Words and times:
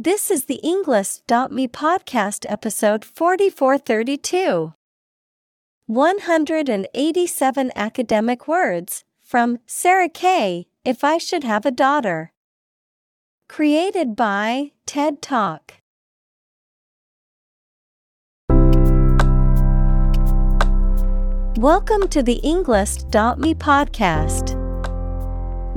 This 0.00 0.30
is 0.30 0.44
the 0.44 0.60
Englist.me 0.62 1.66
podcast 1.66 2.46
episode 2.48 3.04
4432. 3.04 4.72
187 5.86 7.72
academic 7.74 8.46
words 8.46 9.02
from 9.20 9.58
Sarah 9.66 10.08
Kay 10.08 10.68
If 10.84 11.02
I 11.02 11.18
Should 11.18 11.42
Have 11.42 11.66
a 11.66 11.72
Daughter. 11.72 12.30
Created 13.48 14.14
by 14.14 14.70
TED 14.86 15.20
Talk. 15.20 15.74
Welcome 21.58 22.06
to 22.10 22.22
the 22.22 22.40
Englist.me 22.44 23.54
podcast. 23.56 24.57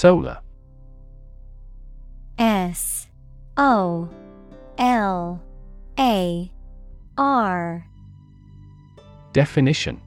Solar 0.00 0.40
S 2.38 3.06
O 3.58 4.08
L 4.78 5.42
A 5.98 6.50
R 7.18 7.86
Definition 9.34 10.00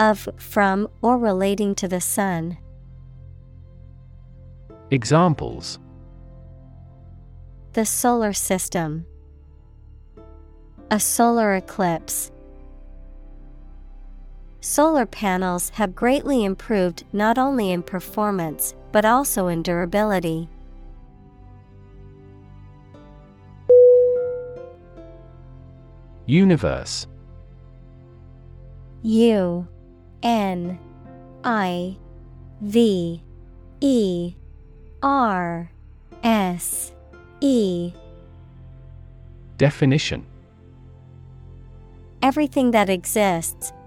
of, 0.00 0.28
from, 0.36 0.88
or 1.00 1.16
relating 1.16 1.76
to 1.76 1.86
the 1.86 2.00
sun. 2.00 2.58
Examples 4.90 5.78
The 7.74 7.86
solar 7.86 8.32
system. 8.32 9.06
A 10.90 10.98
solar 10.98 11.54
eclipse. 11.54 12.32
Solar 14.64 15.06
panels 15.06 15.70
have 15.70 15.92
greatly 15.92 16.44
improved 16.44 17.02
not 17.12 17.36
only 17.36 17.72
in 17.72 17.82
performance, 17.82 18.76
but 18.92 19.04
also 19.04 19.48
in 19.48 19.60
durability. 19.60 20.48
Universe. 26.26 27.08
U 29.02 29.66
N 30.22 30.78
I 31.42 31.96
V 32.60 33.20
E 33.80 34.34
R 35.02 35.72
S 36.22 36.92
E. 37.40 37.92
Definition. 39.58 40.24
Everything 42.22 42.70
that 42.70 42.88
exists, 42.88 43.72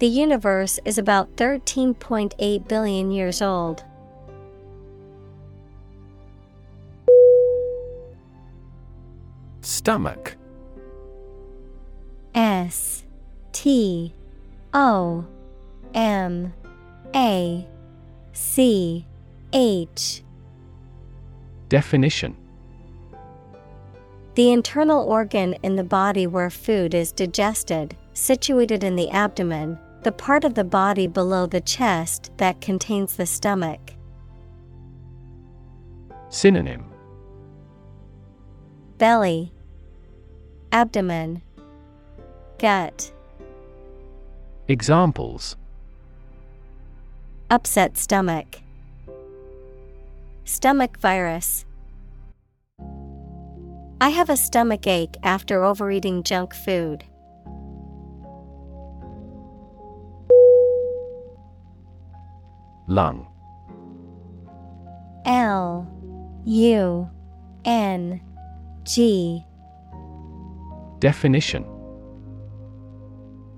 The 0.00 0.06
universe 0.08 0.80
is 0.84 0.98
about 0.98 1.36
13.8 1.36 2.68
billion 2.68 3.10
years 3.10 3.40
old. 3.40 3.84
Stomach. 9.60 10.36
S 12.34 13.04
T 13.52 14.12
O 14.72 15.24
M 15.94 16.52
A 17.14 17.66
C 18.32 19.06
H. 19.52 20.22
Definition. 21.68 22.36
The 24.34 24.50
internal 24.50 25.04
organ 25.04 25.54
in 25.62 25.76
the 25.76 25.84
body 25.84 26.26
where 26.26 26.50
food 26.50 26.92
is 26.92 27.12
digested, 27.12 27.96
situated 28.14 28.82
in 28.82 28.96
the 28.96 29.10
abdomen, 29.10 29.78
the 30.02 30.12
part 30.12 30.44
of 30.44 30.54
the 30.54 30.64
body 30.64 31.06
below 31.06 31.46
the 31.46 31.60
chest 31.60 32.30
that 32.38 32.60
contains 32.60 33.16
the 33.16 33.26
stomach. 33.26 33.92
Synonym 36.30 36.84
Belly, 38.98 39.52
Abdomen, 40.72 41.42
Gut, 42.58 43.12
Examples 44.68 45.56
Upset 47.50 47.98
stomach, 47.98 48.62
Stomach 50.44 50.98
virus. 50.98 51.64
I 54.00 54.08
have 54.10 54.28
a 54.28 54.36
stomach 54.36 54.86
ache 54.86 55.16
after 55.22 55.64
overeating 55.64 56.22
junk 56.22 56.54
food. 56.54 57.04
Lung 62.86 63.26
L 65.24 65.86
U 66.44 67.08
N 67.64 68.20
G 68.84 69.44
Definition 70.98 71.64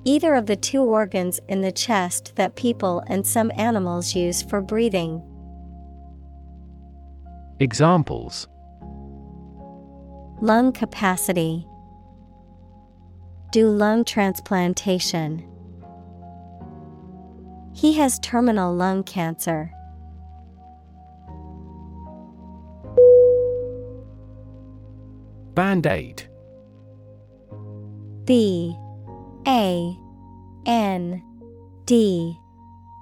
Either 0.05 0.37
of 0.37 0.47
the 0.47 0.55
two 0.55 0.83
organs 0.83 1.41
in 1.49 1.63
the 1.63 1.73
chest 1.73 2.37
that 2.37 2.55
people 2.55 3.03
and 3.09 3.27
some 3.27 3.51
animals 3.57 4.15
use 4.15 4.41
for 4.41 4.61
breathing. 4.61 5.21
Examples 7.59 8.47
Lung 10.41 10.71
capacity. 10.71 11.67
Do 13.51 13.69
lung 13.69 14.05
transplantation. 14.05 15.45
He 17.77 17.93
has 17.99 18.19
terminal 18.21 18.75
lung 18.75 19.05
cancer. 19.05 19.71
Band 25.53 25.87
Aid 25.87 26.23
B 28.25 28.75
A 29.47 29.95
N 30.65 31.23
D 31.85 32.35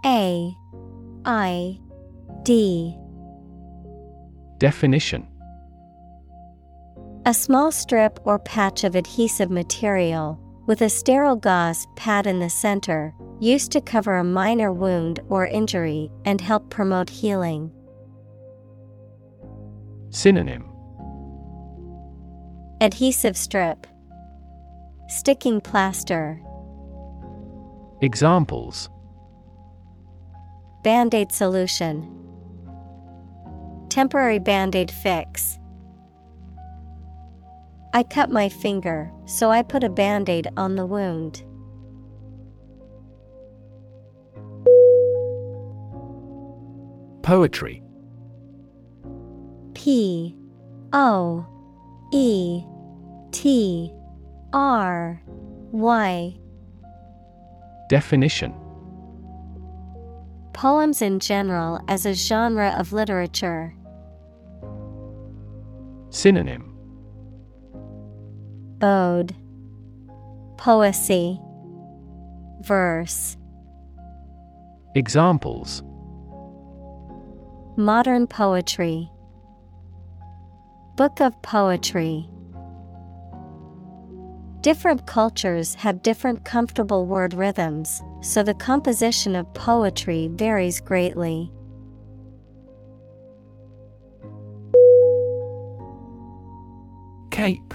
A 0.04 0.52
I 1.24 1.80
D. 2.42 2.98
Definition. 4.58 5.28
A 7.26 7.32
small 7.32 7.70
strip 7.70 8.18
or 8.24 8.40
patch 8.40 8.82
of 8.82 8.96
adhesive 8.96 9.50
material, 9.50 10.38
with 10.66 10.82
a 10.82 10.88
sterile 10.88 11.36
gauze 11.36 11.86
pad 11.96 12.26
in 12.26 12.38
the 12.40 12.50
center, 12.50 13.14
used 13.40 13.70
to 13.72 13.80
cover 13.80 14.16
a 14.16 14.24
minor 14.24 14.72
wound 14.72 15.20
or 15.28 15.46
injury 15.46 16.10
and 16.24 16.40
help 16.40 16.70
promote 16.70 17.10
healing. 17.10 17.70
Synonym 20.10 20.64
Adhesive 22.80 23.36
strip, 23.36 23.86
Sticking 25.08 25.60
plaster. 25.60 26.40
Examples 28.00 28.88
Band 30.82 31.14
aid 31.14 31.32
solution, 31.32 32.10
Temporary 33.88 34.38
band 34.38 34.74
aid 34.74 34.90
fix. 34.90 35.58
I 37.94 38.02
cut 38.02 38.28
my 38.28 38.48
finger, 38.48 39.12
so 39.24 39.52
I 39.52 39.62
put 39.62 39.84
a 39.84 39.88
band 39.88 40.28
aid 40.28 40.48
on 40.56 40.74
the 40.74 40.84
wound. 40.84 41.44
Poetry 47.22 47.84
P 49.74 50.36
O 50.92 51.46
E 52.12 52.64
T 53.30 53.92
R 54.52 55.22
Y 55.70 56.36
Definition 57.88 58.52
Poems 60.52 61.00
in 61.00 61.20
general 61.20 61.80
as 61.86 62.04
a 62.04 62.12
genre 62.12 62.74
of 62.76 62.92
literature. 62.92 63.72
Synonym 66.10 66.73
Ode 68.84 69.34
Poesy. 70.56 71.40
Verse. 72.60 73.38
Examples. 74.94 75.82
Modern 77.78 78.26
poetry. 78.26 79.10
Book 80.96 81.22
of 81.22 81.40
Poetry. 81.40 82.28
Different 84.60 85.06
cultures 85.06 85.74
have 85.76 86.02
different 86.02 86.44
comfortable 86.44 87.06
word 87.06 87.32
rhythms, 87.32 88.02
so 88.20 88.42
the 88.42 88.52
composition 88.52 89.34
of 89.34 89.52
poetry 89.54 90.28
varies 90.30 90.80
greatly. 90.80 91.50
Cape 97.30 97.74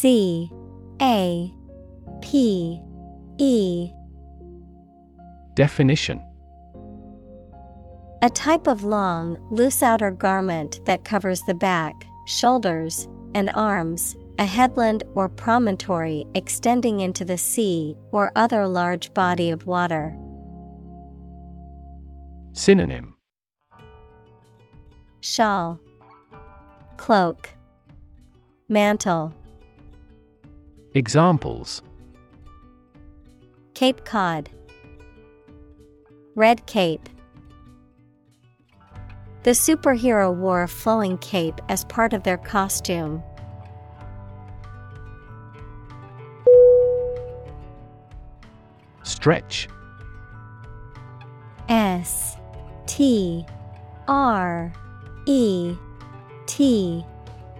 C 0.00 0.48
A 1.02 1.52
P 2.22 2.80
E. 3.38 3.90
Definition. 5.54 6.22
A 8.22 8.30
type 8.30 8.68
of 8.68 8.84
long, 8.84 9.36
loose 9.50 9.82
outer 9.82 10.12
garment 10.12 10.80
that 10.84 11.04
covers 11.04 11.40
the 11.48 11.54
back, 11.54 11.94
shoulders, 12.26 13.08
and 13.34 13.50
arms, 13.56 14.16
a 14.38 14.44
headland 14.44 15.02
or 15.16 15.28
promontory 15.28 16.24
extending 16.36 17.00
into 17.00 17.24
the 17.24 17.38
sea 17.38 17.96
or 18.12 18.30
other 18.36 18.68
large 18.68 19.12
body 19.14 19.50
of 19.50 19.66
water. 19.66 20.16
Synonym. 22.52 23.16
Shawl, 25.20 25.80
Cloak, 26.98 27.50
Mantle. 28.68 29.34
Examples 30.94 31.82
Cape 33.74 34.04
Cod, 34.04 34.48
Red 36.34 36.66
Cape. 36.66 37.08
The 39.42 39.50
superhero 39.50 40.34
wore 40.34 40.62
a 40.62 40.68
flowing 40.68 41.18
cape 41.18 41.60
as 41.68 41.84
part 41.84 42.12
of 42.12 42.22
their 42.22 42.38
costume. 42.38 43.22
Stretch 49.02 49.68
S 51.68 52.36
T 52.86 53.44
R 54.08 54.72
E 55.26 55.76
T 56.46 57.04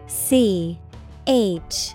C 0.06 0.78
H 1.26 1.94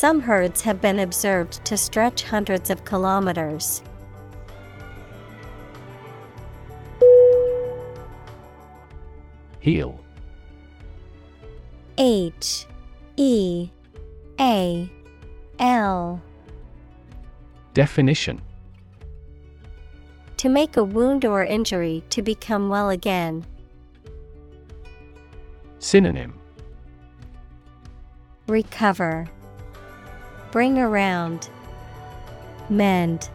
Some 0.00 0.20
herds 0.20 0.62
have 0.62 0.80
been 0.80 0.98
observed 0.98 1.62
to 1.66 1.76
stretch 1.76 2.22
hundreds 2.22 2.70
of 2.70 2.86
kilometers. 2.86 3.82
Heal 9.58 10.00
H. 11.98 12.64
E. 13.18 13.68
A. 14.40 14.90
L. 15.58 16.22
Definition. 17.74 18.40
To 20.38 20.48
make 20.48 20.78
a 20.78 20.82
wound 20.82 21.26
or 21.26 21.44
injury 21.44 22.02
to 22.08 22.22
become 22.22 22.70
well 22.70 22.88
again. 22.88 23.44
Synonym. 25.78 26.32
Recover. 28.46 29.28
Bring 30.50 30.78
around. 30.78 31.48
Mend. 32.68 33.28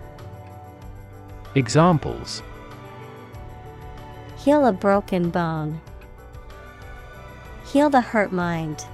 Examples 1.55 2.43
Heal 4.37 4.65
a 4.65 4.71
broken 4.71 5.29
bone. 5.29 5.81
Heal 7.65 7.89
the 7.89 8.01
hurt 8.01 8.31
mind. 8.31 8.85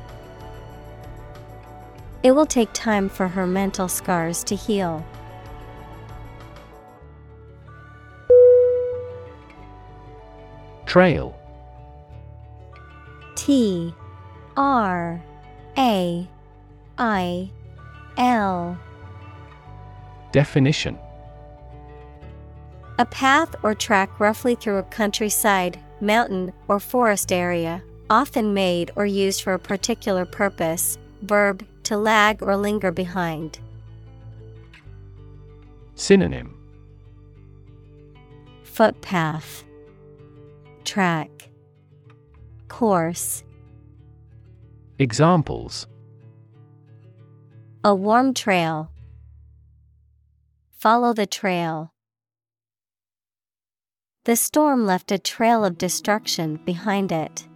It 2.23 2.31
will 2.31 2.45
take 2.45 2.71
time 2.73 3.09
for 3.09 3.28
her 3.28 3.47
mental 3.47 3.87
scars 3.87 4.44
to 4.45 4.56
heal. 4.56 5.06
Trail 10.85 11.35
T 13.35 13.94
R 14.56 15.23
A 15.78 16.30
I 16.97 17.49
L 18.21 18.78
Definition 20.31 20.95
A 22.99 23.06
path 23.06 23.56
or 23.63 23.73
track 23.73 24.19
roughly 24.19 24.54
through 24.54 24.78
a 24.78 24.83
countryside, 24.83 25.80
mountain, 25.99 26.54
or 26.68 26.80
forest 26.80 27.31
area, 27.31 27.81
often 28.11 28.54
made 28.54 28.92
or 28.95 29.07
used 29.07 29.42
for 29.42 29.54
a 29.54 29.59
particular 29.59 30.23
purpose. 30.23 30.99
Verb 31.23 31.66
to 31.81 31.97
lag 31.97 32.44
or 32.44 32.56
linger 32.56 32.92
behind. 32.92 33.57
Synonym 35.95 36.56
Footpath, 38.61 39.63
Track, 40.83 41.49
Course. 42.68 43.44
Examples 44.99 45.87
A 47.83 47.95
warm 47.95 48.35
trail. 48.35 48.92
Follow 50.78 51.14
the 51.14 51.26
trail. 51.26 51.94
The 54.26 54.35
storm 54.35 54.85
left 54.85 55.11
a 55.11 55.18
trail 55.18 55.66
of 55.66 55.80
destruction 55.80 56.57
behind 56.64 57.11
it. 57.11 57.47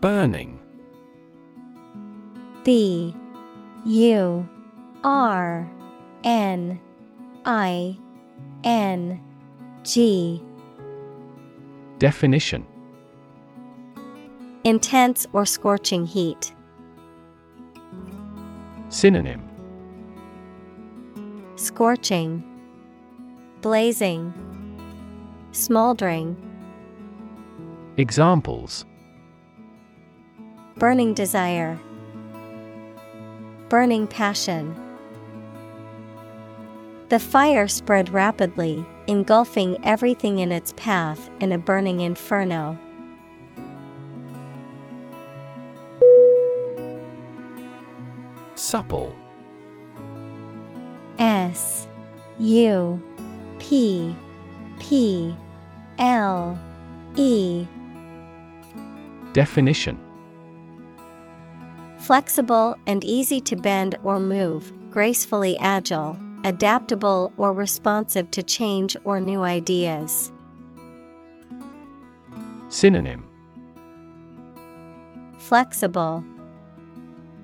Burning 0.00 0.58
B 2.64 3.14
U 3.86 4.48
R 5.04 5.70
N 6.24 6.80
I 7.44 7.96
N 8.64 9.20
G 9.84 10.42
Definition 12.00 12.66
Intense 14.64 15.26
or 15.32 15.46
scorching 15.46 16.04
heat. 16.04 16.52
Synonym 18.88 19.42
Scorching, 21.56 22.42
Blazing, 23.60 24.32
Smoldering. 25.52 26.36
Examples 27.96 28.84
Burning 30.76 31.14
desire, 31.14 31.78
burning 33.68 34.06
passion. 34.06 34.74
The 37.08 37.18
fire 37.18 37.68
spread 37.68 38.10
rapidly, 38.10 38.84
engulfing 39.06 39.84
everything 39.84 40.38
in 40.38 40.52
its 40.52 40.72
path 40.76 41.30
in 41.40 41.52
a 41.52 41.58
burning 41.58 42.00
inferno. 42.00 42.78
Supple. 48.68 49.16
S 51.18 51.88
U 52.38 53.02
P 53.58 54.14
P 54.78 55.34
L 55.98 56.58
E. 57.16 57.66
Definition. 59.32 59.98
Flexible 61.96 62.76
and 62.86 63.02
easy 63.04 63.40
to 63.40 63.56
bend 63.56 63.96
or 64.04 64.20
move, 64.20 64.70
gracefully 64.90 65.56
agile, 65.60 66.18
adaptable 66.44 67.32
or 67.38 67.54
responsive 67.54 68.30
to 68.32 68.42
change 68.42 68.98
or 69.04 69.18
new 69.18 69.44
ideas. 69.44 70.30
Synonym. 72.68 73.26
Flexible, 75.38 76.22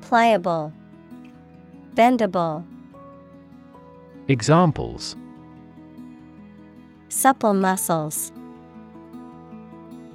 Pliable, 0.03 0.71
Bendable. 1.95 2.65
Examples 4.27 5.15
Supple 7.09 7.55
muscles, 7.55 8.33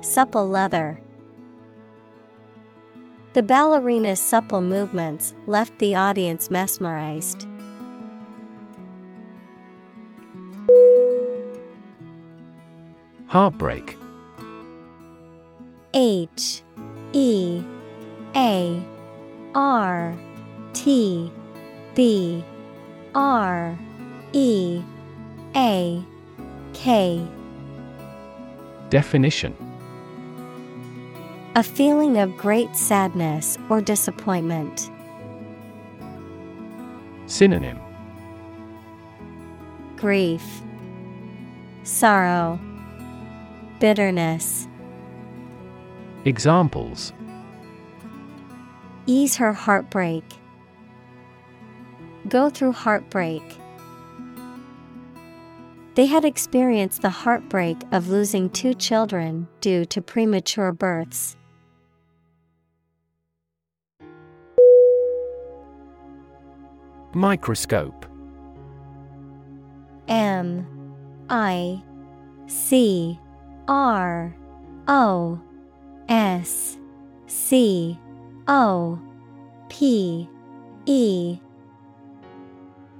Supple 0.01 0.49
leather. 0.49 0.99
The 3.31 3.43
ballerina's 3.43 4.19
supple 4.19 4.59
movements 4.59 5.33
left 5.47 5.79
the 5.79 5.95
audience 5.95 6.51
mesmerized. 6.51 7.47
Heartbreak 13.27 13.95
H 15.93 16.61
E 17.13 17.63
A 18.35 18.83
R 19.55 20.17
T 20.73 21.31
B 21.99 22.41
R 23.13 23.77
E 24.31 24.81
A 25.53 26.01
K 26.71 27.27
Definition 28.89 29.53
A 31.55 31.61
feeling 31.61 32.17
of 32.17 32.37
great 32.37 32.73
sadness 32.73 33.57
or 33.67 33.81
disappointment. 33.81 34.89
Synonym 37.25 37.77
Grief, 39.97 40.61
Sorrow, 41.83 42.57
Bitterness. 43.81 44.69
Examples 46.23 47.11
Ease 49.05 49.35
her 49.35 49.51
heartbreak. 49.51 50.38
Go 52.29 52.49
through 52.51 52.73
heartbreak. 52.73 53.41
They 55.95 56.05
had 56.05 56.25
experienced 56.25 57.01
the 57.01 57.09
heartbreak 57.09 57.77
of 57.91 58.09
losing 58.09 58.51
two 58.51 58.75
children 58.75 59.47
due 59.61 59.83
to 59.85 59.99
premature 59.99 60.71
births. 60.71 61.35
Microscope 67.15 68.05
M 70.07 70.67
I 71.31 71.81
C 72.45 73.19
R 73.67 74.35
O 74.87 75.41
S 76.07 76.77
C 77.25 77.99
O 78.47 78.99
P 79.69 80.29
E 80.85 81.39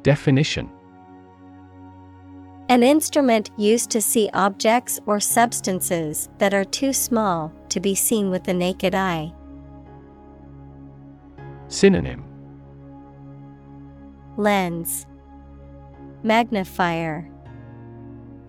Definition. 0.04 0.70
An 2.70 2.84
instrument 2.84 3.50
used 3.58 3.90
to 3.90 4.02
see 4.02 4.30
objects 4.34 5.00
or 5.08 5.20
substances 5.20 6.30
that 6.38 6.54
are 6.54 6.64
too 6.64 6.94
small 6.94 7.52
to 7.70 7.80
be 7.80 7.96
seen 7.96 8.30
with 8.30 8.44
the 8.44 8.54
naked 8.54 8.94
eye. 8.94 9.34
Synonym. 11.68 12.24
Lens, 14.38 15.06
Magnifier, 16.24 17.30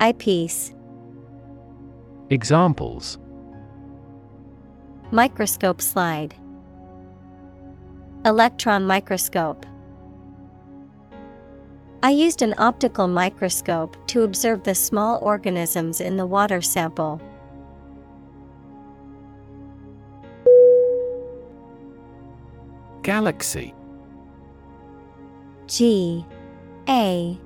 Eyepiece, 0.01 0.75
Examples. 2.29 3.19
Microscope 5.11 5.81
slide, 5.81 6.35
Electron 8.25 8.87
microscope. 8.87 9.67
I 12.03 12.11
used 12.11 12.41
an 12.41 12.55
optical 12.57 13.09
microscope 13.09 13.95
to 14.09 14.23
observe 14.23 14.63
the 14.63 14.75
small 14.75 15.19
organisms 15.23 16.01
in 16.01 16.17
the 16.17 16.27
water 16.27 16.63
sample. 16.63 17.21
Galaxy. 23.03 23.75
G 25.67 26.25
A 26.89 27.39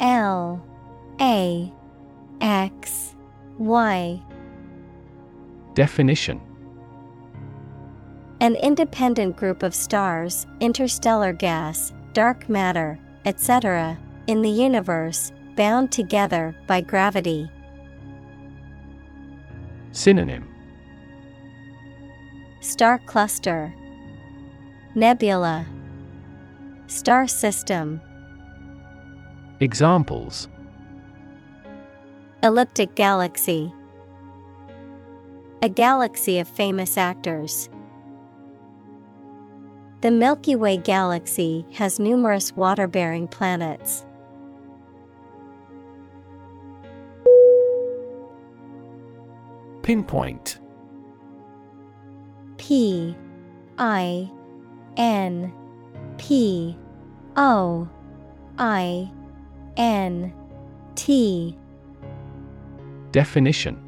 L 0.00 0.64
A 1.20 1.72
X 2.40 3.14
Y. 3.58 4.22
Definition. 5.74 6.40
An 8.40 8.56
independent 8.56 9.36
group 9.36 9.62
of 9.62 9.74
stars, 9.74 10.46
interstellar 10.60 11.32
gas, 11.32 11.92
dark 12.12 12.48
matter, 12.48 12.98
etc., 13.24 13.96
in 14.26 14.42
the 14.42 14.50
universe, 14.50 15.32
bound 15.56 15.92
together 15.92 16.54
by 16.66 16.80
gravity. 16.80 17.50
Synonym 19.92 20.48
Star 22.60 22.98
cluster, 22.98 23.74
Nebula, 24.94 25.66
Star 26.86 27.26
system, 27.26 28.00
Examples 29.60 30.48
Elliptic 32.42 32.94
galaxy, 32.94 33.72
a 35.62 35.68
galaxy 35.68 36.40
of 36.40 36.48
famous 36.48 36.96
actors. 36.96 37.68
The 40.02 40.10
Milky 40.10 40.56
Way 40.56 40.78
galaxy 40.78 41.64
has 41.74 42.00
numerous 42.00 42.56
water 42.56 42.88
bearing 42.88 43.28
planets. 43.28 44.04
Pinpoint. 49.82 50.58
P 52.56 53.16
I 53.78 54.28
N 54.96 55.52
P 56.18 56.76
O 57.36 57.88
I 58.58 59.08
N 59.76 60.34
T. 60.96 61.56
Definition 63.12 63.81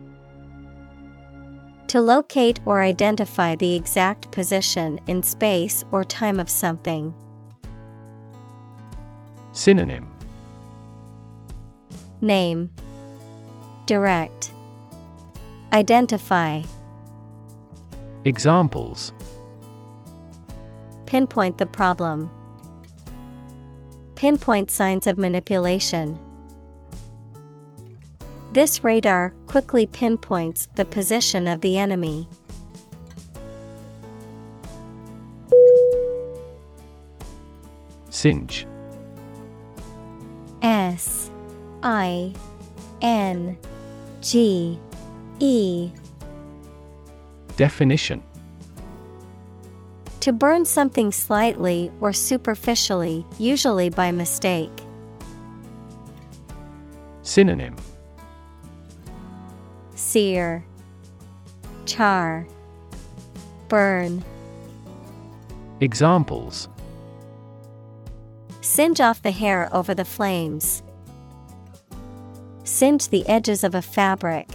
To 1.88 2.00
locate 2.00 2.60
or 2.64 2.82
identify 2.82 3.54
the 3.54 3.74
exact 3.74 4.30
position 4.32 4.98
in 5.06 5.22
space 5.22 5.84
or 5.92 6.02
time 6.02 6.40
of 6.40 6.50
something. 6.50 7.14
Synonym 9.52 10.10
Name 12.20 12.70
Direct 13.86 14.50
Identify 15.72 16.62
Examples 18.24 19.12
Pinpoint 21.06 21.58
the 21.58 21.66
problem. 21.66 22.30
Pinpoint 24.16 24.70
signs 24.70 25.06
of 25.06 25.18
manipulation. 25.18 26.18
This 28.54 28.84
radar 28.84 29.34
quickly 29.48 29.84
pinpoints 29.84 30.68
the 30.76 30.84
position 30.84 31.48
of 31.48 31.60
the 31.60 31.76
enemy. 31.76 32.28
Singe 38.10 38.64
S 40.62 41.32
I 41.82 42.32
N 43.02 43.58
G 44.20 44.78
E 45.40 45.90
Definition 47.56 48.22
To 50.20 50.32
burn 50.32 50.64
something 50.64 51.10
slightly 51.10 51.90
or 52.00 52.12
superficially, 52.12 53.26
usually 53.36 53.90
by 53.90 54.12
mistake. 54.12 54.70
Synonym 57.22 57.74
Sear, 60.14 60.64
Char, 61.86 62.46
Burn. 63.66 64.22
Examples 65.80 66.68
Singe 68.60 69.00
off 69.00 69.22
the 69.22 69.32
hair 69.32 69.68
over 69.72 69.92
the 69.92 70.04
flames. 70.04 70.84
Singe 72.62 73.08
the 73.08 73.26
edges 73.26 73.64
of 73.64 73.74
a 73.74 73.82
fabric. 73.82 74.48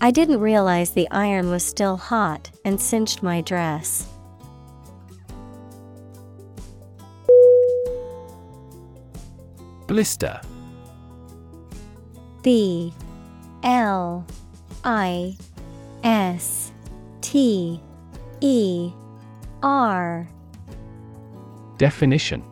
I 0.00 0.10
didn't 0.10 0.40
realize 0.40 0.90
the 0.90 1.08
iron 1.12 1.48
was 1.48 1.64
still 1.64 1.98
hot 1.98 2.50
and 2.64 2.80
singed 2.80 3.22
my 3.22 3.40
dress. 3.40 4.08
Blister 9.86 10.40
B 12.42 12.92
L 13.62 14.26
I 14.84 15.36
S 16.02 16.72
T 17.20 17.80
E 18.40 18.92
R. 19.62 20.28
Definition. 21.78 22.42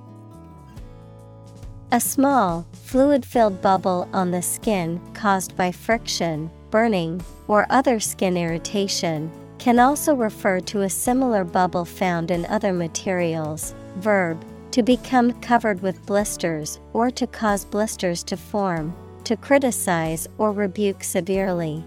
A 1.93 2.01
small, 2.01 2.67
fluid 2.73 3.27
filled 3.27 3.61
bubble 3.61 4.09
on 4.13 4.31
the 4.31 4.43
skin 4.43 5.01
caused 5.13 5.57
by 5.57 5.73
friction, 5.73 6.51
burning, 6.71 7.21
or 7.49 7.67
other 7.71 7.99
skin 7.99 8.37
irritation, 8.37 9.31
can 9.59 9.81
also 9.81 10.15
refer 10.15 10.61
to 10.61 10.83
a 10.83 10.91
similar 10.91 11.43
bubble 11.43 11.85
found 11.85 12.31
in 12.31 12.47
other 12.47 12.73
materials. 12.73 13.75
Verb 13.97 14.45
to 14.71 14.83
become 14.83 15.33
covered 15.41 15.83
with 15.83 16.05
blisters 16.07 16.79
or 16.93 17.11
to 17.11 17.27
cause 17.27 17.65
blisters 17.65 18.23
to 18.23 18.37
form, 18.37 18.95
to 19.31 19.37
criticize 19.37 20.27
or 20.39 20.51
rebuke 20.51 21.05
severely. 21.05 21.85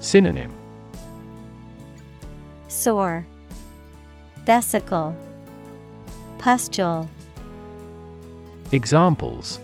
Synonym 0.00 0.50
Sore, 2.68 3.26
Vesicle, 4.46 5.14
Pustule. 6.38 7.06
Examples 8.72 9.60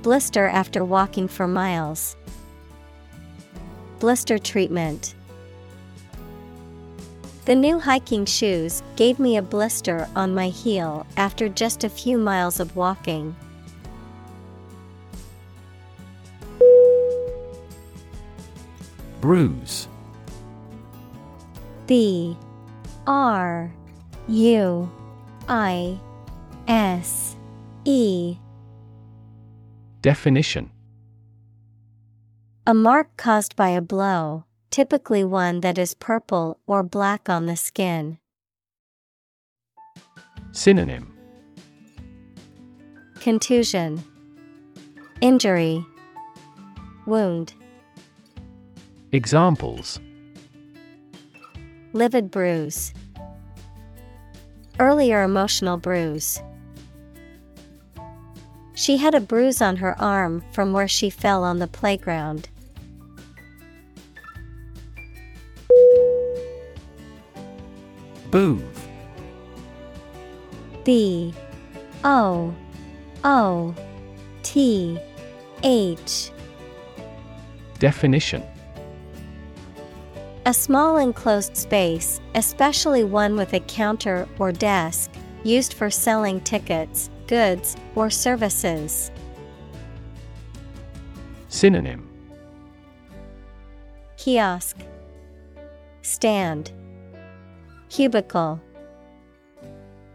Blister 0.00 0.46
after 0.46 0.82
walking 0.82 1.28
for 1.28 1.46
miles. 1.46 2.16
Blister 3.98 4.38
treatment. 4.38 5.14
The 7.44 7.54
new 7.54 7.78
hiking 7.78 8.24
shoes 8.24 8.82
gave 8.96 9.18
me 9.18 9.36
a 9.36 9.42
blister 9.42 10.08
on 10.16 10.34
my 10.34 10.48
heel 10.48 11.06
after 11.18 11.50
just 11.50 11.84
a 11.84 11.90
few 11.90 12.16
miles 12.16 12.58
of 12.60 12.74
walking. 12.76 13.36
Bruise. 19.22 19.86
B 21.86 22.36
R 23.06 23.72
U 24.26 24.90
I 25.48 26.00
S 26.66 27.36
E. 27.84 28.36
Definition. 30.00 30.70
A 32.66 32.74
mark 32.74 33.16
caused 33.16 33.54
by 33.54 33.68
a 33.68 33.80
blow, 33.80 34.44
typically 34.70 35.22
one 35.22 35.60
that 35.60 35.78
is 35.78 35.94
purple 35.94 36.58
or 36.66 36.82
black 36.82 37.28
on 37.28 37.46
the 37.46 37.56
skin. 37.56 38.18
Synonym. 40.50 41.14
Contusion, 43.20 44.02
Injury, 45.20 45.86
Wound. 47.06 47.54
Examples 49.14 50.00
Livid 51.92 52.30
bruise. 52.30 52.94
Earlier 54.80 55.22
emotional 55.22 55.76
bruise. 55.76 56.40
She 58.72 58.96
had 58.96 59.14
a 59.14 59.20
bruise 59.20 59.60
on 59.60 59.76
her 59.76 60.00
arm 60.00 60.42
from 60.52 60.72
where 60.72 60.88
she 60.88 61.10
fell 61.10 61.44
on 61.44 61.58
the 61.58 61.66
playground. 61.66 62.48
Boove 68.30 68.88
B 70.84 71.34
O 72.02 72.54
O 73.24 73.74
T 74.42 74.98
H 75.62 76.30
Definition 77.78 78.42
A 80.44 80.52
small 80.52 80.96
enclosed 80.96 81.56
space, 81.56 82.20
especially 82.34 83.04
one 83.04 83.36
with 83.36 83.52
a 83.52 83.60
counter 83.60 84.28
or 84.40 84.50
desk, 84.50 85.08
used 85.44 85.72
for 85.72 85.88
selling 85.88 86.40
tickets, 86.40 87.10
goods, 87.28 87.76
or 87.94 88.10
services. 88.10 89.12
Synonym. 91.46 92.08
Kiosk, 94.16 94.78
Stand, 96.02 96.72
Cubicle, 97.88 98.60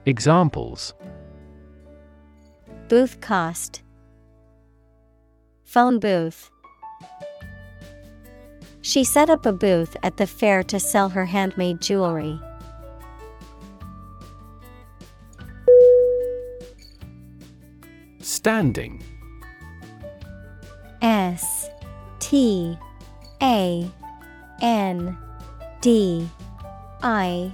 Examples. 0.05 0.93
Booth 2.89 3.21
cost, 3.21 3.81
Phone 5.63 5.99
booth. 5.99 6.49
She 8.87 9.03
set 9.03 9.29
up 9.29 9.45
a 9.45 9.51
booth 9.51 9.97
at 10.01 10.15
the 10.15 10.25
fair 10.25 10.63
to 10.63 10.79
sell 10.79 11.09
her 11.09 11.25
handmade 11.25 11.81
jewelry. 11.81 12.39
Standing. 18.21 19.03
S 21.01 21.67
T 22.19 22.77
A 23.43 23.91
N 24.61 25.17
D 25.81 26.29
I 27.03 27.53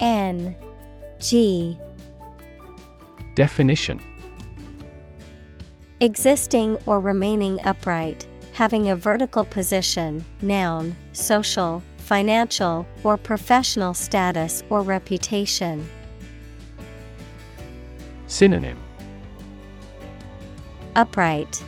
N 0.00 0.56
G. 1.20 1.78
Definition. 3.36 4.00
Existing 6.00 6.76
or 6.86 6.98
remaining 6.98 7.60
upright, 7.64 8.26
having 8.56 8.88
a 8.88 8.96
vertical 8.96 9.44
position, 9.44 10.24
noun, 10.40 10.96
social, 11.12 11.82
financial, 11.98 12.86
or 13.04 13.18
professional 13.18 13.92
status 13.92 14.64
or 14.70 14.80
reputation. 14.80 15.86
Synonym 18.26 18.78
Upright, 20.94 21.62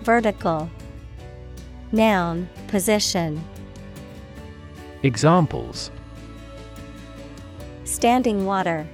Vertical, 0.00 0.70
Noun, 1.92 2.48
position, 2.68 3.44
Examples 5.02 5.90
standing 7.84 8.46
water. 8.46 8.86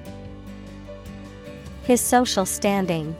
His 1.84 2.00
social 2.00 2.44
standing. 2.44 3.16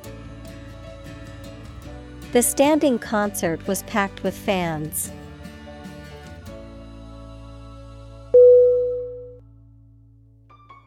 The 2.32 2.42
standing 2.42 2.98
concert 2.98 3.66
was 3.66 3.82
packed 3.82 4.22
with 4.22 4.34
fans. 4.34 5.12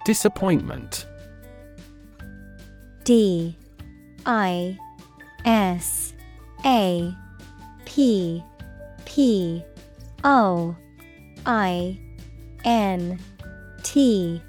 Disappointment 0.06 1.06
D 3.04 3.56
I 4.26 4.80
S 5.46 6.16
A 6.66 7.16
P 7.86 8.44
P 9.06 9.64
O 10.24 10.76
I 11.46 12.00
N 12.64 13.20
T 13.84 14.42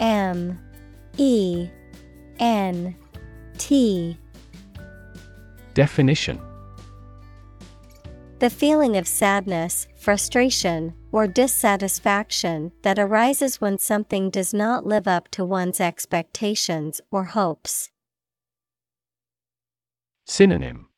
M 0.00 0.58
E 1.18 1.68
N 2.38 2.96
T 3.58 4.16
Definition 5.80 6.38
The 8.38 8.50
feeling 8.50 8.98
of 8.98 9.08
sadness, 9.08 9.88
frustration, 9.96 10.92
or 11.10 11.26
dissatisfaction 11.26 12.72
that 12.82 12.98
arises 12.98 13.62
when 13.62 13.78
something 13.78 14.28
does 14.28 14.52
not 14.52 14.84
live 14.84 15.08
up 15.08 15.28
to 15.28 15.42
one's 15.42 15.80
expectations 15.80 17.00
or 17.10 17.24
hopes. 17.24 17.88
Synonym 20.26 20.90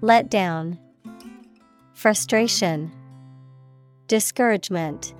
Let 0.00 0.30
down, 0.30 0.78
Frustration, 1.92 2.90
Discouragement. 4.06 5.12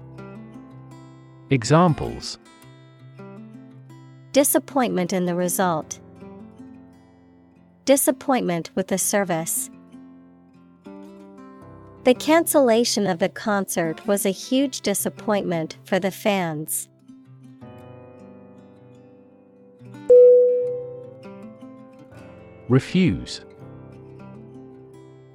Examples 1.51 2.39
Disappointment 4.33 5.13
in 5.13 5.27
the 5.27 5.35
result. 5.35 6.01
Disappointment 7.89 8.71
with 8.75 8.89
the 8.89 8.99
service. 8.99 9.71
The 12.05 12.13
cancellation 12.13 13.07
of 13.07 13.19
the 13.19 13.31
concert 13.31 14.07
was 14.07 14.27
a 14.27 14.31
huge 14.31 14.83
disappointment 14.83 15.79
for 15.85 15.99
the 15.99 16.11
fans. 16.11 16.91
Refuse 22.69 23.41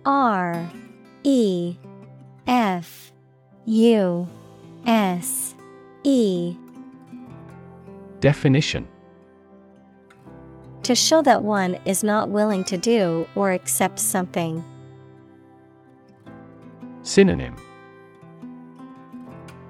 R 0.05 0.71
E 1.23 1.75
F 2.45 3.11
U 3.65 4.27
S 4.85 5.55
E 6.03 6.55
Definition 8.19 8.87
To 10.83 10.95
show 10.95 11.21
that 11.21 11.43
one 11.43 11.75
is 11.85 12.03
not 12.03 12.29
willing 12.29 12.65
to 12.65 12.77
do 12.77 13.25
or 13.35 13.53
accept 13.53 13.99
something. 13.99 14.63
Synonym 17.03 17.55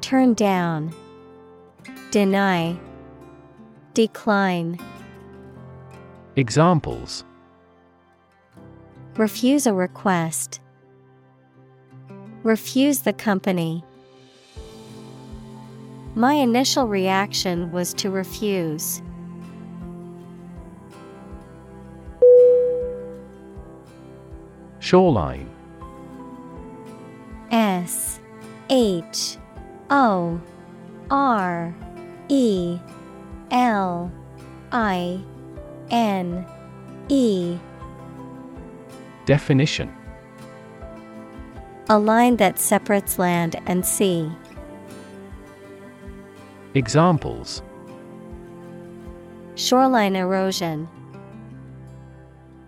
Turn 0.02 0.34
down, 0.34 0.94
Deny, 2.10 2.78
Decline. 3.94 4.80
Examples 6.36 7.24
Refuse 9.16 9.68
a 9.68 9.74
request. 9.74 10.60
Refuse 12.42 13.02
the 13.02 13.14
company. 13.14 13.84
My 16.16 16.34
initial 16.34 16.88
reaction 16.88 17.72
was 17.72 17.94
to 17.96 18.10
refuse. 18.10 19.04
Shoreline 24.84 25.50
S 27.52 28.20
H 28.70 29.38
O 29.90 30.42
R 31.10 31.74
E 32.28 32.78
L 33.50 34.12
I 34.74 35.22
N 35.90 36.46
E 37.08 37.58
Definition 39.26 39.90
A 41.88 41.98
line 41.98 42.36
that 42.36 42.60
separates 42.60 43.18
land 43.18 43.56
and 43.66 43.86
sea. 43.86 44.30
Examples 46.74 47.64
Shoreline 49.56 50.18
erosion. 50.18 50.90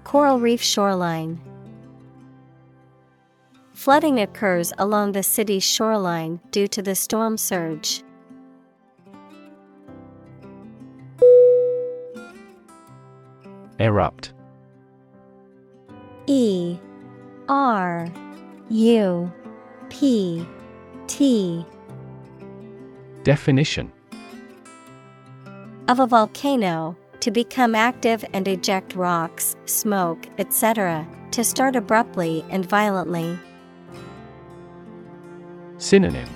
Coral 0.05 0.39
reef 0.39 0.61
shoreline. 0.61 1.41
Flooding 3.85 4.19
occurs 4.19 4.73
along 4.79 5.11
the 5.11 5.21
city's 5.21 5.61
shoreline 5.61 6.39
due 6.49 6.67
to 6.69 6.81
the 6.81 6.95
storm 6.95 7.37
surge. 7.37 8.01
Erupt 13.79 14.33
E 16.25 16.79
R 17.47 18.07
U 18.71 19.31
P 19.89 20.47
T 21.05 21.63
Definition 23.21 23.91
of 25.87 25.99
a 25.99 26.07
volcano 26.07 26.97
to 27.19 27.29
become 27.29 27.75
active 27.75 28.25
and 28.33 28.47
eject 28.47 28.95
rocks, 28.95 29.55
smoke, 29.67 30.25
etc., 30.39 31.07
to 31.29 31.43
start 31.43 31.75
abruptly 31.75 32.43
and 32.49 32.67
violently. 32.67 33.37
Synonym 35.85 36.27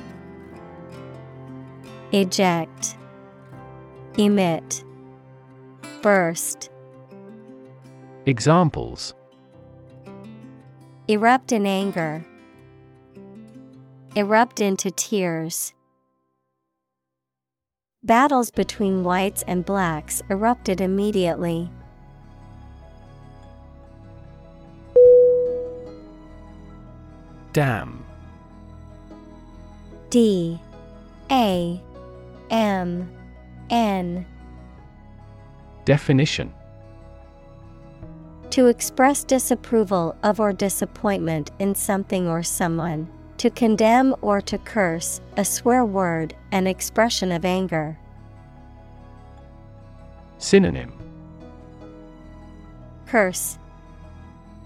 Eject, 2.12 2.95
Emit, 4.15 4.83
Burst. 6.03 6.69
Examples 8.27 9.15
Erupt 11.07 11.51
in 11.51 11.65
anger. 11.65 12.23
Erupt 14.15 14.62
into 14.62 14.91
tears. 14.91 15.73
Battles 18.03 18.51
between 18.51 19.03
whites 19.03 19.43
and 19.47 19.65
blacks 19.65 20.21
erupted 20.29 20.79
immediately. 20.79 21.71
Damn 27.51 28.09
D 30.10 30.60
A 31.32 31.82
M 32.50 33.12
N 33.69 34.26
Definition 35.86 36.52
To 38.50 38.67
express 38.67 39.24
disapproval 39.24 40.15
of 40.24 40.39
or 40.39 40.52
disappointment 40.52 41.52
in 41.60 41.76
something 41.76 42.28
or 42.28 42.41
someone. 42.41 43.08
To 43.38 43.50
condemn 43.50 44.15
or 44.22 44.41
to 44.41 44.58
curse, 44.58 45.22
a 45.38 45.45
swear 45.45 45.86
word, 45.86 46.36
an 46.52 46.67
expression 46.67 47.32
of 47.32 47.45
anger. 47.45 47.98
Synonym 50.39 50.91
Curse, 53.06 53.58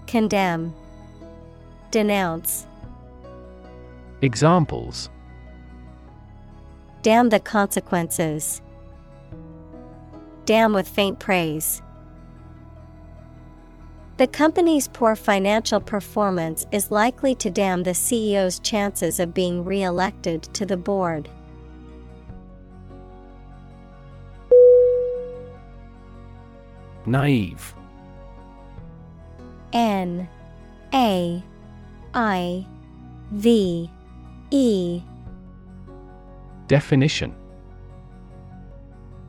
Condemn, 0.06 0.74
Denounce. 1.90 2.66
Examples 4.22 5.08
Damn 7.04 7.28
the 7.28 7.38
consequences. 7.38 8.62
Damn 10.46 10.72
with 10.72 10.88
faint 10.88 11.18
praise. 11.18 11.82
The 14.16 14.26
company's 14.26 14.88
poor 14.88 15.14
financial 15.14 15.82
performance 15.82 16.64
is 16.72 16.90
likely 16.90 17.34
to 17.34 17.50
damn 17.50 17.82
the 17.82 17.90
CEO's 17.90 18.58
chances 18.58 19.20
of 19.20 19.34
being 19.34 19.66
re 19.66 19.82
elected 19.82 20.44
to 20.54 20.64
the 20.64 20.78
board. 20.78 21.28
Naive 27.04 27.74
N 29.74 30.26
A 30.94 31.44
I 32.14 32.66
V 33.30 33.90
E 34.50 35.02
Definition. 36.68 37.34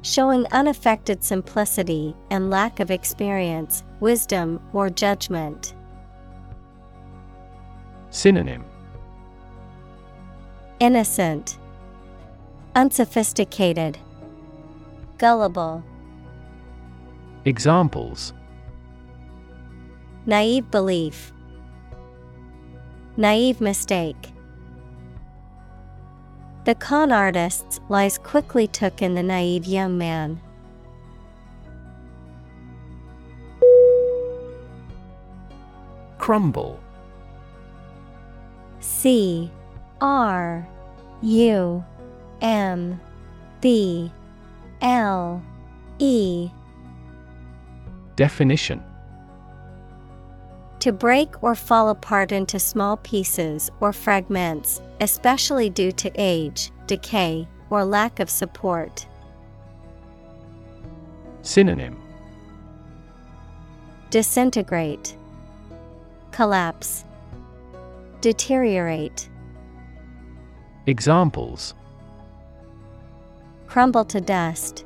Showing 0.02 0.46
unaffected 0.52 1.24
simplicity 1.24 2.16
and 2.30 2.50
lack 2.50 2.80
of 2.80 2.92
experience, 2.92 3.84
wisdom, 4.00 4.62
or 4.72 4.90
judgment. 4.90 5.74
Synonym. 8.12 8.64
Innocent, 10.80 11.58
Unsophisticated, 12.76 13.98
Gullible, 15.18 15.84
Examples. 17.46 18.34
Naive 20.26 20.70
belief, 20.72 21.32
Naive 23.18 23.62
mistake. 23.62 24.35
The 26.66 26.74
con 26.74 27.12
artist's 27.12 27.80
lies 27.90 28.18
quickly 28.18 28.66
took 28.66 29.04
in 29.04 29.14
the 29.14 29.22
naive 29.22 29.66
young 29.66 30.00
man. 30.00 30.42
Crumble. 36.18 36.80
C. 38.80 39.52
R. 40.02 40.68
U. 41.22 41.86
M. 42.42 43.00
B. 43.62 44.12
L. 44.82 45.44
E. 46.00 46.50
Definition 48.16 48.84
To 50.86 50.92
break 50.92 51.42
or 51.42 51.56
fall 51.56 51.90
apart 51.90 52.32
into 52.32 52.60
small 52.60 52.98
pieces 52.98 53.72
or 53.80 53.92
fragments, 53.92 54.84
especially 55.02 55.68
due 55.68 55.92
to 55.94 56.12
age, 56.14 56.70
decay, 56.86 57.48
or 57.72 57.84
lack 57.84 58.20
of 58.20 58.30
support. 58.30 59.08
Synonym 61.42 62.00
Disintegrate, 64.12 65.18
Collapse, 66.30 67.04
Deteriorate. 68.22 69.28
Examples 70.86 71.74
Crumble 73.66 74.06
to 74.06 74.22
dust. 74.22 74.86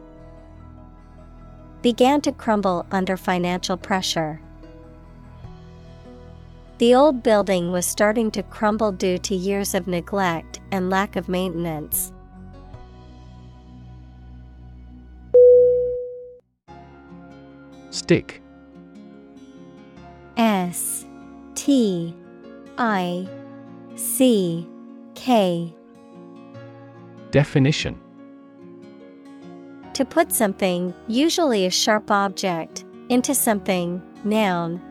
Began 1.82 2.22
to 2.22 2.32
crumble 2.32 2.86
under 2.90 3.18
financial 3.18 3.76
pressure. 3.76 4.40
The 6.80 6.96
old 6.96 7.24
building 7.24 7.74
was 7.74 7.86
starting 7.86 8.32
to 8.32 8.42
crumble 8.42 8.94
due 8.94 9.18
to 9.18 9.36
years 9.36 9.76
of 9.76 9.86
neglect 9.86 10.62
and 10.72 10.90
lack 10.90 11.18
of 11.18 11.28
maintenance. 11.28 12.14
Stick. 17.90 18.42
S 20.38 21.06
T 21.56 22.16
I 22.78 23.28
C 23.98 24.66
K. 25.16 25.76
Definition. 27.32 28.00
To 29.96 30.06
put 30.06 30.32
something, 30.32 30.94
usually 31.10 31.66
a 31.66 31.70
sharp 31.70 32.10
object, 32.10 32.86
into 33.10 33.36
something, 33.36 34.02
noun, 34.24 34.82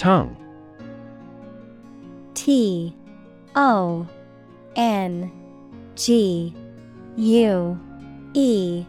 Tongue. 0.00 0.34
T 2.32 2.96
O 3.54 4.08
N 4.74 5.30
G 5.94 6.54
U 7.18 7.78
E. 8.32 8.86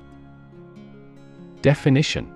Definition. 1.62 2.32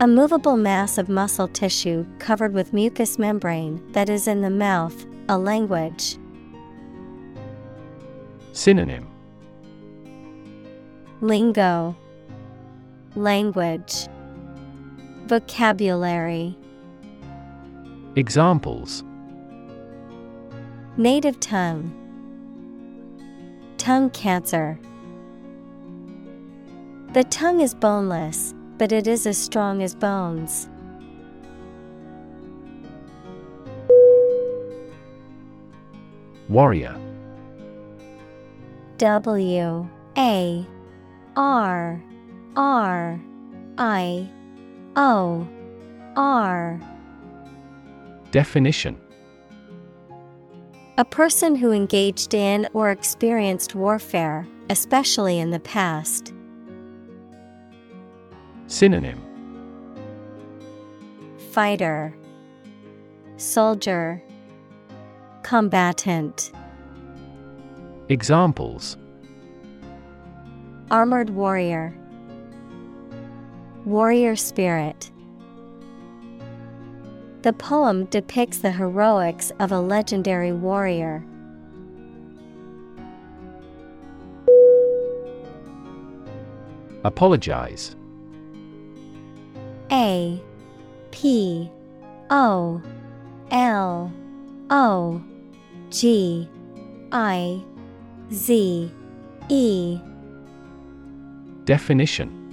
A 0.00 0.06
movable 0.06 0.58
mass 0.58 0.98
of 0.98 1.08
muscle 1.08 1.48
tissue 1.48 2.04
covered 2.18 2.52
with 2.52 2.74
mucous 2.74 3.18
membrane 3.18 3.82
that 3.92 4.10
is 4.10 4.28
in 4.28 4.42
the 4.42 4.50
mouth, 4.50 5.06
a 5.30 5.38
language. 5.38 6.18
Synonym. 8.52 9.08
Lingo. 11.22 11.96
Language. 13.16 14.06
Vocabulary 15.24 16.58
Examples. 18.16 19.02
Native 20.96 21.40
tongue. 21.40 21.90
Tongue 23.76 24.08
cancer. 24.10 24.78
The 27.12 27.24
tongue 27.24 27.60
is 27.60 27.74
boneless, 27.74 28.54
but 28.78 28.92
it 28.92 29.08
is 29.08 29.26
as 29.26 29.36
strong 29.36 29.82
as 29.82 29.96
bones. 29.96 30.68
Warrior. 36.48 36.96
W 38.98 39.88
A 40.16 40.66
R 41.36 42.02
R 42.54 43.20
I 43.76 44.30
O 44.94 45.48
R 46.14 46.80
Definition. 48.34 49.00
A 50.98 51.04
person 51.04 51.54
who 51.54 51.70
engaged 51.70 52.34
in 52.34 52.66
or 52.72 52.90
experienced 52.90 53.76
warfare, 53.76 54.44
especially 54.68 55.38
in 55.38 55.50
the 55.50 55.60
past. 55.60 56.34
Synonym. 58.66 59.22
Fighter. 61.52 62.12
Soldier. 63.36 64.20
Combatant. 65.44 66.50
Examples. 68.08 68.96
Armored 70.90 71.30
warrior. 71.30 71.94
Warrior 73.84 74.34
spirit 74.34 75.12
The 77.44 77.52
poem 77.52 78.06
depicts 78.06 78.60
the 78.60 78.72
heroics 78.72 79.52
of 79.60 79.70
a 79.70 79.78
legendary 79.78 80.50
warrior. 80.50 81.22
Apologize. 87.04 87.96
A 89.92 90.42
P 91.10 91.70
O 92.30 92.80
L 93.50 94.10
O 94.70 95.22
G 95.90 96.48
I 97.12 97.62
Z 98.32 98.90
E. 99.50 99.98
Definition 101.66 102.43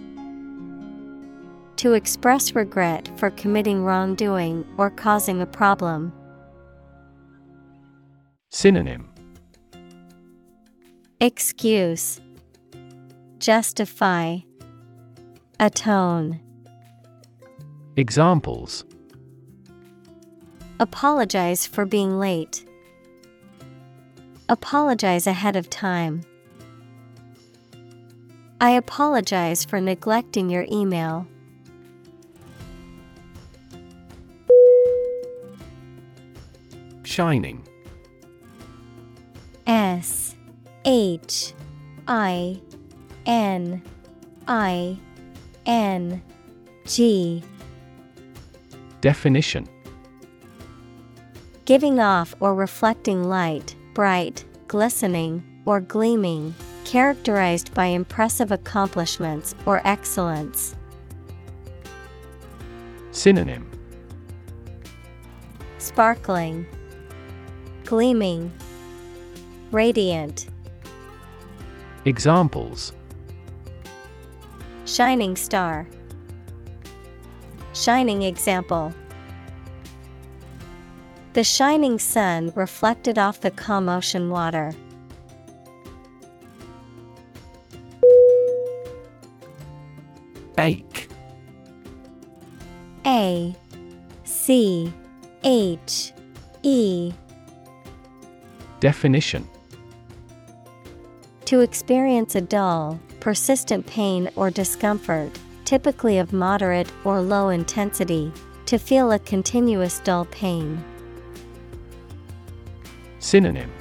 To 1.81 1.93
express 1.93 2.53
regret 2.53 3.09
for 3.17 3.31
committing 3.31 3.83
wrongdoing 3.83 4.63
or 4.77 4.91
causing 4.91 5.41
a 5.41 5.47
problem. 5.47 6.13
Synonym 8.51 9.09
Excuse 11.19 12.21
Justify 13.39 14.37
Atone 15.59 16.39
Examples 17.97 18.85
Apologize 20.79 21.65
for 21.65 21.87
being 21.87 22.19
late. 22.19 22.63
Apologize 24.49 25.25
ahead 25.25 25.55
of 25.55 25.67
time. 25.71 26.21
I 28.59 28.69
apologize 28.69 29.65
for 29.65 29.81
neglecting 29.81 30.47
your 30.47 30.67
email. 30.71 31.25
Shining. 37.03 37.63
S 39.67 40.35
H 40.85 41.53
I 42.07 42.61
N 43.25 43.81
I 44.47 44.97
N 45.65 46.21
G. 46.85 47.43
Definition. 49.01 49.67
Giving 51.65 51.99
off 51.99 52.35
or 52.39 52.53
reflecting 52.53 53.23
light, 53.23 53.75
bright, 53.93 54.43
glistening, 54.67 55.43
or 55.65 55.79
gleaming, 55.79 56.53
characterized 56.85 57.73
by 57.73 57.85
impressive 57.85 58.51
accomplishments 58.51 59.55
or 59.65 59.81
excellence. 59.85 60.75
Synonym. 63.11 63.69
Sparkling, 65.77 66.65
Gleaming, 67.91 68.53
Radiant, 69.71 70.47
Examples 72.05 72.93
Shining 74.85 75.35
star, 75.35 75.85
Shining 77.73 78.21
example. 78.21 78.93
The 81.33 81.43
shining 81.43 81.99
sun 81.99 82.53
reflected 82.55 83.19
off 83.19 83.41
the 83.41 83.51
calm 83.51 83.89
ocean 83.89 84.29
water. 84.29 84.71
Bake 90.55 91.09
A 93.05 93.53
C 94.23 94.93
H 95.43 96.13
E 96.63 97.11
Definition 98.81 99.47
To 101.45 101.59
experience 101.59 102.33
a 102.33 102.41
dull, 102.41 102.99
persistent 103.19 103.85
pain 103.85 104.27
or 104.35 104.49
discomfort, 104.49 105.29
typically 105.65 106.17
of 106.17 106.33
moderate 106.33 106.91
or 107.03 107.21
low 107.21 107.49
intensity, 107.49 108.33
to 108.65 108.79
feel 108.79 109.11
a 109.11 109.19
continuous 109.19 109.99
dull 109.99 110.25
pain. 110.25 110.83
Synonym 113.19 113.71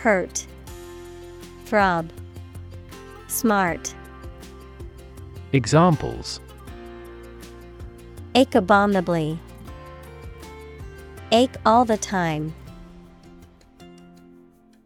Hurt, 0.00 0.46
Throb, 1.66 2.08
Smart. 3.26 3.94
Examples 5.52 6.40
Ache 8.34 8.54
abominably. 8.54 9.38
Ache 11.32 11.56
all 11.66 11.84
the 11.84 11.98
time. 11.98 12.54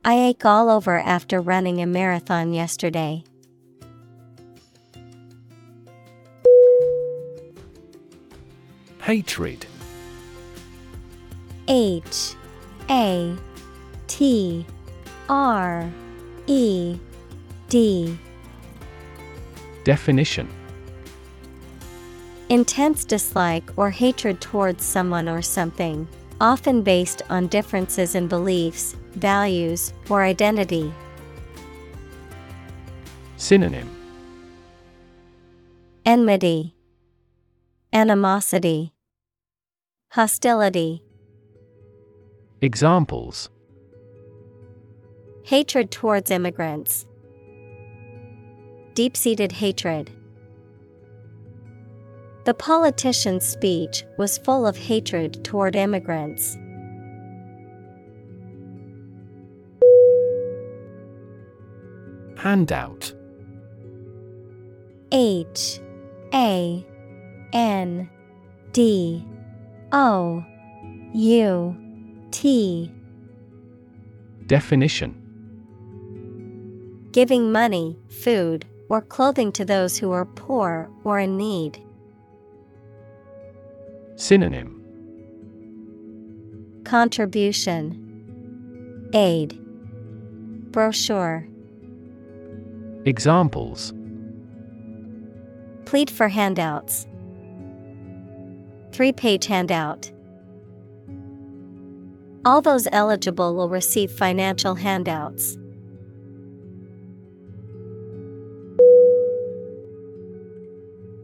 I 0.05 0.15
ache 0.15 0.45
all 0.45 0.69
over 0.69 0.99
after 0.99 1.41
running 1.41 1.81
a 1.81 1.87
marathon 1.87 2.53
yesterday. 2.53 3.23
Hatred. 9.03 9.65
H 11.69 12.35
A 12.91 13.37
T 14.09 14.67
R 15.29 15.88
E 16.49 16.99
D. 17.69 18.19
Definition. 19.85 20.49
Intense 22.49 23.05
dislike 23.05 23.71
or 23.77 23.91
hatred 23.91 24.41
towards 24.41 24.85
someone 24.85 25.29
or 25.29 25.43
something, 25.43 26.07
often 26.42 26.83
based 26.83 27.22
on 27.31 27.46
differences 27.46 28.16
in 28.16 28.26
beliefs, 28.26 28.96
values, 29.12 29.92
or 30.11 30.24
identity. 30.24 30.92
Synonym 33.37 33.88
Enmity, 36.05 36.74
Animosity, 37.92 38.92
Hostility. 40.11 41.05
Examples 42.61 43.48
Hatred 45.44 45.92
towards 45.92 46.33
immigrants. 46.33 47.07
Deep 48.94 49.16
seated 49.16 49.52
hatred. 49.52 50.11
The 52.44 52.55
politician's 52.55 53.44
speech 53.44 54.05
was 54.18 54.38
full 54.38 54.66
of 54.66 54.76
hatred 54.76 55.44
toward 55.44 55.76
immigrants. 55.76 56.57
Handout 62.37 63.14
H 65.12 65.78
A 66.35 66.85
N 67.52 68.11
D 68.72 69.24
O 69.92 70.44
U 71.14 71.76
T 72.33 72.90
Definition 74.46 75.18
Giving 77.12 77.52
money, 77.52 77.96
food, 78.09 78.64
or 78.88 79.00
clothing 79.00 79.52
to 79.52 79.64
those 79.64 79.98
who 79.98 80.11
are 80.11 80.24
poor 80.24 80.90
or 81.05 81.20
in 81.20 81.37
need. 81.37 81.78
Synonym 84.16 84.79
Contribution 86.85 87.98
Aid 89.14 89.59
Brochure 90.70 91.48
Examples 93.05 93.92
Plead 95.85 96.11
for 96.11 96.29
handouts. 96.29 97.07
Three 98.92 99.12
page 99.12 99.46
handout. 99.46 100.11
All 102.44 102.62
those 102.62 102.88
eligible 102.92 103.55
will 103.55 103.68
receive 103.68 104.11
financial 104.11 104.75
handouts. 104.75 105.59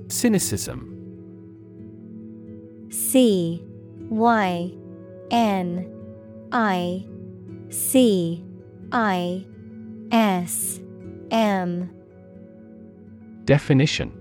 Cynicism 0.08 0.97
C 2.90 3.62
Y 4.10 4.72
N 5.30 5.92
I 6.52 7.04
C 7.70 8.44
I 8.92 9.44
S 10.10 10.80
M 11.30 11.90
Definition 13.44 14.12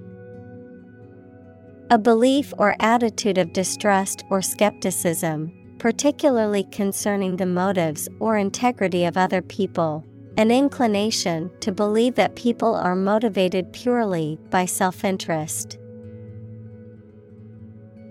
A 1.89 1.97
belief 1.97 2.53
or 2.57 2.75
attitude 2.79 3.37
of 3.37 3.53
distrust 3.53 4.23
or 4.29 4.41
skepticism, 4.41 5.51
particularly 5.79 6.63
concerning 6.71 7.37
the 7.37 7.45
motives 7.45 8.09
or 8.19 8.37
integrity 8.37 9.05
of 9.05 9.15
other 9.15 9.41
people. 9.41 10.03
An 10.37 10.51
inclination 10.51 11.49
to 11.61 11.71
believe 11.71 12.15
that 12.15 12.35
people 12.35 12.75
are 12.75 12.95
motivated 12.95 13.73
purely 13.73 14.37
by 14.51 14.65
self 14.65 15.03
interest. 15.03 15.79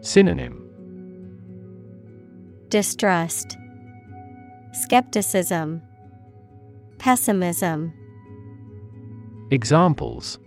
Synonym 0.07 0.63
Distrust, 2.69 3.57
Skepticism, 4.73 5.83
Pessimism. 6.99 7.93
Examples 9.51 10.39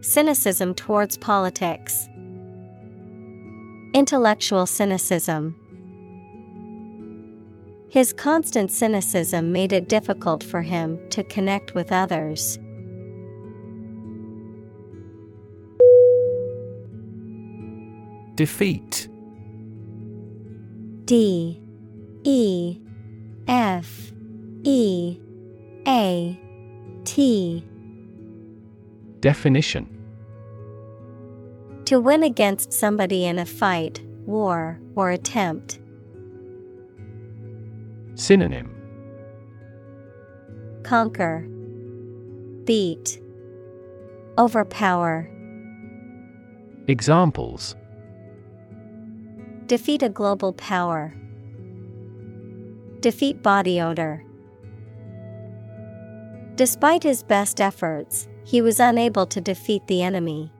Cynicism 0.00 0.74
towards 0.74 1.18
politics, 1.18 2.08
Intellectual 3.92 4.64
cynicism. 4.64 5.54
His 7.90 8.14
constant 8.14 8.70
cynicism 8.70 9.52
made 9.52 9.74
it 9.74 9.90
difficult 9.90 10.42
for 10.42 10.62
him 10.62 10.98
to 11.10 11.22
connect 11.24 11.74
with 11.74 11.92
others. 11.92 12.58
Defeat. 18.36 19.08
D 21.06 21.58
E 22.22 22.78
F 23.48 24.12
E 24.62 25.18
A 25.88 26.38
T. 27.04 27.64
Definition. 29.20 29.88
To 31.86 31.98
win 31.98 32.22
against 32.22 32.74
somebody 32.74 33.24
in 33.24 33.38
a 33.38 33.46
fight, 33.46 34.02
war, 34.26 34.78
or 34.96 35.10
attempt. 35.10 35.78
Synonym. 38.16 38.70
Conquer, 40.82 41.46
Beat, 42.64 43.18
Overpower. 44.36 45.30
Examples 46.86 47.74
Defeat 49.66 50.04
a 50.04 50.08
global 50.08 50.52
power. 50.52 51.12
Defeat 53.00 53.42
body 53.42 53.80
odor. 53.80 54.24
Despite 56.54 57.02
his 57.02 57.24
best 57.24 57.60
efforts, 57.60 58.28
he 58.44 58.62
was 58.62 58.78
unable 58.78 59.26
to 59.26 59.40
defeat 59.40 59.84
the 59.88 60.04
enemy. 60.04 60.52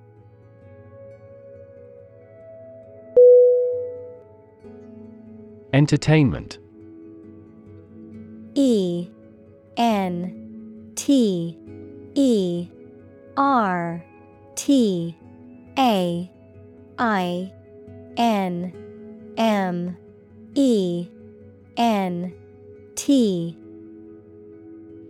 Entertainment 5.73 6.59
E 8.57 9.09
N 9.77 10.93
T 10.97 11.57
E 12.15 12.69
R 13.37 14.05
T 14.57 15.17
A 15.79 16.31
I 16.99 17.53
N 18.17 18.86
M 19.37 19.97
E 20.55 21.09
N 21.77 22.33
T. 22.95 23.57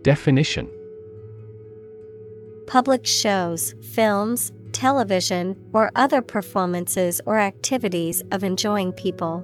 Definition. 0.01 0.69
Public 2.67 3.05
shows, 3.05 3.73
films, 3.81 4.51
television, 4.73 5.55
or 5.73 5.91
other 5.95 6.21
performances 6.21 7.21
or 7.25 7.39
activities 7.39 8.21
of 8.31 8.43
enjoying 8.43 8.91
people. 8.91 9.43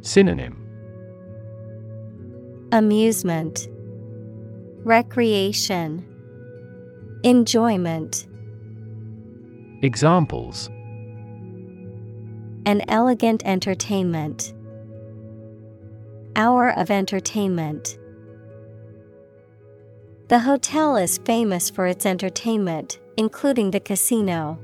Synonym. 0.00 0.62
Amusement, 2.72 3.68
Recreation, 4.84 6.04
Enjoyment. 7.24 8.26
Examples 9.82 10.70
An 12.66 12.82
elegant 12.88 13.46
entertainment. 13.46 14.52
Hour 16.34 16.76
of 16.76 16.90
entertainment. 16.90 17.96
The 20.26 20.40
hotel 20.40 20.96
is 20.96 21.18
famous 21.18 21.70
for 21.70 21.86
its 21.86 22.04
entertainment, 22.04 22.98
including 23.16 23.70
the 23.70 23.78
casino. 23.78 24.58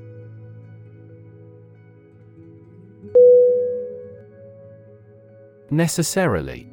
Necessarily. 5.70 6.68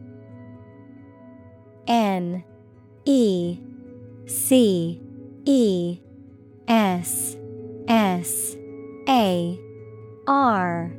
N 1.85 2.43
E 3.05 3.59
C 4.25 4.99
E 5.45 5.99
S 6.67 7.37
S 7.87 8.55
A 9.07 9.59
R 10.25 10.98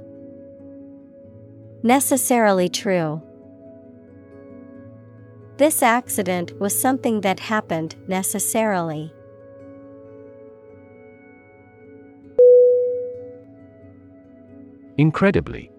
Necessarily 1.83 2.69
true. 2.69 3.21
This 5.57 5.81
accident 5.81 6.59
was 6.59 6.79
something 6.79 7.21
that 7.21 7.39
happened 7.39 7.95
necessarily. 8.07 9.13
Incredibly. 14.97 15.71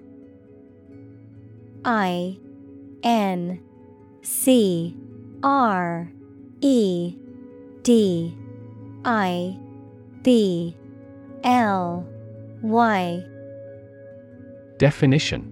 I 1.84 2.38
N 3.02 3.60
C 4.22 4.96
R 5.42 6.12
E 6.60 7.16
D 7.82 8.36
I 9.04 9.58
B 10.22 10.76
L 11.44 12.06
Y. 12.62 13.24
Definition 14.78 15.51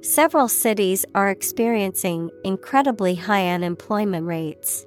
Several 0.00 0.48
cities 0.48 1.04
are 1.14 1.28
experiencing 1.28 2.30
incredibly 2.44 3.16
high 3.16 3.48
unemployment 3.48 4.26
rates. 4.26 4.86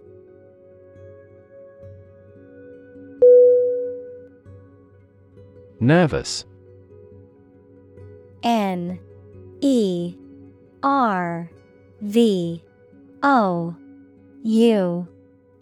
Nervous. 5.82 6.46
N 8.44 9.00
E 9.60 10.16
R 10.82 11.52
V 12.02 12.64
O 13.22 13.76
U 14.44 15.08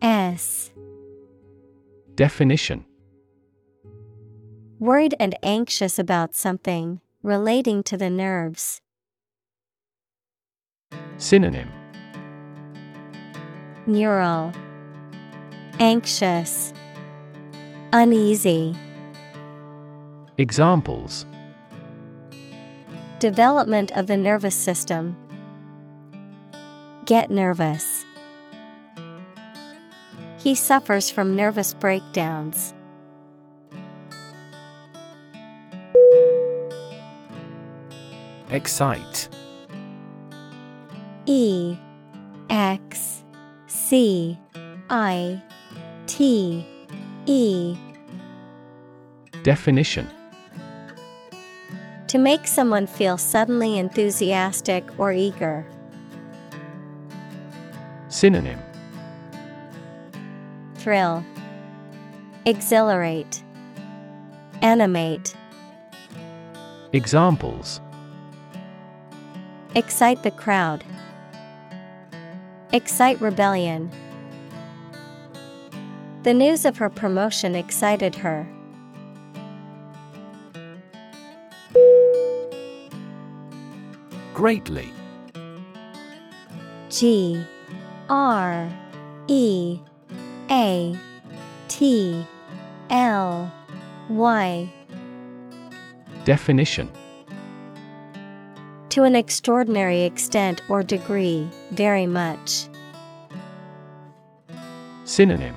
S. 0.02 0.72
Definition 2.16 2.86
Worried 4.80 5.16
and 5.20 5.36
anxious 5.42 5.98
about 5.98 6.36
something 6.36 7.02
relating 7.24 7.82
to 7.84 7.98
the 7.98 8.10
nerves. 8.10 8.82
Synonym 11.20 11.70
Neural. 13.86 14.54
Anxious. 15.78 16.74
Uneasy. 17.92 18.74
Examples 20.38 21.26
Development 23.20 23.92
of 23.98 24.08
the 24.08 24.16
nervous 24.16 24.56
system. 24.56 25.18
Get 27.06 27.30
nervous. 27.30 28.06
He 30.38 30.56
suffers 30.56 31.10
from 31.10 31.36
nervous 31.36 31.74
breakdowns. 31.74 32.74
Excite. 38.50 39.28
E 41.32 41.78
X 42.50 43.24
C 43.68 44.36
I 44.90 45.40
T 46.08 46.66
E 47.28 47.78
Definition 49.44 50.10
To 52.08 52.18
make 52.18 52.48
someone 52.48 52.88
feel 52.88 53.20
suddenly 53.20 53.78
enthusiastic 53.78 54.84
or 54.98 55.12
eager. 55.12 55.68
Synonym 58.08 58.58
Thrill. 60.78 61.24
Exhilarate. 62.48 63.44
Animate. 64.64 65.36
Examples 66.92 67.82
Excite 69.76 70.24
the 70.24 70.32
crowd. 70.32 70.84
Excite 72.72 73.20
rebellion. 73.20 73.90
The 76.22 76.36
news 76.36 76.66
of 76.66 76.78
her 76.78 76.90
promotion 76.90 77.56
excited 77.56 78.14
her. 78.16 78.48
Greatly. 84.36 84.94
G 86.90 87.44
R 88.08 88.70
E 89.28 89.80
A 90.52 90.96
T 91.70 92.28
L 92.92 93.52
Y. 94.10 94.72
Definition 96.24 96.92
To 98.90 99.04
an 99.04 99.16
extraordinary 99.16 100.02
extent 100.02 100.62
or 100.70 100.82
degree, 100.82 101.48
very 101.72 102.08
much. 102.08 102.68
Synonym 105.06 105.56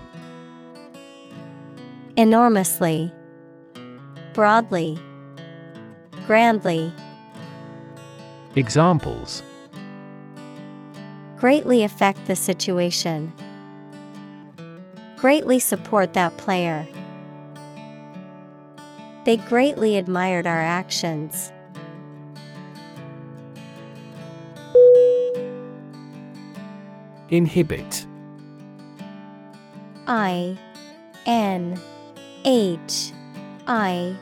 Enormously. 2.17 3.13
Broadly. 4.35 4.99
Grandly. 6.27 6.93
Examples 8.55 9.43
Greatly 11.39 11.83
affect 11.83 12.27
the 12.27 12.37
situation. 12.37 13.33
Greatly 15.17 15.59
support 15.59 16.15
that 16.15 16.37
player. 16.37 16.87
They 19.25 19.37
greatly 19.37 19.97
admired 19.97 20.47
our 20.47 20.61
actions. 20.61 21.52
Inhibit 27.33 28.07
I 30.07 30.59
N 31.25 31.81
H 32.45 33.13
I 33.67 34.15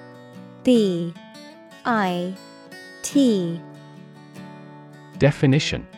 B 0.62 1.12
I 1.84 2.32
T 3.02 3.60
Definition 5.18 5.88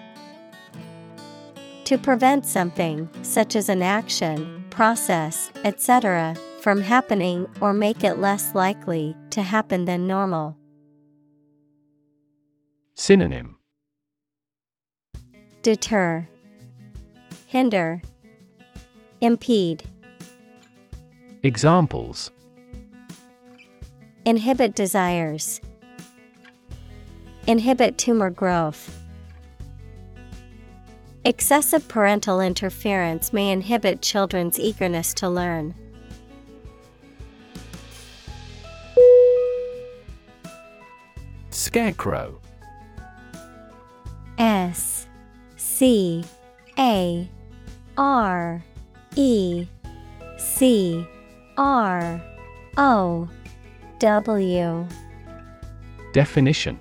To 1.85 1.99
prevent 1.99 2.47
something, 2.47 3.11
such 3.21 3.57
as 3.57 3.69
an 3.69 3.83
action, 3.83 4.65
process, 4.71 5.53
etc., 5.65 6.35
from 6.63 6.81
happening 6.81 7.47
or 7.61 7.75
make 7.75 8.05
it 8.05 8.21
less 8.21 8.55
likely 8.55 9.15
to 9.29 9.43
happen 9.43 9.85
than 9.85 10.07
normal. 10.07 10.57
Synonym 12.95 13.59
Deter, 15.61 16.27
Hinder, 17.53 18.01
Impede. 19.21 19.83
Examples 21.43 22.31
Inhibit 24.25 24.75
desires. 24.75 25.61
Inhibit 27.47 27.99
tumor 27.99 28.31
growth. 28.31 28.99
Excessive 31.27 31.87
parental 31.89 32.41
interference 32.41 33.35
may 33.35 33.51
inhibit 33.51 34.01
children's 34.01 34.59
eagerness 34.59 35.13
to 35.13 35.29
learn. 35.29 35.75
Scarecrow 41.51 42.41
S 44.39 45.07
C 45.59 46.25
A 46.79 47.29
R 47.97 48.63
E 49.17 49.67
C 50.39 51.07
R 51.57 52.23
O 52.77 53.29
W. 53.99 54.87
Definition. 56.13 56.79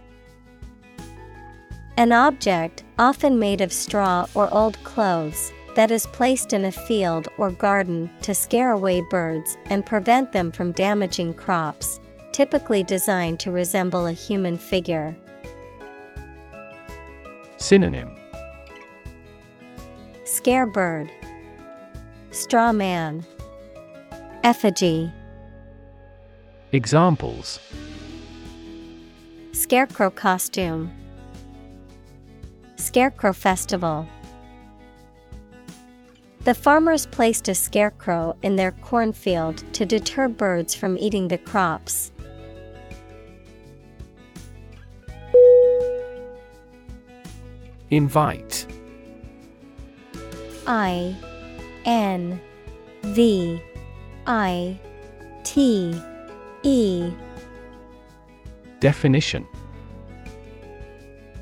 An 1.97 2.11
object, 2.11 2.83
often 2.97 3.37
made 3.37 3.61
of 3.61 3.71
straw 3.71 4.25
or 4.33 4.51
old 4.53 4.81
clothes, 4.83 5.51
that 5.75 5.91
is 5.91 6.07
placed 6.07 6.53
in 6.53 6.65
a 6.65 6.71
field 6.71 7.27
or 7.37 7.51
garden 7.51 8.09
to 8.21 8.33
scare 8.33 8.71
away 8.71 9.01
birds 9.09 9.57
and 9.65 9.85
prevent 9.85 10.31
them 10.31 10.51
from 10.51 10.71
damaging 10.71 11.33
crops, 11.33 11.99
typically 12.31 12.83
designed 12.83 13.39
to 13.39 13.51
resemble 13.51 14.07
a 14.07 14.13
human 14.13 14.57
figure. 14.57 15.15
Synonym 17.57 18.20
Scarebird, 20.31 21.09
Straw 22.31 22.71
man, 22.71 23.25
Effigy, 24.45 25.11
Examples. 26.71 27.59
Scarecrow 29.51 30.09
costume, 30.09 30.89
Scarecrow 32.77 33.33
festival. 33.33 34.07
The 36.45 36.53
farmers 36.53 37.07
placed 37.07 37.49
a 37.49 37.53
scarecrow 37.53 38.37
in 38.41 38.55
their 38.55 38.71
cornfield 38.71 39.57
to 39.73 39.85
deter 39.85 40.29
birds 40.29 40.73
from 40.73 40.97
eating 40.97 41.27
the 41.27 41.39
crops. 41.39 42.13
Invite 47.89 48.70
I 50.67 51.15
N 51.85 52.39
V 53.03 53.61
I 54.27 54.79
T 55.43 55.99
E. 56.63 57.11
Definition. 58.79 59.47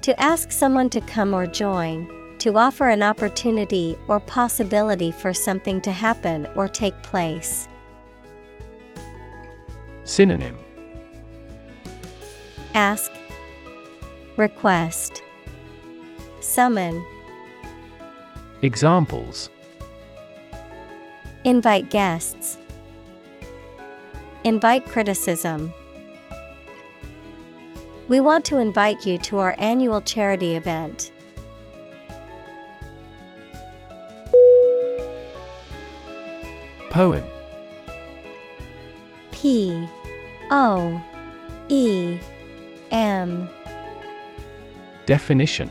To 0.02 0.20
ask 0.20 0.52
someone 0.52 0.90
to 0.92 1.02
come 1.02 1.34
or 1.34 1.46
join, 1.46 2.10
to 2.40 2.58
offer 2.58 2.88
an 2.88 3.04
opportunity 3.04 3.98
or 4.08 4.20
possibility 4.22 5.12
for 5.12 5.34
something 5.34 5.82
to 5.82 5.92
happen 5.92 6.48
or 6.56 6.68
take 6.68 7.00
place. 7.04 7.68
Synonym. 10.06 10.58
Ask, 12.74 13.12
Request, 14.38 15.22
Summon, 16.40 17.06
Examples. 18.62 19.50
Invite 21.46 21.90
guests, 21.90 22.58
Invite 24.44 24.86
criticism. 24.86 25.74
We 28.08 28.20
want 28.22 28.46
to 28.46 28.58
invite 28.58 29.06
you 29.06 29.18
to 29.20 29.38
our 29.38 29.54
annual 29.60 30.02
charity 30.02 30.56
event. 30.56 31.12
Poem. 36.90 37.24
P 39.32 39.88
O 40.52 41.02
E 41.68 42.18
M. 42.92 43.50
Definition 45.06 45.70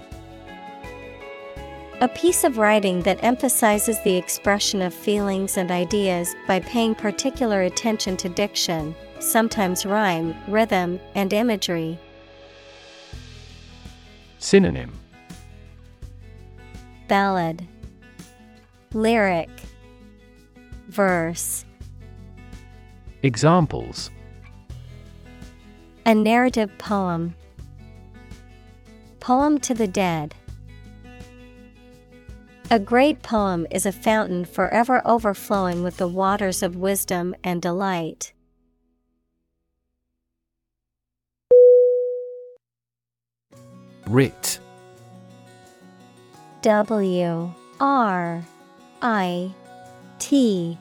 A 2.01 2.07
piece 2.07 2.45
of 2.45 2.59
writing 2.59 3.03
that 3.03 3.25
emphasizes 3.25 4.01
the 4.03 4.15
expression 4.17 4.83
of 4.83 4.95
feelings 4.95 5.57
and 5.57 5.73
ideas 5.73 6.33
by 6.47 6.61
paying 6.61 6.95
particular 6.95 7.63
attention 7.63 8.17
to 8.19 8.29
diction, 8.29 8.95
sometimes 9.19 9.85
rhyme, 9.85 10.33
rhythm, 10.47 11.01
and 11.17 11.33
imagery. 11.33 11.99
Synonym. 14.39 14.93
Ballad. 17.09 17.67
Lyric. 18.93 19.51
Verse. 20.87 21.65
Examples. 23.25 24.13
A 26.07 26.15
narrative 26.15 26.71
poem. 26.79 27.35
Poem 29.19 29.59
to 29.59 29.75
the 29.75 29.89
Dead 29.89 30.37
A 32.71 32.79
great 32.79 33.23
poem 33.23 33.67
is 33.71 33.87
a 33.87 33.93
fountain 33.93 34.45
forever 34.45 35.01
overflowing 35.07 35.83
with 35.83 35.97
the 35.97 36.07
waters 36.07 36.63
of 36.63 36.77
wisdom 36.77 37.35
and 37.43 37.63
delight. 37.63 38.35
Writ 44.07 44.59
W 46.61 47.55
R 47.81 48.45
I 49.01 49.55
T 50.19 50.77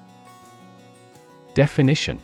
Definition 1.53 2.19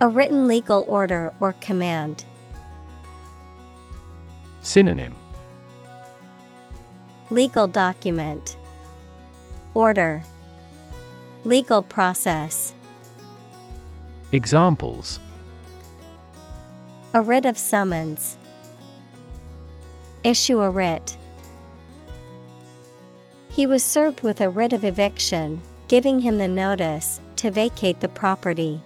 A 0.00 0.08
written 0.08 0.48
legal 0.48 0.86
order 0.88 1.34
or 1.38 1.52
command. 1.60 2.24
Synonym 4.62 5.14
Legal 7.30 7.66
document. 7.66 8.56
Order. 9.74 10.22
Legal 11.44 11.82
process. 11.82 12.72
Examples 14.32 15.20
A 17.12 17.20
writ 17.20 17.44
of 17.44 17.58
summons. 17.58 18.38
Issue 20.24 20.60
a 20.60 20.70
writ. 20.70 21.18
He 23.50 23.66
was 23.66 23.84
served 23.84 24.22
with 24.22 24.40
a 24.40 24.48
writ 24.48 24.72
of 24.72 24.82
eviction, 24.82 25.60
giving 25.86 26.20
him 26.20 26.38
the 26.38 26.48
notice 26.48 27.20
to 27.36 27.50
vacate 27.50 28.00
the 28.00 28.08
property. 28.08 28.80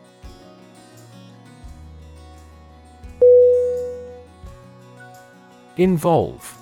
Involve 5.77 6.62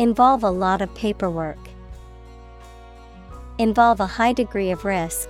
Involve 0.00 0.44
a 0.44 0.50
lot 0.50 0.80
of 0.80 0.94
paperwork. 0.94 1.58
Involve 3.58 4.00
a 4.00 4.06
high 4.06 4.32
degree 4.32 4.70
of 4.70 4.86
risk. 4.86 5.28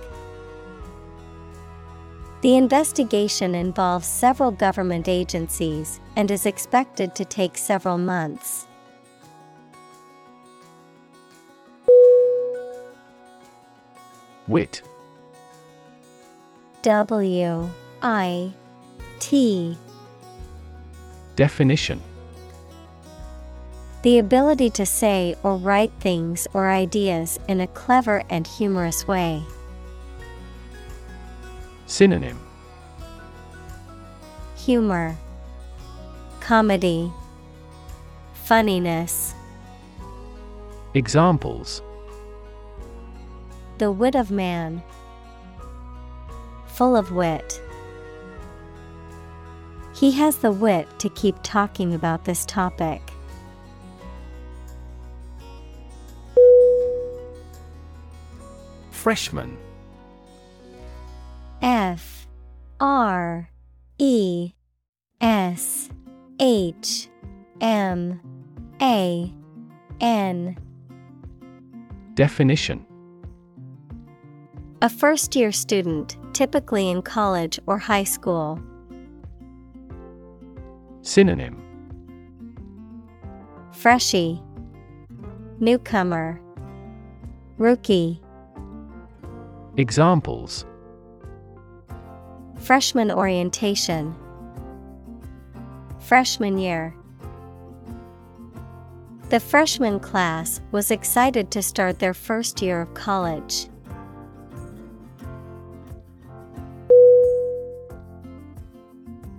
The 2.39 2.55
investigation 2.55 3.53
involves 3.53 4.07
several 4.07 4.49
government 4.49 5.09
agencies 5.09 5.99
and 6.15 6.31
is 6.31 6.45
expected 6.45 7.15
to 7.15 7.25
take 7.25 7.57
several 7.57 7.97
months. 7.97 8.65
Wit 14.47 14.83
W 16.81 17.69
I 18.01 18.53
T 19.19 19.77
Definition 21.35 21.99
The 24.03 24.17
ability 24.17 24.71
to 24.71 24.85
say 24.85 25.35
or 25.43 25.57
write 25.57 25.91
things 25.99 26.47
or 26.53 26.71
ideas 26.71 27.39
in 27.47 27.61
a 27.61 27.67
clever 27.67 28.23
and 28.31 28.47
humorous 28.47 29.07
way. 29.07 29.43
Synonym 31.85 32.39
Humor, 34.55 35.17
Comedy, 36.39 37.11
Funniness. 38.33 39.35
Examples 40.95 41.83
The 43.77 43.91
wit 43.91 44.15
of 44.15 44.31
man. 44.31 44.81
Full 46.67 46.95
of 46.95 47.11
wit. 47.11 47.61
He 49.93 50.11
has 50.13 50.37
the 50.37 50.51
wit 50.51 50.87
to 50.99 51.09
keep 51.09 51.35
talking 51.43 51.93
about 51.93 52.25
this 52.25 52.45
topic. 52.45 53.10
Freshman. 59.01 59.57
F 61.63 62.27
R 62.79 63.49
E 63.97 64.51
S 65.19 65.89
H 66.39 67.09
M 67.61 68.21
A 68.79 69.33
N. 69.99 70.55
Definition. 72.13 72.85
A 74.83 74.89
first 74.89 75.35
year 75.35 75.51
student, 75.51 76.15
typically 76.33 76.87
in 76.87 77.01
college 77.01 77.59
or 77.65 77.79
high 77.79 78.03
school. 78.03 78.59
Synonym. 81.01 81.59
Freshie, 83.71 84.39
Newcomer, 85.59 86.39
Rookie. 87.57 88.21
Examples. 89.77 90.65
Freshman 92.59 93.09
orientation. 93.09 94.13
Freshman 95.99 96.57
year. 96.57 96.93
The 99.29 99.39
freshman 99.39 100.01
class 100.01 100.59
was 100.73 100.91
excited 100.91 101.51
to 101.51 101.61
start 101.61 101.99
their 101.99 102.13
first 102.13 102.61
year 102.61 102.81
of 102.81 102.93
college. 102.93 103.69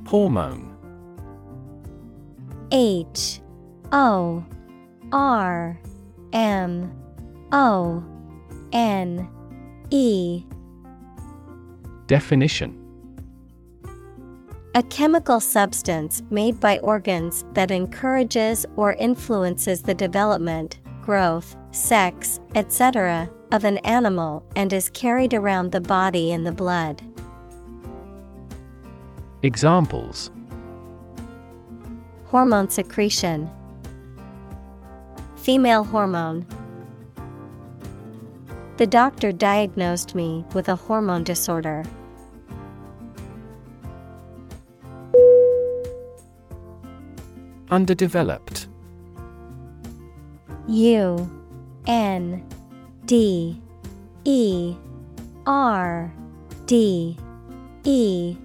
Hormone. 0.07 0.75
H. 2.71 3.43
O. 3.93 4.43
R. 5.13 5.79
M. 6.33 6.91
O. 7.53 8.03
N 8.73 9.29
E 9.95 10.47
Definition 12.07 12.79
A 14.75 14.83
chemical 14.85 15.39
substance 15.39 16.23
made 16.31 16.59
by 16.59 16.79
organs 16.79 17.45
that 17.53 17.71
encourages 17.71 18.65
or 18.77 18.95
influences 18.95 19.83
the 19.83 19.93
development, 19.93 20.79
growth, 21.03 21.57
sex, 21.73 22.41
etc., 22.55 23.29
of 23.51 23.65
an 23.65 23.77
animal 23.79 24.43
and 24.57 24.73
is 24.73 24.89
carried 24.89 25.35
around 25.35 25.73
the 25.73 25.81
body 25.83 26.33
in 26.33 26.45
the 26.45 26.53
blood. 26.53 27.03
Examples 29.43 30.31
Hormone 32.25 32.71
secretion, 32.71 33.51
Female 35.37 35.85
hormone. 35.85 36.47
The 38.79 38.87
doctor 38.87 39.33
diagnosed 39.33 40.15
me 40.15 40.45
with 40.55 40.69
a 40.69 40.77
hormone 40.77 41.25
disorder. 41.25 41.85
Underdeveloped 47.71 48.69
U 50.69 51.31
N 51.87 52.47
D 53.07 53.61
E 54.25 54.77
R 55.47 56.13
D 56.67 57.17
E 57.85 58.37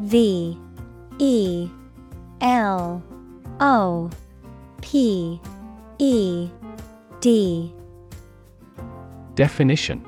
V 0.00 0.58
E 1.18 1.68
L 2.40 3.02
O 3.60 4.10
P 4.80 5.40
E 5.98 6.50
D 7.20 7.75
Definition 9.36 10.02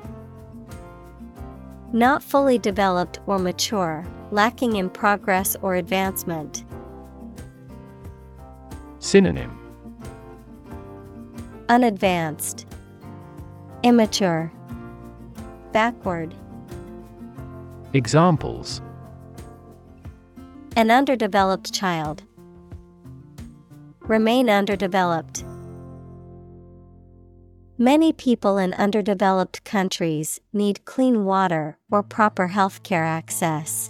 Not 1.93 2.23
fully 2.23 2.57
developed 2.57 3.19
or 3.27 3.37
mature, 3.37 4.03
lacking 4.31 4.75
in 4.75 4.89
progress 4.89 5.55
or 5.61 5.75
advancement. 5.75 6.63
Synonym 8.97 9.55
Unadvanced, 11.69 12.65
Immature, 13.83 14.51
Backward. 15.73 16.33
Examples 17.93 18.81
An 20.75 20.89
underdeveloped 20.89 21.71
child. 21.71 22.23
Remain 23.99 24.49
underdeveloped. 24.49 25.45
Many 27.81 28.11
people 28.11 28.57
in 28.57 28.73
underdeveloped 28.73 29.63
countries 29.63 30.41
need 30.51 30.83
clean 30.83 31.23
water 31.23 31.77
or 31.89 32.03
proper 32.03 32.49
healthcare 32.49 33.05
access. 33.05 33.89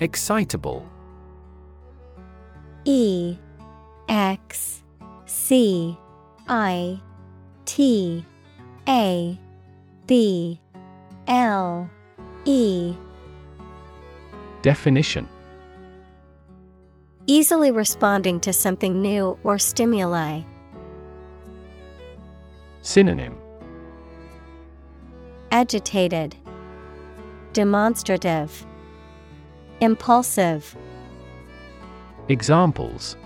Excitable. 0.00 0.88
E 2.86 3.36
X 4.08 4.82
C 5.26 5.94
I 6.48 7.02
T 7.66 8.24
A 8.88 9.38
B 10.06 10.58
L 11.26 11.90
E. 12.46 12.94
Definition 14.62 15.28
Easily 17.30 17.70
responding 17.70 18.40
to 18.40 18.54
something 18.54 19.02
new 19.02 19.38
or 19.44 19.58
stimuli. 19.58 20.40
Synonym 22.80 23.36
Agitated, 25.50 26.34
Demonstrative, 27.52 28.64
Impulsive, 29.82 30.74
Examples 32.30 33.18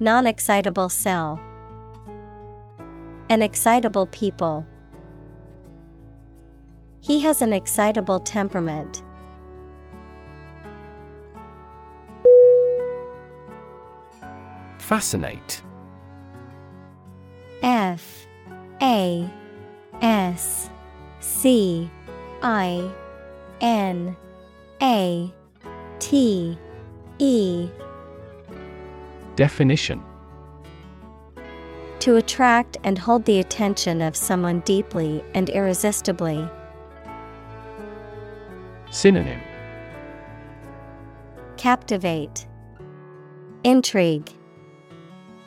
Non 0.00 0.26
excitable 0.26 0.88
cell. 0.88 1.40
An 3.28 3.42
excitable 3.42 4.06
people. 4.06 4.66
He 7.00 7.20
has 7.20 7.42
an 7.42 7.52
excitable 7.52 8.18
temperament. 8.18 9.04
Fascinate. 14.88 15.60
F 17.62 18.26
A 18.80 19.30
S 20.00 20.70
C 21.20 21.90
I 22.42 22.90
N 23.60 24.16
A 24.80 25.30
T 25.98 26.56
E. 27.18 27.68
Definition. 29.36 30.02
To 31.98 32.16
attract 32.16 32.78
and 32.82 32.98
hold 32.98 33.26
the 33.26 33.40
attention 33.40 34.00
of 34.00 34.16
someone 34.16 34.60
deeply 34.60 35.22
and 35.34 35.50
irresistibly. 35.50 36.48
Synonym. 38.90 39.42
Captivate, 41.58 42.46
Intrigue, 43.64 44.32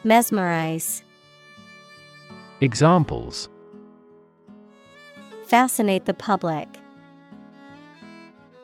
Mesmerize, 0.03 1.03
Examples. 2.59 3.49
Fascinate 5.45 6.05
the 6.05 6.13
public, 6.13 6.67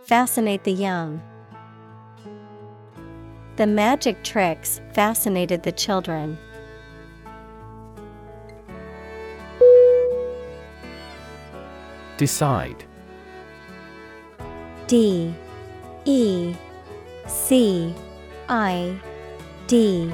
Fascinate 0.03 0.63
the 0.63 0.71
young. 0.71 1.21
The 3.57 3.67
magic 3.67 4.23
tricks 4.23 4.81
fascinated 4.93 5.63
the 5.63 5.71
children. 5.71 6.37
Decide. 12.17 12.83
D 14.87 15.33
E 16.05 16.55
C 17.27 17.93
I 18.47 18.99
D 19.67 20.13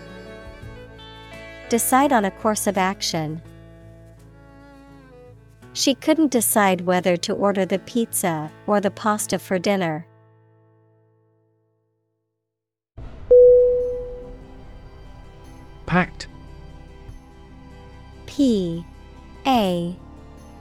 Decide 1.71 2.11
on 2.11 2.25
a 2.25 2.31
course 2.31 2.67
of 2.67 2.77
action. 2.77 3.41
She 5.71 5.95
couldn't 5.95 6.29
decide 6.29 6.81
whether 6.81 7.15
to 7.15 7.33
order 7.33 7.65
the 7.65 7.79
pizza 7.79 8.51
or 8.67 8.81
the 8.81 8.91
pasta 8.91 9.39
for 9.39 9.57
dinner. 9.57 10.05
Packed 15.85 16.27
P 18.25 18.85
A 19.47 19.95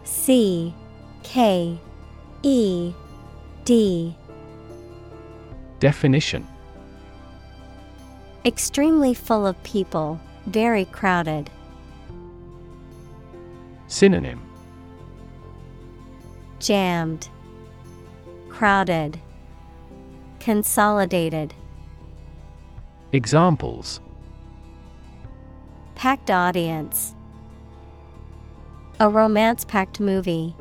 C 0.04 0.72
K 1.24 1.76
E 2.44 2.92
D 3.64 4.16
Definition 5.80 6.46
Extremely 8.44 9.12
full 9.12 9.44
of 9.44 9.60
people, 9.64 10.20
very 10.46 10.84
crowded. 10.86 11.50
Synonym 13.86 14.40
Jammed, 16.60 17.28
Crowded, 18.48 19.18
Consolidated. 20.38 21.54
Examples 23.12 24.00
Packed 25.94 26.30
audience. 26.30 27.14
A 29.00 29.08
romance 29.08 29.64
packed 29.64 30.00
movie. 30.00 30.54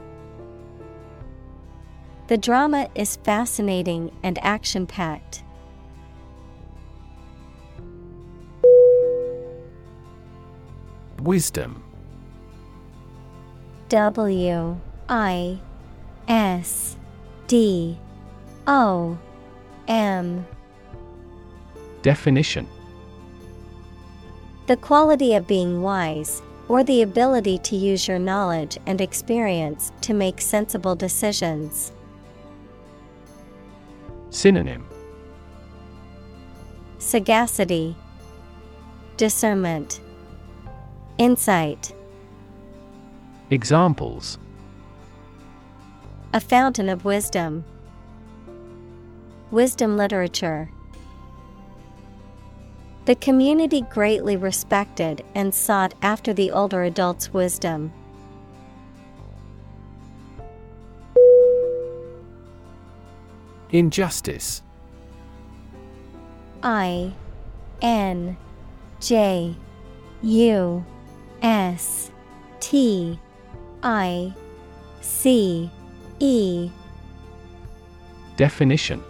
The 2.28 2.38
drama 2.38 2.90
is 2.96 3.18
fascinating 3.18 4.12
and 4.24 4.38
action 4.42 4.88
packed. 4.88 5.44
Wisdom. 11.22 11.84
W 13.90 14.80
I 15.10 15.60
S 16.28 16.96
D 17.48 17.98
O 18.68 19.18
M. 19.88 20.46
Definition. 22.02 22.68
The 24.68 24.78
quality 24.78 25.34
of 25.34 25.48
being 25.48 25.82
wise, 25.82 26.42
or 26.68 26.84
the 26.84 27.02
ability 27.02 27.58
to 27.58 27.76
use 27.76 28.08
your 28.08 28.20
knowledge 28.20 28.78
and 28.86 29.02
experience 29.02 29.92
to 30.02 30.14
make 30.14 30.40
sensible 30.40 30.96
decisions. 30.96 31.92
Synonym. 34.30 34.88
Sagacity, 37.00 37.96
Discernment, 39.18 40.00
Insight. 41.20 41.94
Examples 43.50 44.38
A 46.34 46.40
fountain 46.40 46.88
of 46.88 47.04
wisdom. 47.04 47.66
Wisdom 49.52 49.98
literature. 49.98 50.72
The 53.04 53.16
community 53.16 53.82
greatly 53.82 54.38
respected 54.38 55.26
and 55.36 55.54
sought 55.54 55.94
after 56.02 56.34
the 56.34 56.52
older 56.52 56.84
adult's 56.84 57.34
wisdom. 57.34 57.92
Injustice 63.72 64.62
I 66.64 67.12
N 67.82 68.38
J 69.02 69.58
U 70.22 70.86
S 71.42 72.12
T 72.60 73.18
I 73.84 74.34
C 75.02 75.70
E 76.20 76.70
Definition 78.36 79.04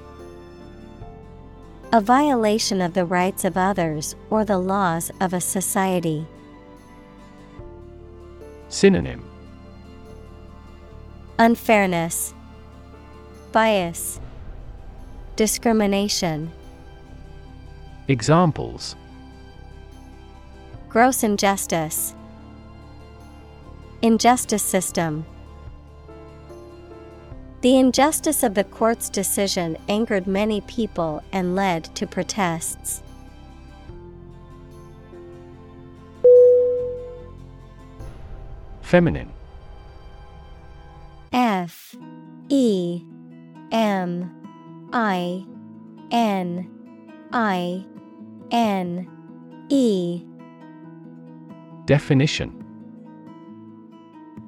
A 1.92 2.02
violation 2.02 2.82
of 2.82 2.94
the 2.94 3.06
rights 3.06 3.46
of 3.46 3.58
others 3.58 4.16
or 4.30 4.46
the 4.46 4.58
laws 4.60 5.12
of 5.20 5.34
a 5.34 5.42
society. 5.42 6.26
Synonym 8.70 9.26
Unfairness, 11.40 12.34
Bias, 13.52 14.20
Discrimination. 15.36 16.52
Examples 18.08 18.96
Gross 20.90 21.24
injustice. 21.24 22.16
Injustice 24.02 24.64
system. 24.64 25.26
The 27.60 27.78
injustice 27.78 28.44
of 28.44 28.54
the 28.54 28.64
court's 28.64 29.10
decision 29.10 29.76
angered 29.90 30.26
many 30.26 30.62
people 30.62 31.22
and 31.34 31.54
led 31.54 31.84
to 31.96 32.08
protests. 32.08 33.04
Feminine. 38.82 39.34
F. 41.34 41.94
E. 42.48 43.04
M. 43.74 44.90
I. 44.94 45.46
N. 46.10 46.72
I. 47.34 47.86
N. 48.50 49.10
E. 49.68 50.24
Definition 51.86 52.59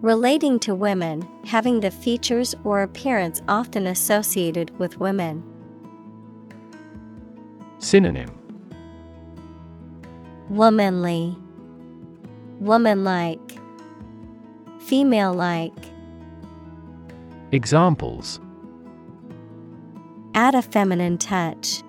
Relating 0.01 0.57
to 0.61 0.73
women, 0.73 1.27
having 1.45 1.79
the 1.79 1.91
features 1.91 2.55
or 2.63 2.81
appearance 2.81 3.39
often 3.47 3.85
associated 3.85 4.77
with 4.79 4.99
women. 4.99 5.43
Synonym 7.77 8.31
Womanly, 10.49 11.37
Womanlike, 12.59 13.59
Female 14.79 15.33
like. 15.33 15.73
Examples 17.51 18.39
Add 20.33 20.55
a 20.55 20.63
feminine 20.63 21.19
touch. 21.19 21.83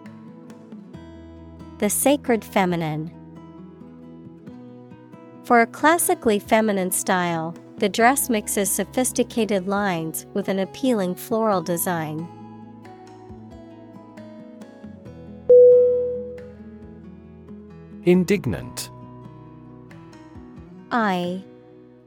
The 1.78 1.88
sacred 1.88 2.44
feminine. 2.44 3.10
For 5.44 5.62
a 5.62 5.66
classically 5.66 6.38
feminine 6.38 6.90
style, 6.90 7.54
the 7.82 7.88
dress 7.88 8.30
mixes 8.30 8.70
sophisticated 8.70 9.66
lines 9.66 10.24
with 10.34 10.46
an 10.46 10.60
appealing 10.60 11.16
floral 11.16 11.60
design. 11.60 12.28
Indignant. 18.04 18.88
I 20.92 21.42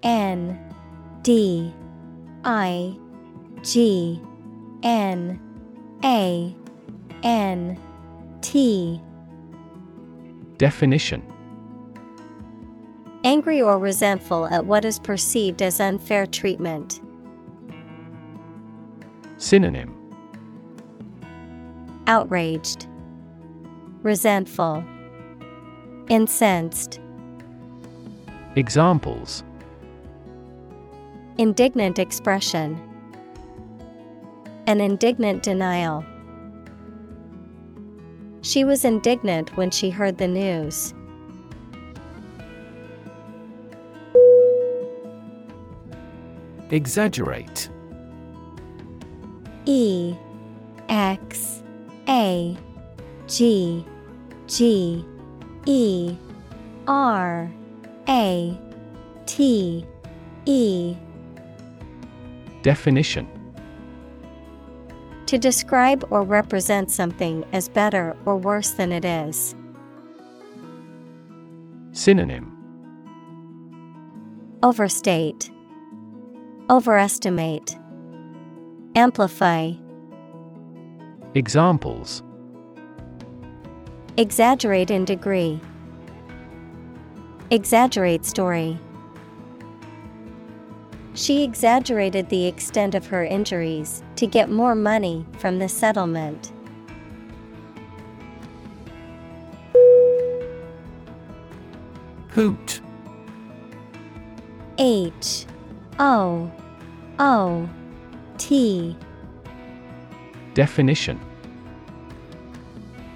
N 0.01 0.57
D 1.23 1.73
I 2.45 2.97
G 3.61 4.21
N 4.81 5.37
A 6.05 6.55
N 7.21 7.77
T. 8.39 9.01
Definition 10.57 11.21
Angry 13.25 13.59
or 13.59 13.79
resentful 13.79 14.45
at 14.45 14.67
what 14.67 14.85
is 14.85 14.99
perceived 14.99 15.63
as 15.63 15.79
unfair 15.79 16.27
treatment. 16.27 17.01
Synonym 19.37 19.95
Outraged, 22.05 22.85
Resentful, 24.03 24.83
Incensed. 26.07 26.99
Examples 28.55 29.43
Indignant 31.39 31.97
expression. 31.97 32.79
An 34.67 34.79
indignant 34.79 35.41
denial. 35.41 36.05
She 38.43 38.63
was 38.63 38.85
indignant 38.85 39.57
when 39.57 39.71
she 39.71 39.89
heard 39.89 40.19
the 40.19 40.27
news. 40.27 40.93
Exaggerate. 46.71 47.69
E 49.65 50.15
X 50.89 51.63
A 52.07 52.57
G 53.27 53.85
G 54.47 55.05
E 55.65 56.15
R 56.87 57.51
A 58.07 58.59
T 59.25 59.85
E. 60.45 60.95
Definition. 62.61 63.27
To 65.27 65.37
describe 65.39 66.05
or 66.11 66.21
represent 66.21 66.91
something 66.91 67.43
as 67.51 67.67
better 67.67 68.15
or 68.25 68.37
worse 68.37 68.71
than 68.71 68.91
it 68.91 69.05
is. 69.05 69.55
Synonym. 71.91 72.51
Overstate, 74.61 75.49
Overestimate, 76.67 77.77
Amplify. 78.95 79.73
Examples 81.35 82.23
Exaggerate 84.17 84.89
in 84.89 85.05
degree. 85.05 85.61
Exaggerate 87.51 88.25
story. 88.25 88.79
She 91.13 91.43
exaggerated 91.43 92.29
the 92.29 92.47
extent 92.47 92.95
of 92.95 93.05
her 93.05 93.23
injuries 93.23 94.01
to 94.15 94.25
get 94.25 94.49
more 94.49 94.73
money 94.73 95.23
from 95.37 95.59
the 95.59 95.69
settlement. 95.69 96.51
Hoot 102.29 102.81
H 104.79 105.45
O 105.99 106.51
O 107.19 107.69
T 108.37 108.97
Definition 110.53 111.19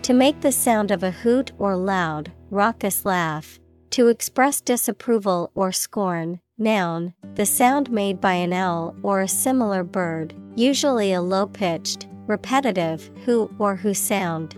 To 0.03 0.13
make 0.13 0.39
the 0.41 0.51
sound 0.51 0.91
of 0.91 1.03
a 1.03 1.11
hoot 1.11 1.51
or 1.57 1.75
loud, 1.75 2.32
raucous 2.49 3.05
laugh. 3.05 3.59
To 3.91 4.07
express 4.07 4.61
disapproval 4.61 5.51
or 5.55 5.71
scorn. 5.71 6.39
Noun, 6.57 7.13
the 7.36 7.45
sound 7.45 7.89
made 7.89 8.21
by 8.21 8.34
an 8.34 8.53
owl 8.53 8.95
or 9.01 9.21
a 9.21 9.27
similar 9.27 9.84
bird, 9.84 10.34
usually 10.55 11.11
a 11.13 11.21
low 11.21 11.47
pitched, 11.47 12.07
repetitive 12.27 13.09
who 13.25 13.49
or 13.57 13.75
who 13.75 13.93
sound. 13.93 14.57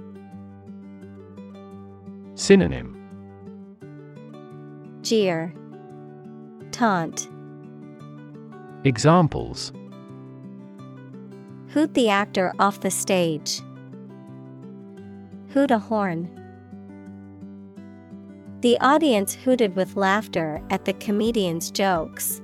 Synonym 2.35 2.97
Jeer, 5.01 5.53
Taunt, 6.71 7.27
Examples 8.83 9.71
Hoot 11.69 11.93
the 11.93 12.09
actor 12.09 12.51
off 12.57 12.79
the 12.79 12.89
stage. 12.89 13.61
Hoot 15.49 15.69
a 15.69 15.77
horn. 15.77 16.29
The 18.61 18.79
audience 18.79 19.35
hooted 19.35 19.75
with 19.75 19.95
laughter 19.95 20.61
at 20.71 20.85
the 20.85 20.93
comedian's 20.93 21.69
jokes. 21.69 22.41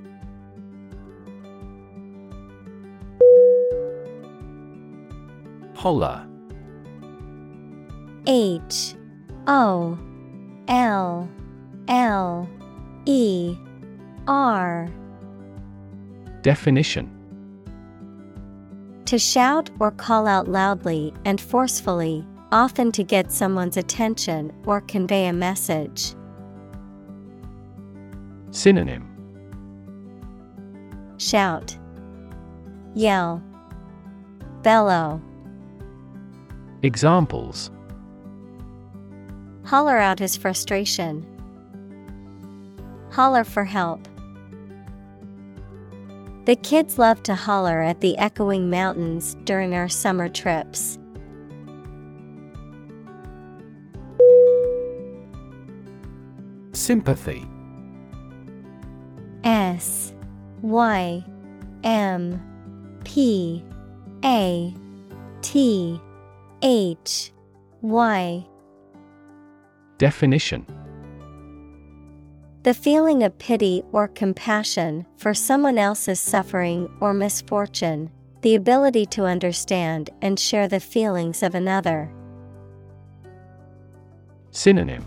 Holler 5.74 6.24
H 8.26 8.94
O 9.48 9.98
L 10.68 11.28
L 11.88 12.48
E 13.06 13.56
R 14.28 14.88
Definition 16.42 17.10
To 19.06 19.18
shout 19.18 19.70
or 19.80 19.90
call 19.90 20.26
out 20.26 20.48
loudly 20.48 21.12
and 21.24 21.40
forcefully, 21.40 22.26
often 22.52 22.92
to 22.92 23.04
get 23.04 23.30
someone's 23.30 23.76
attention 23.76 24.52
or 24.64 24.80
convey 24.80 25.26
a 25.26 25.32
message. 25.32 26.14
Synonym 28.50 29.04
Shout, 31.18 31.76
Yell, 32.94 33.42
Bellow. 34.62 35.20
Examples 36.82 37.70
Holler 39.64 39.98
out 39.98 40.18
his 40.18 40.34
frustration. 40.34 41.26
Holler 43.10 43.44
for 43.44 43.64
help. 43.64 44.07
The 46.48 46.56
kids 46.56 46.98
love 46.98 47.22
to 47.24 47.34
holler 47.34 47.82
at 47.82 48.00
the 48.00 48.16
echoing 48.16 48.70
mountains 48.70 49.36
during 49.44 49.74
our 49.74 49.86
summer 49.86 50.30
trips. 50.30 50.98
Sympathy. 56.72 57.46
S 59.44 60.14
Y 60.62 61.22
M 61.84 62.40
P 63.04 63.62
A 64.24 64.74
T 65.42 66.00
H 66.62 67.30
Y. 67.82 68.46
Definition 69.98 70.64
The 72.68 72.74
feeling 72.74 73.22
of 73.22 73.38
pity 73.38 73.82
or 73.92 74.08
compassion 74.08 75.06
for 75.16 75.32
someone 75.32 75.78
else's 75.78 76.20
suffering 76.20 76.94
or 77.00 77.14
misfortune, 77.14 78.10
the 78.42 78.56
ability 78.56 79.06
to 79.06 79.24
understand 79.24 80.10
and 80.20 80.38
share 80.38 80.68
the 80.68 80.78
feelings 80.78 81.42
of 81.42 81.54
another. 81.54 82.12
Synonym. 84.50 85.02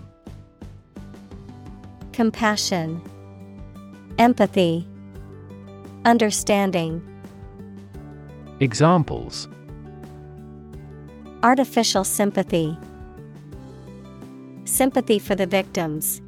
Compassion, 2.13 2.99
Empathy, 4.17 4.87
Understanding, 6.03 6.99
Examples. 8.59 9.47
Artificial 11.43 12.03
sympathy, 12.05 12.75
Sympathy 14.65 15.19
for 15.19 15.35
the 15.35 15.45
victims. 15.45 16.23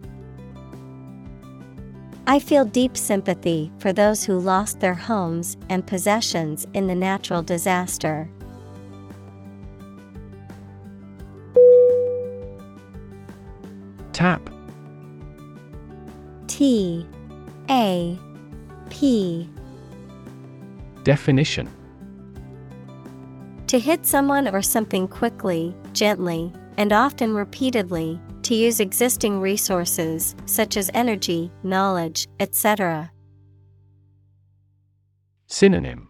I 2.26 2.40
feel 2.40 2.64
deep 2.64 2.96
sympathy 2.96 3.72
for 3.80 3.92
those 3.92 4.24
who 4.24 4.40
lost 4.40 4.80
their 4.80 4.94
homes 4.94 5.58
and 5.70 5.86
possessions 5.86 6.66
in 6.74 6.88
the 6.88 6.96
natural 6.96 7.44
disaster. 7.44 8.30
Tap. 14.14 14.50
T. 16.48 17.06
A. 17.70 18.18
P. 18.90 19.50
Definition. 21.04 21.70
To 23.68 23.80
hit 23.80 24.06
someone 24.06 24.48
or 24.48 24.62
something 24.62 25.08
quickly, 25.10 25.76
gently, 25.92 26.54
and 26.78 26.94
often 26.94 27.34
repeatedly, 27.34 28.20
to 28.44 28.56
use 28.56 28.80
existing 28.80 29.40
resources 29.40 30.36
such 30.46 30.78
as 30.78 30.92
energy, 30.94 31.52
knowledge, 31.64 32.28
etc. 32.40 33.12
Synonym 35.48 36.10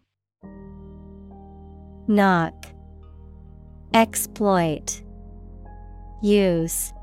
Knock, 2.08 2.66
Exploit, 3.94 5.02
Use, 6.22 6.94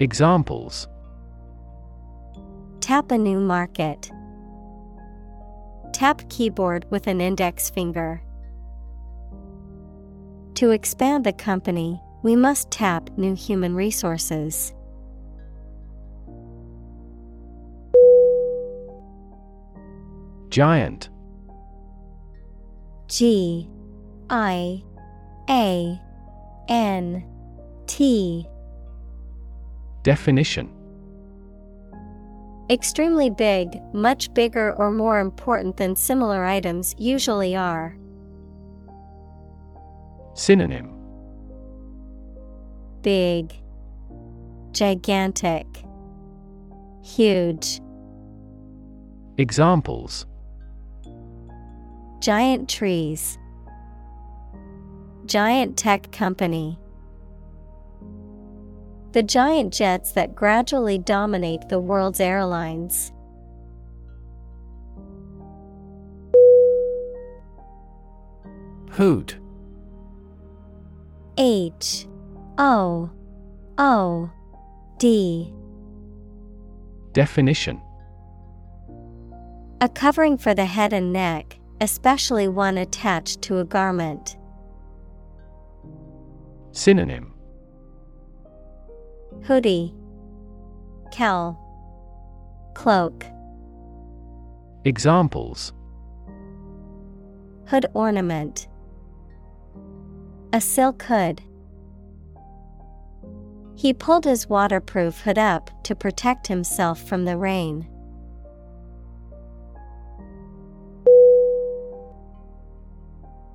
Examples 0.00 0.88
Tap 2.80 3.12
a 3.12 3.18
new 3.18 3.38
market. 3.38 4.10
Tap 5.92 6.28
keyboard 6.28 6.84
with 6.90 7.06
an 7.06 7.20
index 7.20 7.70
finger. 7.70 8.20
To 10.54 10.70
expand 10.70 11.24
the 11.24 11.32
company, 11.32 12.00
we 12.22 12.36
must 12.36 12.70
tap 12.70 13.10
new 13.16 13.34
human 13.34 13.74
resources. 13.74 14.72
Giant 20.48 21.08
G 23.08 23.68
I 24.30 24.82
A 25.48 26.00
N 26.68 27.24
T 27.86 28.46
Definition 30.02 30.70
Extremely 32.70 33.28
big, 33.28 33.80
much 33.92 34.32
bigger 34.34 34.72
or 34.74 34.90
more 34.90 35.20
important 35.20 35.76
than 35.76 35.96
similar 35.96 36.44
items 36.44 36.94
usually 36.98 37.56
are. 37.56 37.96
Synonym 40.34 41.01
Big, 43.02 43.52
Gigantic, 44.70 45.66
Huge. 47.02 47.80
Examples 49.38 50.24
Giant 52.20 52.68
trees, 52.68 53.38
Giant 55.26 55.76
tech 55.76 56.12
company. 56.12 56.78
The 59.10 59.22
giant 59.22 59.74
jets 59.74 60.12
that 60.12 60.34
gradually 60.34 60.96
dominate 60.96 61.68
the 61.68 61.80
world's 61.80 62.20
airlines. 62.20 63.12
Hoot. 68.92 69.38
H 71.36 72.06
O 72.58 73.10
O 73.78 74.30
D 74.98 75.52
Definition 77.12 77.80
A 79.80 79.88
covering 79.88 80.36
for 80.36 80.54
the 80.54 80.66
head 80.66 80.92
and 80.92 81.12
neck, 81.12 81.58
especially 81.80 82.48
one 82.48 82.78
attached 82.78 83.42
to 83.42 83.58
a 83.58 83.64
garment. 83.64 84.36
Synonym 86.72 87.34
Hoodie, 89.44 89.94
Cowl, 91.10 91.58
Cloak. 92.74 93.24
Examples 94.84 95.72
Hood 97.66 97.86
ornament. 97.94 98.68
A 100.52 100.60
silk 100.60 101.02
hood. 101.04 101.42
He 103.74 103.92
pulled 103.92 104.24
his 104.24 104.48
waterproof 104.48 105.20
hood 105.20 105.38
up 105.38 105.70
to 105.84 105.94
protect 105.94 106.46
himself 106.46 107.02
from 107.02 107.24
the 107.24 107.36
rain. 107.36 107.88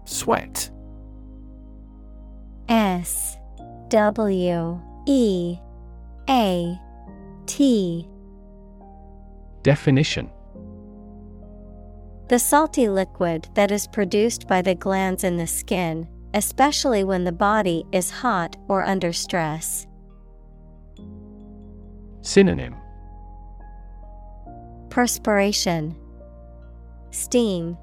Sweat 0.06 0.72
S 2.70 3.38
W 3.90 4.82
E 5.06 5.58
A 6.30 6.80
T 7.46 8.08
Definition 9.64 10.30
The 12.28 12.40
salty 12.40 12.90
liquid 12.90 13.50
that 13.54 13.72
is 13.72 13.88
produced 13.88 14.48
by 14.48 14.62
the 14.62 14.76
glands 14.76 15.24
in 15.24 15.38
the 15.38 15.48
skin, 15.48 16.08
especially 16.34 17.04
when 17.04 17.24
the 17.24 17.32
body 17.32 17.86
is 17.92 18.10
hot 18.10 18.58
or 18.68 18.84
under 18.84 19.14
stress. 19.14 19.87
Synonym 22.28 22.76
Perspiration, 24.90 25.96
Steam, 27.10 27.78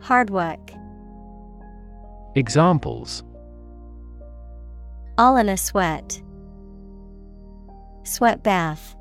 Hard 0.00 0.28
work. 0.28 0.72
Examples 2.34 3.22
All 5.16 5.38
in 5.38 5.48
a 5.48 5.56
sweat. 5.56 6.20
Sweat 8.02 8.42
bath. 8.42 8.94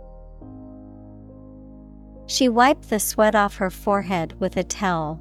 She 2.26 2.48
wiped 2.48 2.90
the 2.90 3.02
sweat 3.02 3.36
off 3.36 3.58
her 3.58 3.70
forehead 3.70 4.40
with 4.40 4.56
a 4.56 4.64
towel. 4.64 5.20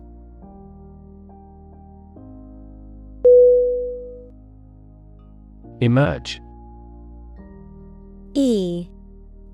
Emerge 5.81 6.41
E 8.35 8.89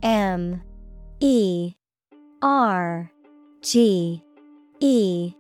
M 0.02 0.62
E 1.20 1.74
R 2.42 3.10
G 3.62 4.22
E 4.80 5.32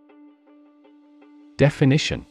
Definition 1.56 2.26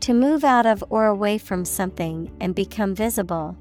To 0.00 0.14
move 0.14 0.44
out 0.44 0.66
of 0.66 0.84
or 0.88 1.06
away 1.06 1.38
from 1.38 1.64
something 1.64 2.30
and 2.40 2.54
become 2.54 2.94
visible. 2.94 3.56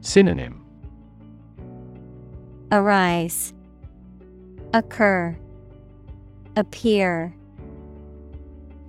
Synonym 0.00 0.64
Arise, 2.72 3.52
Occur, 4.72 5.36
Appear. 6.56 7.34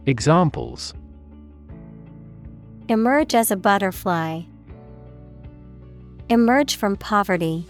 Examples 0.05 0.93
Emerge 2.89 3.35
as 3.35 3.51
a 3.51 3.55
butterfly. 3.55 4.41
Emerge 6.29 6.77
from 6.77 6.95
poverty. 6.95 7.65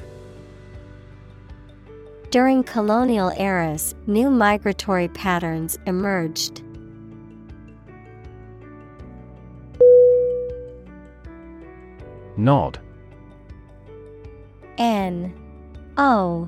During 2.30 2.64
colonial 2.64 3.32
eras, 3.38 3.96
new 4.06 4.30
migratory 4.30 5.08
patterns 5.08 5.78
emerged. 5.88 6.62
Nod 12.38 12.80
N 14.78 15.34
O 15.98 16.48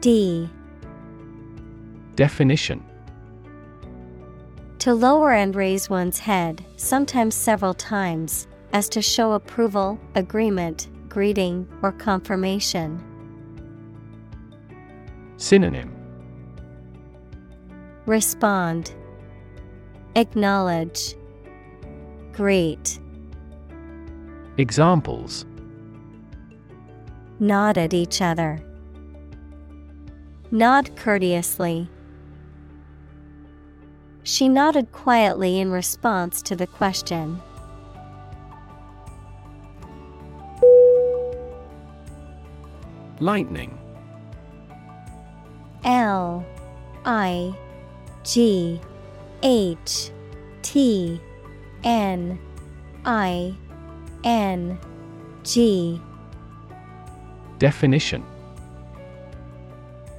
D 0.00 0.48
Definition 2.14 2.82
To 4.78 4.94
lower 4.94 5.32
and 5.32 5.54
raise 5.54 5.90
one's 5.90 6.18
head, 6.18 6.64
sometimes 6.76 7.34
several 7.34 7.74
times, 7.74 8.46
as 8.72 8.88
to 8.90 9.02
show 9.02 9.32
approval, 9.32 9.98
agreement, 10.14 10.88
greeting, 11.16 11.66
or 11.80 11.92
confirmation. 11.92 13.02
Synonym 15.38 15.90
Respond, 18.04 18.94
Acknowledge, 20.14 21.14
Greet, 22.34 23.00
Examples 24.58 25.46
nod 27.40 27.78
at 27.78 27.94
each 27.94 28.20
other. 28.20 28.60
Nod 30.50 30.94
courteously. 30.96 31.88
She 34.22 34.50
nodded 34.50 34.92
quietly 34.92 35.60
in 35.60 35.70
response 35.70 36.42
to 36.42 36.54
the 36.54 36.66
question. 36.66 37.40
Lightning. 43.20 43.78
L 45.84 46.44
I 47.06 47.54
G 48.24 48.78
H 49.42 50.10
T 50.62 51.20
N 51.82 52.38
I 53.06 53.54
N 54.24 54.78
G. 55.44 56.00
Definition. 57.58 58.22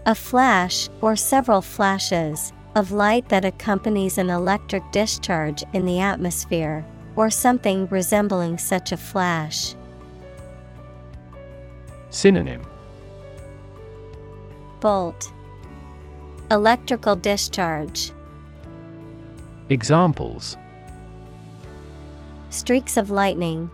A 0.07 0.15
flash 0.15 0.89
or 1.01 1.15
several 1.15 1.61
flashes 1.61 2.51
of 2.75 2.91
light 2.91 3.29
that 3.29 3.45
accompanies 3.45 4.17
an 4.17 4.29
electric 4.29 4.89
discharge 4.91 5.63
in 5.73 5.85
the 5.85 5.99
atmosphere, 5.99 6.85
or 7.15 7.29
something 7.29 7.87
resembling 7.87 8.57
such 8.57 8.91
a 8.91 8.97
flash. 8.97 9.75
Synonym 12.09 12.65
Bolt. 14.80 15.32
Electrical 16.51 17.15
discharge. 17.15 18.11
Examples. 19.69 20.55
Streaks 22.49 22.95
of 22.95 23.09
lightning. 23.09 23.69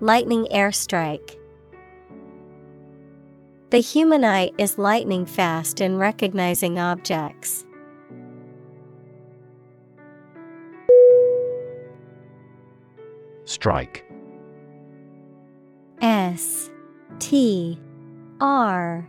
Lightning 0.00 0.46
airstrike. 0.52 1.36
The 3.70 3.78
human 3.78 4.24
eye 4.24 4.50
is 4.58 4.76
lightning 4.76 5.24
fast 5.24 5.80
in 5.80 5.96
recognizing 5.96 6.78
objects. 6.78 7.64
Strike. 13.44 14.04
S 16.02 16.70
T 17.18 17.78
R 18.40 19.08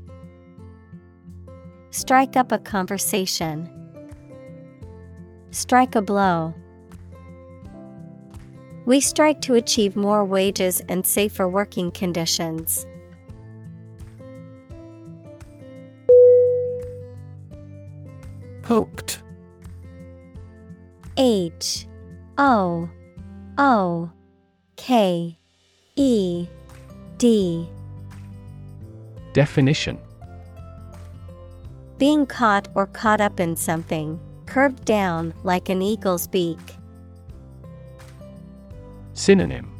Strike 1.91 2.37
up 2.37 2.53
a 2.53 2.57
conversation. 2.57 3.69
Strike 5.51 5.95
a 5.95 6.01
blow. 6.01 6.53
We 8.85 9.01
strike 9.01 9.41
to 9.41 9.55
achieve 9.55 9.97
more 9.97 10.23
wages 10.23 10.81
and 10.87 11.05
safer 11.05 11.49
working 11.49 11.91
conditions. 11.91 12.85
Hooked. 18.63 19.21
H 21.17 21.87
O 22.37 22.89
O 23.57 24.11
K 24.77 25.37
E 25.97 26.47
D. 27.17 27.69
Definition 29.33 29.99
Being 32.01 32.25
caught 32.25 32.67
or 32.73 32.87
caught 32.87 33.21
up 33.21 33.39
in 33.39 33.55
something, 33.55 34.19
curved 34.47 34.85
down 34.85 35.35
like 35.43 35.69
an 35.69 35.83
eagle's 35.83 36.25
beak. 36.25 36.57
Synonym 39.13 39.71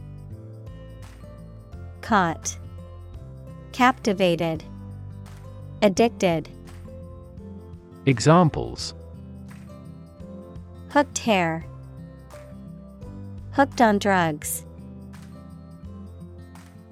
Caught, 2.01 2.59
Captivated, 3.71 4.63
Addicted. 5.81 6.47
Examples 8.05 8.93
Hooked 10.89 11.17
hair. 11.17 11.65
Hooked 13.53 13.81
on 13.81 13.97
drugs. 13.97 14.63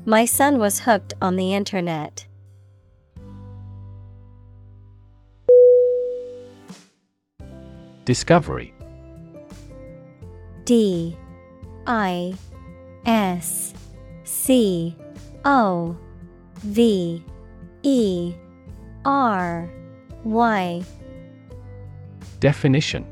My 0.06 0.26
son 0.26 0.58
was 0.58 0.80
hooked 0.80 1.14
on 1.22 1.36
the 1.36 1.54
internet. 1.54 2.26
Discovery. 8.10 8.74
D 10.66 11.16
I 11.86 12.34
S 13.06 13.76
C 14.24 14.96
O 15.46 15.96
V 16.56 17.24
E 17.84 18.34
R 19.06 19.70
Y. 20.24 20.84
Definition. 22.40 23.06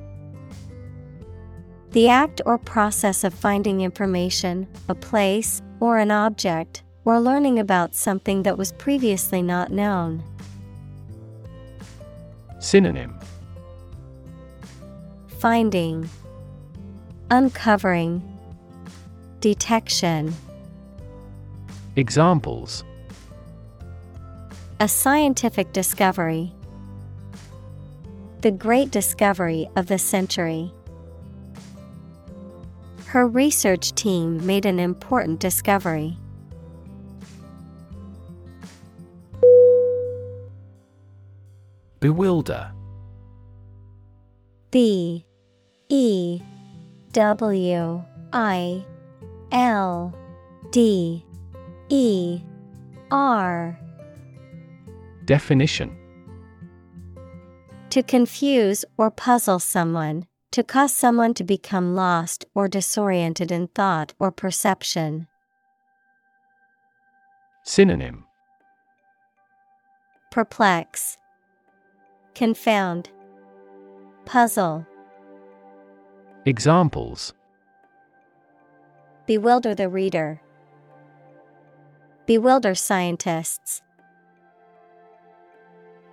The 1.92 2.10
act 2.10 2.42
or 2.48 2.58
process 2.58 3.24
of 3.24 3.36
finding 3.36 3.82
information, 3.82 4.68
a 4.90 4.96
place, 4.96 5.62
or 5.80 6.00
an 6.00 6.10
object, 6.10 6.82
or 7.06 7.20
learning 7.20 7.60
about 7.60 7.94
something 7.94 8.42
that 8.42 8.58
was 8.58 8.72
previously 8.72 9.44
not 9.44 9.72
known. 9.72 10.24
Synonym 12.58 13.17
Finding, 15.40 16.10
Uncovering, 17.30 18.24
Detection. 19.40 20.34
Examples 21.96 22.84
A 24.80 24.88
scientific 24.88 25.72
discovery. 25.74 26.52
The 28.42 28.50
great 28.50 28.90
discovery 28.90 29.70
of 29.76 29.86
the 29.86 30.00
century. 30.00 30.74
Her 33.06 33.28
research 33.28 33.94
team 33.94 34.44
made 34.44 34.66
an 34.66 34.80
important 34.80 35.40
discovery. 35.40 36.18
Bewilder 42.00 42.72
B 44.78 45.26
E 45.90 46.40
W 47.12 48.04
I 48.32 48.86
L 49.52 50.14
D 50.70 51.26
E 51.90 52.40
R. 53.10 53.80
Definition. 55.26 55.98
To 57.90 58.04
confuse 58.04 58.86
or 58.98 59.10
puzzle 59.10 59.58
someone, 59.58 60.28
to 60.52 60.62
cause 60.62 60.94
someone 60.94 61.34
to 61.34 61.44
become 61.44 61.96
lost 61.96 62.46
or 62.54 62.68
disoriented 62.68 63.52
in 63.52 63.70
thought 63.70 64.14
or 64.20 64.30
perception. 64.30 65.26
Synonym. 67.64 68.26
Perplex, 70.30 71.18
Confound, 72.36 73.10
Puzzle, 74.28 74.86
Examples 76.46 77.34
Bewilder 79.26 79.74
the 79.74 79.88
reader. 79.88 80.42
Bewilder 82.26 82.76
scientists. 82.76 83.82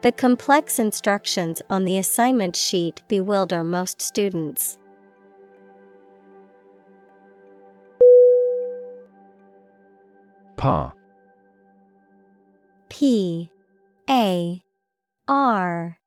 The 0.03 0.13
complex 0.13 0.79
instructions 0.79 1.61
on 1.69 1.85
the 1.85 1.99
assignment 1.99 2.55
sheet 2.55 3.03
bewilder 3.09 3.65
most 3.65 4.01
students. 4.01 4.79
Par 10.57 10.95
P 12.89 13.51
A 14.09 14.63
R 15.27 15.99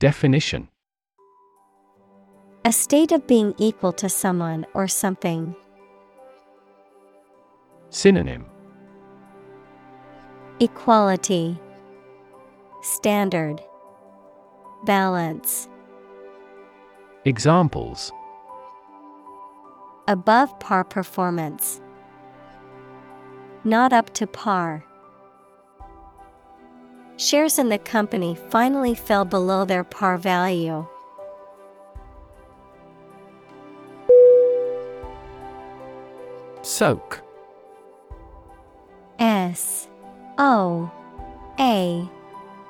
Definition 0.00 0.68
A 2.64 2.72
state 2.72 3.12
of 3.12 3.26
being 3.26 3.52
equal 3.58 3.92
to 3.92 4.08
someone 4.08 4.64
or 4.72 4.88
something. 4.88 5.54
Synonym 7.90 8.46
Equality, 10.58 11.60
Standard, 12.80 13.60
Balance. 14.86 15.68
Examples 17.26 18.10
Above 20.08 20.58
par 20.60 20.84
performance. 20.84 21.82
Not 23.64 23.92
up 23.92 24.14
to 24.14 24.26
par. 24.26 24.82
Shares 27.20 27.58
in 27.58 27.68
the 27.68 27.76
company 27.76 28.34
finally 28.48 28.94
fell 28.94 29.26
below 29.26 29.66
their 29.66 29.84
par 29.84 30.16
value. 30.16 30.86
Soak 36.62 37.20
S 39.18 39.86
O 40.38 40.90
A 41.58 42.08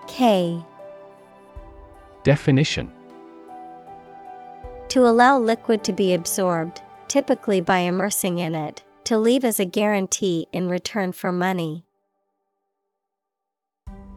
K. 0.08 0.64
Definition 2.24 2.92
To 4.88 5.06
allow 5.06 5.38
liquid 5.38 5.84
to 5.84 5.92
be 5.92 6.12
absorbed, 6.12 6.82
typically 7.06 7.60
by 7.60 7.78
immersing 7.78 8.40
in 8.40 8.56
it, 8.56 8.82
to 9.04 9.16
leave 9.16 9.44
as 9.44 9.60
a 9.60 9.64
guarantee 9.64 10.48
in 10.52 10.68
return 10.68 11.12
for 11.12 11.30
money. 11.30 11.84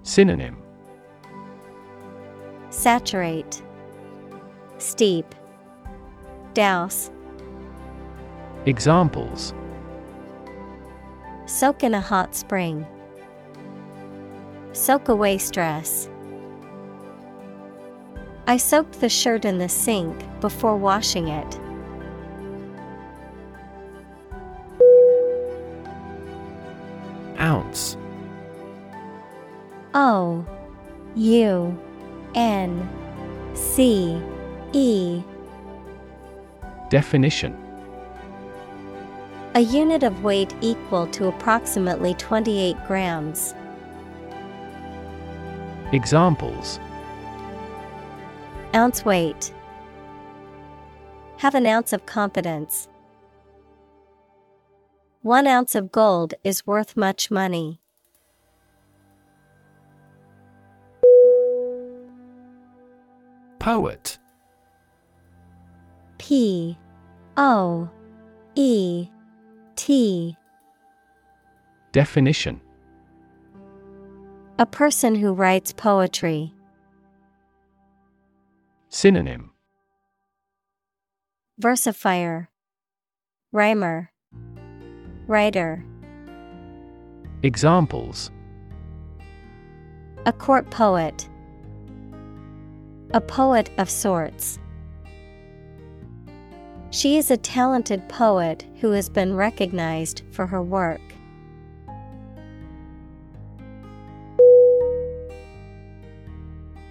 Synonym 0.03 0.57
Saturate, 2.69 3.63
Steep, 4.77 5.34
Douse. 6.53 7.09
Examples 8.65 9.53
Soak 11.45 11.84
in 11.84 11.93
a 11.93 12.01
hot 12.01 12.35
spring. 12.35 12.85
Soak 14.73 15.07
away 15.07 15.38
stress. 15.38 16.09
I 18.45 18.57
soaked 18.57 18.99
the 18.99 19.09
shirt 19.09 19.45
in 19.45 19.57
the 19.57 19.69
sink 19.69 20.21
before 20.41 20.75
washing 20.75 21.30
it. 21.30 21.59
Ounce 27.39 27.95
O 29.93 30.45
U 31.15 31.77
N 32.33 32.89
C 33.53 34.19
E. 34.73 35.21
Definition 36.89 37.55
A 39.53 39.59
unit 39.59 40.01
of 40.01 40.23
weight 40.23 40.53
equal 40.61 41.05
to 41.07 41.27
approximately 41.27 42.15
28 42.15 42.75
grams. 42.87 43.53
Examples 45.91 46.79
Ounce 48.73 49.05
weight. 49.05 49.53
Have 51.37 51.53
an 51.53 51.67
ounce 51.67 51.93
of 51.93 52.07
confidence. 52.07 52.87
One 55.21 55.45
ounce 55.45 55.75
of 55.75 55.91
gold 55.91 56.33
is 56.43 56.65
worth 56.65 56.97
much 56.97 57.29
money. 57.29 57.82
Poet. 63.64 64.19
P 66.18 66.77
O 67.38 67.90
E 68.56 69.07
T. 69.77 70.35
Definition. 71.94 72.60
A 74.60 74.65
person 74.65 75.15
who 75.15 75.31
writes 75.31 75.72
poetry. 75.72 76.53
Synonym. 78.90 79.52
Versifier. 81.61 82.48
Rhymer. 83.53 84.11
Writer. 85.26 85.85
Examples. 87.44 88.30
A 90.26 90.34
court 90.34 90.69
poet 90.69 91.30
A 93.15 93.22
poet 93.22 93.69
of 93.77 93.91
sorts. 93.91 94.57
She 96.90 97.18
is 97.18 97.30
a 97.30 97.38
talented 97.38 98.10
poet 98.10 98.65
who 98.81 98.90
has 98.90 99.07
been 99.07 99.35
recognized 99.35 100.23
for 100.31 100.48
her 100.48 100.64
work. 100.64 101.02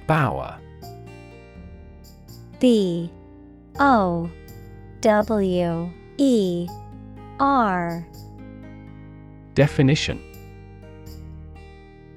Bower 0.07 0.59
B 2.61 3.11
O 3.81 4.31
W 5.01 5.91
E 6.19 6.69
R 7.41 8.07
Definition 9.55 10.21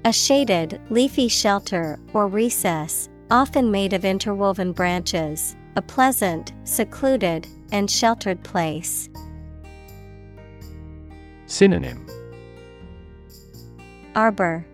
A 0.04 0.12
shaded, 0.12 0.80
leafy 0.90 1.26
shelter 1.26 1.98
or 2.12 2.28
recess, 2.28 3.08
often 3.30 3.70
made 3.70 3.92
of 3.92 4.04
interwoven 4.04 4.72
branches, 4.72 5.56
a 5.76 5.82
pleasant, 5.82 6.52
secluded, 6.64 7.46
and 7.72 7.90
sheltered 7.90 8.42
place. 8.44 9.08
Synonym. 11.46 12.06
Arbor. 14.14 14.66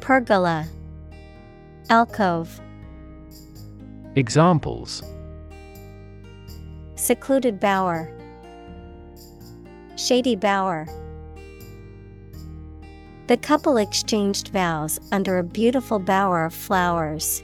Pergola. 0.00 0.66
Alcove. 1.90 2.60
Examples. 4.14 5.02
Secluded 6.94 7.58
bower. 7.58 8.10
Shady 9.96 10.36
bower 10.36 10.86
The 13.32 13.38
couple 13.38 13.78
exchanged 13.78 14.48
vows 14.48 15.00
under 15.10 15.38
a 15.38 15.42
beautiful 15.42 15.98
bower 15.98 16.44
of 16.44 16.52
flowers. 16.52 17.42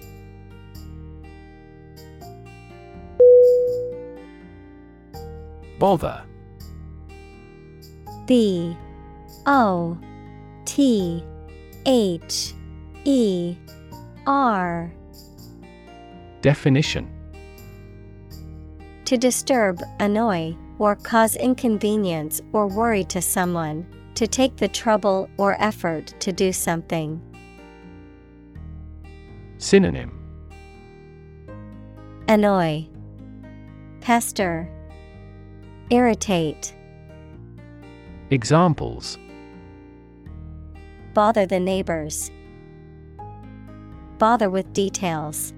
Bother. 5.78 6.22
B 8.26 8.76
O 9.46 9.96
T 10.66 11.24
H 11.86 12.52
E 13.06 13.56
R. 14.26 14.92
Definition. 16.42 17.10
To 19.06 19.16
disturb, 19.16 19.82
annoy, 20.00 20.54
or 20.78 20.96
cause 20.96 21.34
inconvenience 21.34 22.42
or 22.52 22.66
worry 22.66 23.04
to 23.04 23.22
someone, 23.22 23.86
to 24.18 24.26
take 24.26 24.56
the 24.56 24.66
trouble 24.66 25.30
or 25.36 25.54
effort 25.62 26.12
to 26.18 26.32
do 26.32 26.52
something. 26.52 27.22
Synonym 29.58 30.10
Annoy, 32.26 32.88
Pester, 34.00 34.68
Irritate, 35.90 36.74
Examples 38.30 39.16
Bother 41.14 41.46
the 41.46 41.60
neighbors. 41.60 42.32
Bother 44.18 44.50
with 44.50 44.72
details. 44.72 45.54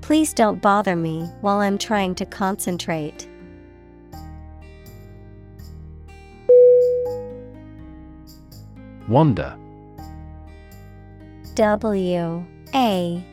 Please 0.00 0.34
don't 0.34 0.60
bother 0.60 0.96
me 0.96 1.30
while 1.42 1.58
I'm 1.58 1.78
trying 1.78 2.16
to 2.16 2.26
concentrate. 2.26 3.28
Wonder 9.08 9.56
W 11.54 12.46
A 12.74 13.24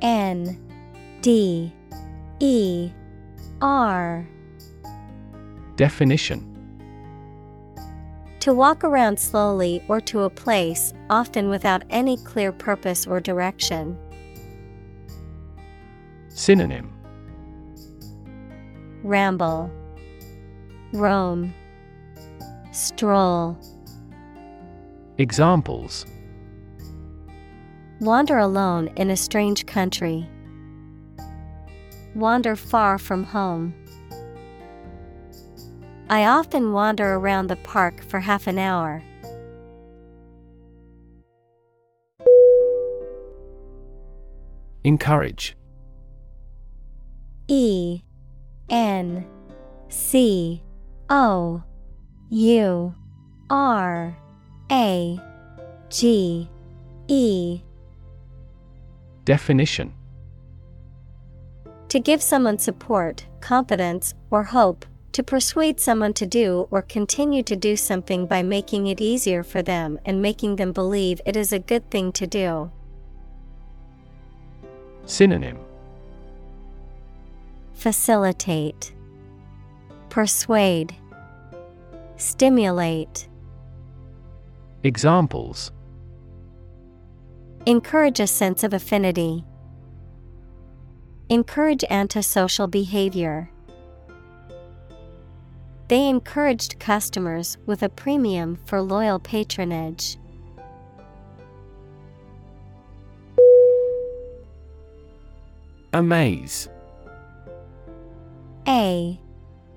N 0.00 0.70
D 1.20 1.72
E 2.40 2.90
R. 3.60 4.26
Definition. 5.76 6.48
To 8.40 8.52
walk 8.52 8.82
around 8.82 9.20
slowly 9.20 9.84
or 9.86 10.00
to 10.00 10.22
a 10.22 10.30
place, 10.30 10.92
often 11.08 11.48
without 11.48 11.84
any 11.90 12.16
clear 12.16 12.50
purpose 12.50 13.06
or 13.06 13.20
direction. 13.20 13.96
Synonym. 16.28 16.92
Ramble, 19.04 19.70
Roam, 20.92 21.54
Stroll. 22.72 23.56
Examples 25.22 26.04
Wander 28.00 28.38
alone 28.38 28.88
in 28.96 29.08
a 29.08 29.16
strange 29.16 29.66
country. 29.66 30.28
Wander 32.16 32.56
far 32.56 32.98
from 32.98 33.22
home. 33.22 33.72
I 36.10 36.24
often 36.24 36.72
wander 36.72 37.14
around 37.14 37.46
the 37.46 37.56
park 37.56 38.02
for 38.02 38.18
half 38.18 38.48
an 38.48 38.58
hour. 38.58 39.00
Encourage 44.82 45.56
E 47.46 48.02
N 48.68 49.24
C 49.88 50.64
O 51.08 51.62
U 52.28 52.94
R 53.48 54.21
A 54.72 55.20
G 55.90 56.48
E. 57.06 57.60
Definition. 59.26 59.92
To 61.90 62.00
give 62.00 62.22
someone 62.22 62.58
support, 62.58 63.26
confidence, 63.42 64.14
or 64.30 64.44
hope, 64.44 64.86
to 65.12 65.22
persuade 65.22 65.78
someone 65.78 66.14
to 66.14 66.24
do 66.24 66.68
or 66.70 66.80
continue 66.80 67.42
to 67.42 67.54
do 67.54 67.76
something 67.76 68.24
by 68.24 68.42
making 68.42 68.86
it 68.86 68.98
easier 68.98 69.42
for 69.42 69.60
them 69.60 69.98
and 70.06 70.22
making 70.22 70.56
them 70.56 70.72
believe 70.72 71.20
it 71.26 71.36
is 71.36 71.52
a 71.52 71.58
good 71.58 71.90
thing 71.90 72.10
to 72.12 72.26
do. 72.26 72.72
Synonym. 75.04 75.58
Facilitate, 77.74 78.94
Persuade, 80.08 80.94
Stimulate. 82.16 83.28
Examples 84.84 85.70
Encourage 87.66 88.18
a 88.18 88.26
sense 88.26 88.64
of 88.64 88.74
affinity. 88.74 89.44
Encourage 91.28 91.84
antisocial 91.88 92.66
behavior. 92.66 93.48
They 95.86 96.08
encouraged 96.08 96.80
customers 96.80 97.58
with 97.64 97.84
a 97.84 97.88
premium 97.88 98.58
for 98.66 98.82
loyal 98.82 99.20
patronage. 99.20 100.16
Amaze 105.92 106.68
A 108.66 109.20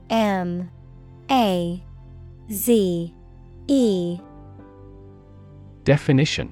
M 0.10 0.72
A 1.30 1.84
Z 2.50 3.14
E 3.68 4.20
Definition 5.86 6.52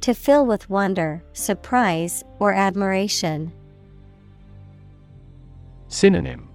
To 0.00 0.12
fill 0.12 0.44
with 0.44 0.68
wonder, 0.68 1.22
surprise, 1.32 2.24
or 2.40 2.52
admiration. 2.52 3.52
Synonym 5.86 6.48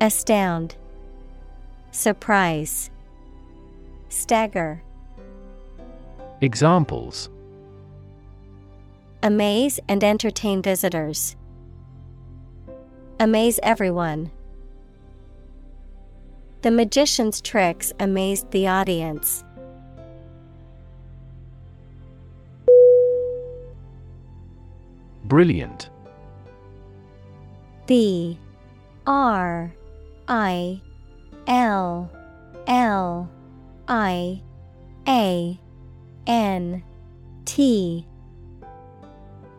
Astound, 0.00 0.76
Surprise, 1.90 2.90
Stagger. 4.08 4.82
Examples 6.40 7.28
Amaze 9.22 9.78
and 9.90 10.02
entertain 10.02 10.62
visitors. 10.62 11.36
Amaze 13.18 13.60
everyone. 13.62 14.30
The 16.62 16.70
magician's 16.70 17.40
tricks 17.40 17.92
amazed 17.98 18.50
the 18.50 18.68
audience. 18.68 19.44
Brilliant. 25.24 25.88
B 27.86 28.38
R 29.06 29.72
I 30.28 30.82
L 31.46 32.10
L 32.66 33.30
I 33.88 34.42
A 35.08 35.58
N 36.26 36.82
T 37.46 38.06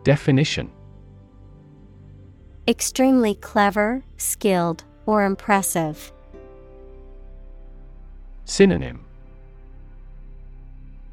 Definition 0.04 0.70
Extremely 2.68 3.34
clever, 3.34 4.04
skilled, 4.18 4.84
or 5.04 5.24
impressive. 5.24 6.11
Synonym 8.52 9.02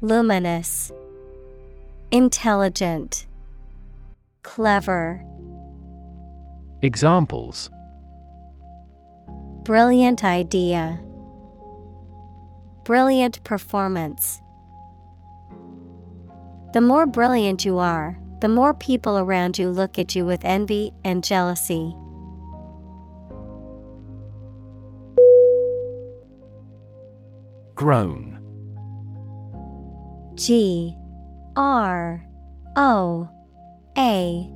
Luminous, 0.02 0.92
Intelligent, 2.10 3.26
Clever. 4.42 5.24
Examples 6.82 7.70
Brilliant 9.62 10.22
idea. 10.22 11.00
Brilliant 12.84 13.42
performance. 13.42 14.42
The 16.74 16.82
more 16.82 17.06
brilliant 17.06 17.64
you 17.64 17.78
are, 17.78 18.18
the 18.42 18.48
more 18.50 18.74
people 18.74 19.16
around 19.16 19.58
you 19.58 19.70
look 19.70 19.98
at 19.98 20.14
you 20.14 20.26
with 20.26 20.44
envy 20.44 20.92
and 21.04 21.24
jealousy. 21.24 21.96
Groan. 27.80 28.36
G 30.34 30.94
R 31.56 32.22
O 32.76 33.26
A 33.96 34.52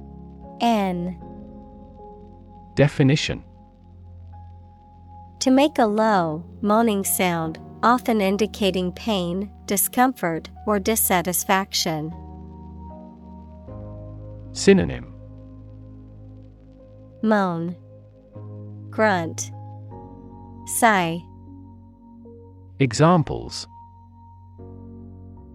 N. 0.61 1.19
Definition 2.75 3.43
To 5.41 5.51
make 5.51 5.79
a 5.79 5.87
low, 5.87 6.45
moaning 6.61 7.03
sound, 7.03 7.59
often 7.83 8.21
indicating 8.21 8.93
pain, 8.93 9.51
discomfort, 9.65 10.51
or 10.67 10.79
dissatisfaction. 10.79 12.13
Synonym 14.53 15.15
Moan, 17.23 17.75
Grunt, 18.91 19.51
Sigh, 20.67 21.23
Examples 22.85 23.67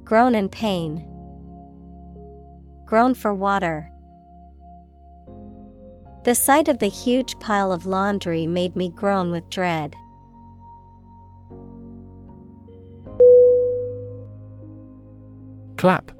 Groan 0.04 0.34
in 0.34 0.50
pain, 0.50 1.06
Groan 2.88 3.14
for 3.14 3.36
water. 3.36 3.92
The 6.24 6.34
sight 6.34 6.68
of 6.68 6.80
the 6.80 6.88
huge 6.88 7.40
pile 7.40 7.72
of 7.72 7.86
laundry 7.86 8.48
made 8.48 8.76
me 8.76 8.90
groan 8.90 9.30
with 9.30 9.48
dread. 9.52 9.96
Clap. 15.78 16.12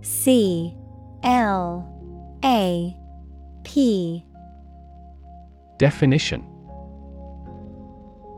C 0.00 0.74
L 1.22 1.88
A 2.44 2.96
P 3.62 4.26
Definition 5.78 6.51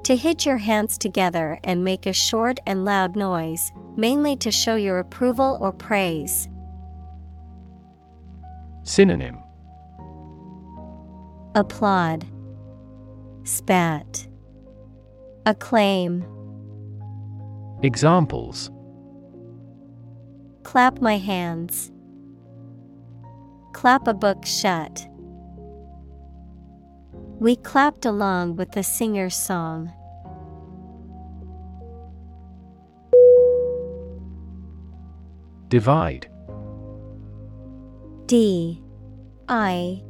To 0.05 0.16
hit 0.16 0.44
your 0.44 0.59
hands 0.59 0.98
together 0.98 1.59
and 1.64 1.82
make 1.82 2.05
a 2.05 2.12
short 2.12 2.60
and 2.66 2.85
loud 2.85 3.16
noise, 3.16 3.72
mainly 3.97 4.36
to 4.36 4.51
show 4.51 4.76
your 4.76 4.98
approval 4.98 5.56
or 5.62 5.72
praise. 5.72 6.47
Synonym 8.82 9.39
Applaud, 11.55 12.26
Spat, 13.44 14.28
Acclaim, 15.47 16.22
Examples 17.82 18.70
Clap 20.64 21.01
my 21.01 21.16
hands. 21.16 21.93
Clap 23.72 24.06
a 24.06 24.12
book 24.12 24.44
shut. 24.44 25.06
We 27.40 27.56
clapped 27.56 28.06
along 28.06 28.56
with 28.56 28.73
the 28.73 28.82
singer's 28.82 29.36
song. 29.36 29.93
Divide. 35.69 36.28
D 38.27 38.81
I 39.48 40.02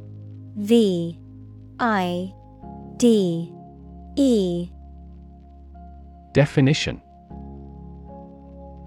V 0.55 1.19
I 1.79 2.33
D 2.97 3.51
E 4.15 4.69
Definition 6.33 7.01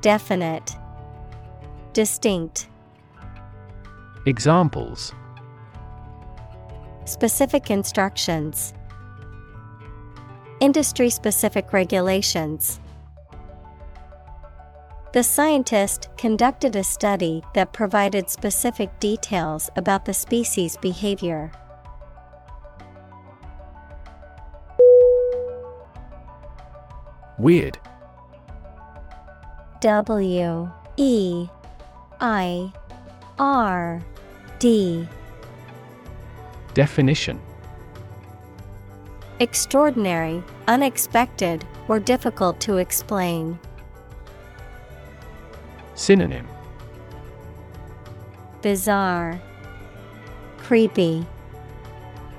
Definite, 0.00 0.76
Distinct. 1.92 2.68
Examples 4.26 5.12
Specific 7.04 7.68
instructions. 7.68 8.74
Industry 10.60 11.10
specific 11.10 11.72
regulations. 11.72 12.78
The 15.12 15.24
scientist 15.24 16.10
conducted 16.16 16.76
a 16.76 16.84
study 16.84 17.42
that 17.54 17.72
provided 17.72 18.30
specific 18.30 19.00
details 19.00 19.68
about 19.74 20.04
the 20.04 20.14
species' 20.14 20.76
behavior. 20.76 21.50
Weird 27.36 27.78
W 29.80 30.68
E 30.96 31.48
I 32.20 32.72
R 33.38 34.02
D 34.58 35.06
Definition 36.74 37.40
Extraordinary, 39.38 40.42
unexpected, 40.66 41.64
or 41.86 42.00
difficult 42.00 42.58
to 42.60 42.78
explain. 42.78 43.56
Synonym 45.94 46.48
Bizarre, 48.62 49.40
Creepy, 50.58 51.24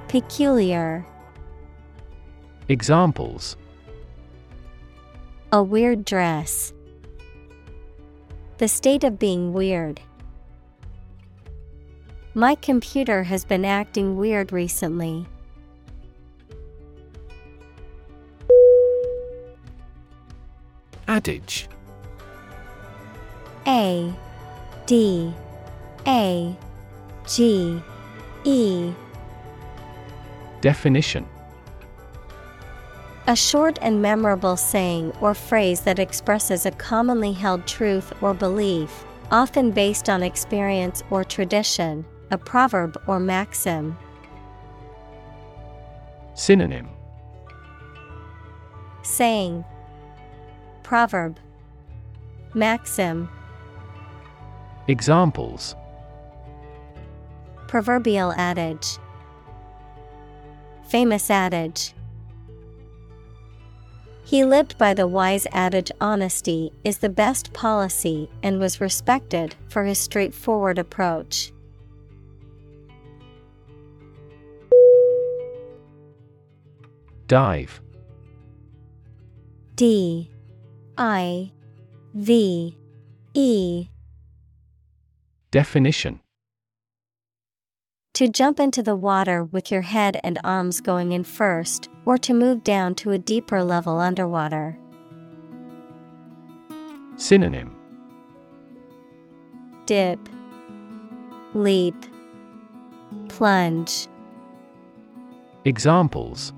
Peculiar. 0.09 1.05
Examples 2.67 3.55
A 5.53 5.63
weird 5.63 6.03
dress. 6.03 6.73
The 8.59 8.67
state 8.67 9.05
of 9.05 9.17
being 9.17 9.53
weird. 9.53 10.01
My 12.33 12.55
computer 12.55 13.23
has 13.23 13.45
been 13.45 13.63
acting 13.63 14.17
weird 14.17 14.51
recently. 14.51 15.25
Adage 21.07 21.69
A 23.65 24.13
D 24.85 25.33
A 26.05 26.53
G 27.29 27.81
E 28.43 28.93
Definition 30.59 31.25
A 33.29 33.35
short 33.35 33.77
and 33.83 34.01
memorable 34.01 34.57
saying 34.57 35.13
or 35.21 35.35
phrase 35.35 35.81
that 35.81 35.99
expresses 35.99 36.65
a 36.65 36.71
commonly 36.71 37.31
held 37.31 37.67
truth 37.67 38.11
or 38.23 38.33
belief, 38.33 39.05
often 39.29 39.69
based 39.69 40.09
on 40.09 40.23
experience 40.23 41.03
or 41.11 41.23
tradition, 41.23 42.03
a 42.31 42.39
proverb 42.39 42.99
or 43.05 43.19
maxim. 43.19 43.95
Synonym. 46.33 46.89
Saying. 49.03 49.63
Proverb. 50.81 51.37
Maxim. 52.55 53.29
Examples. 54.87 55.75
Proverbial 57.67 58.31
adage. 58.31 58.97
Famous 60.81 61.29
adage 61.29 61.93
He 64.29 64.45
lived 64.45 64.77
by 64.77 64.93
the 64.93 65.07
wise 65.07 65.47
adage 65.53 65.91
honesty 65.99 66.71
is 66.83 66.99
the 66.99 67.09
best 67.09 67.51
policy 67.51 68.29
and 68.43 68.59
was 68.59 68.79
respected 68.79 69.55
for 69.69 69.85
his 69.85 69.97
straightforward 69.97 70.77
approach. 70.77 71.51
Dive. 77.25 77.81
D. 79.73 80.29
I. 80.95 81.51
V. 82.13 82.77
E. 83.33 83.87
Definition. 85.49 86.19
To 88.13 88.27
jump 88.27 88.59
into 88.59 88.83
the 88.83 88.95
water 88.95 89.43
with 89.45 89.71
your 89.71 89.81
head 89.81 90.19
and 90.23 90.37
arms 90.43 90.81
going 90.81 91.13
in 91.13 91.23
first, 91.23 91.89
or 92.09 92.17
to 92.17 92.33
move 92.33 92.63
down 92.63 92.95
to 92.95 93.11
a 93.11 93.19
deeper 93.19 93.63
level 93.63 93.99
underwater. 93.99 94.75
Synonym 97.17 97.75
Dip, 99.85 100.17
Leap, 101.53 101.93
Plunge. 103.27 104.07
Examples 105.65 106.51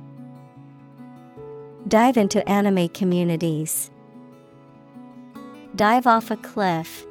Dive 1.85 2.15
into 2.15 2.47
anime 2.47 2.87
communities. 2.87 3.91
Dive 5.75 6.07
off 6.07 6.31
a 6.31 6.37
cliff. 6.37 7.05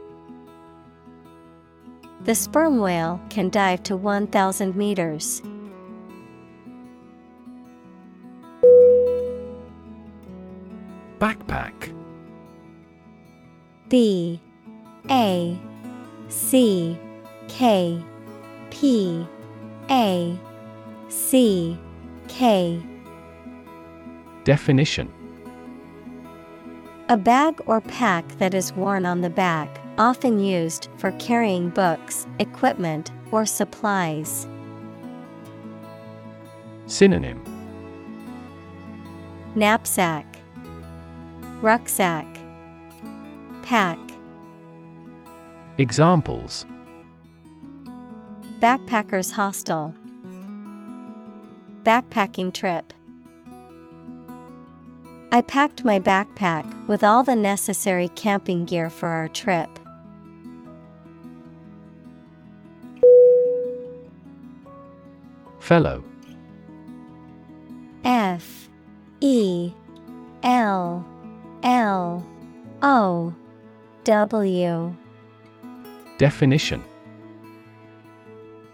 The 2.24 2.34
sperm 2.34 2.78
whale 2.78 3.20
can 3.28 3.50
dive 3.50 3.82
to 3.82 3.98
1,000 3.98 4.74
meters. 4.74 5.42
Backpack. 11.20 11.94
B 13.90 14.40
A 15.10 15.58
C 16.28 16.98
K 17.46 18.02
P 18.70 19.26
A 19.90 20.38
C 21.08 21.78
K. 22.28 22.80
Definition. 24.44 25.12
A 27.10 27.18
bag 27.18 27.60
or 27.66 27.82
pack 27.82 28.26
that 28.38 28.54
is 28.54 28.72
worn 28.72 29.04
on 29.04 29.20
the 29.20 29.28
back, 29.28 29.78
often 29.98 30.38
used 30.38 30.88
for 30.96 31.10
carrying 31.18 31.68
books, 31.68 32.26
equipment, 32.38 33.10
or 33.30 33.44
supplies. 33.44 34.46
Synonym. 36.86 37.44
Knapsack, 39.54 40.29
Rucksack, 41.62 42.26
Pack, 43.62 43.98
Examples. 45.76 46.64
Backpackers 48.60 49.32
Hostel, 49.32 49.94
Backpacking 51.82 52.54
trip. 52.54 52.92
I 55.32 55.42
packed 55.42 55.84
my 55.84 56.00
backpack 56.00 56.86
with 56.88 57.04
all 57.04 57.22
the 57.22 57.36
necessary 57.36 58.08
camping 58.08 58.64
gear 58.64 58.90
for 58.90 59.08
our 59.08 59.28
trip. 59.28 59.68
Fellow. 65.60 66.02
F 68.02 68.68
E 69.20 69.72
L 70.42 71.06
L 71.62 72.26
O 72.82 73.34
W. 74.04 74.96
Definition. 76.18 76.82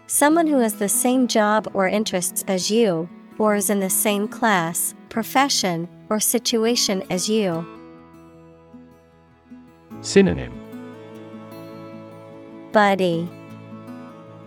Someone 0.07 0.47
who 0.47 0.59
has 0.59 0.75
the 0.75 0.87
same 0.87 1.27
job 1.27 1.69
or 1.73 1.87
interests 1.87 2.45
as 2.47 2.71
you, 2.71 3.09
or 3.37 3.55
is 3.55 3.69
in 3.69 3.81
the 3.81 3.89
same 3.89 4.27
class, 4.27 4.95
profession, 5.09 5.87
or 6.09 6.19
situation 6.19 7.03
as 7.09 7.27
you. 7.27 7.65
Synonym. 10.01 10.53
Buddy, 12.71 13.27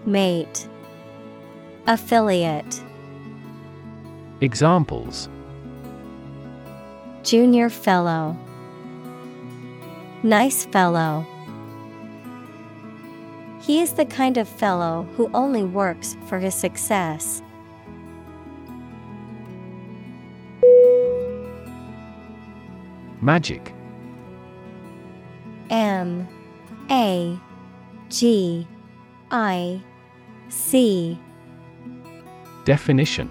Mate, 0.07 0.67
Affiliate, 1.87 2.83
Examples 4.41 5.29
Junior 7.23 7.69
Fellow, 7.69 8.37
Nice 10.23 10.65
Fellow. 10.65 11.27
He 13.61 13.81
is 13.81 13.93
the 13.93 14.07
kind 14.07 14.39
of 14.39 14.49
fellow 14.49 15.07
who 15.17 15.31
only 15.35 15.63
works 15.63 16.17
for 16.27 16.39
his 16.39 16.55
success. 16.55 17.43
Magic 23.21 23.75
M 25.69 26.27
A 26.91 27.39
G 28.09 28.67
I 29.31 29.83
C 30.49 31.19
Definition 32.65 33.31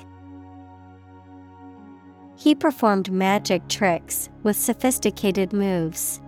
He 2.41 2.55
performed 2.55 3.11
magic 3.11 3.67
tricks 3.67 4.27
with 4.41 4.57
sophisticated 4.57 5.53
moves. 5.53 6.19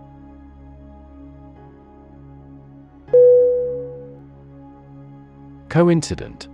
Coincident. 5.69 6.49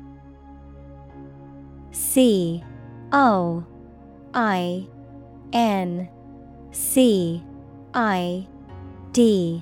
C 1.92 2.64
O 3.12 3.66
I 4.34 4.88
N 5.52 6.08
C 6.72 7.44
I 7.94 8.48
D 9.12 9.62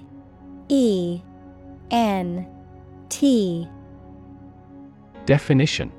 E 0.70 1.22
N 1.90 2.48
T. 3.10 3.68
Definition 5.26 5.92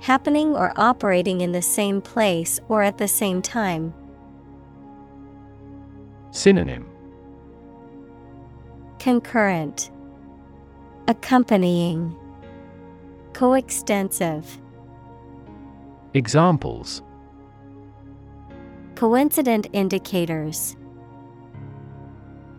Happening 0.00 0.54
or 0.54 0.72
operating 0.76 1.40
in 1.40 1.52
the 1.52 1.62
same 1.62 2.00
place 2.00 2.60
or 2.68 2.82
at 2.82 2.98
the 2.98 3.08
same 3.08 3.42
time. 3.42 3.92
Synonym 6.30 6.86
Concurrent, 8.98 9.90
Accompanying, 11.08 12.14
Coextensive. 13.32 14.58
Examples 16.14 17.02
Coincident 18.96 19.66
indicators. 19.72 20.76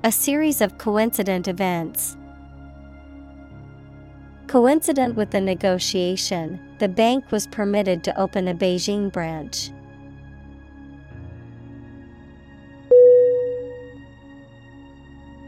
A 0.03 0.11
series 0.11 0.61
of 0.61 0.77
coincident 0.77 1.47
events. 1.47 2.15
Coincident 4.47 5.15
with 5.15 5.31
the 5.31 5.41
negotiation, 5.41 6.59
the 6.79 6.87
bank 6.87 7.31
was 7.31 7.47
permitted 7.47 8.03
to 8.03 8.19
open 8.19 8.47
a 8.47 8.53
Beijing 8.53 9.11
branch. 9.11 9.71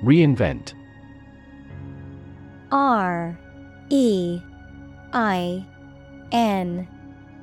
Reinvent 0.03 0.73
R 2.71 3.37
E 3.89 4.39
I 5.11 5.65
N 6.31 6.87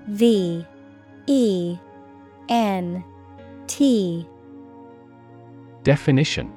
V 0.09 0.65
E 1.27 1.79
N 2.49 3.05
T 3.67 4.27
Definition 5.83 6.53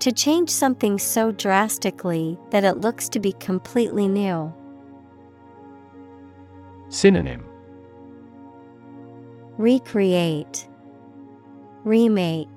To 0.00 0.10
change 0.10 0.50
something 0.50 0.98
so 0.98 1.30
drastically 1.30 2.36
that 2.50 2.64
it 2.64 2.78
looks 2.78 3.08
to 3.10 3.20
be 3.20 3.32
completely 3.34 4.08
new. 4.08 4.52
Synonym 6.90 7.44
Recreate, 9.58 10.66
Remake, 11.84 12.48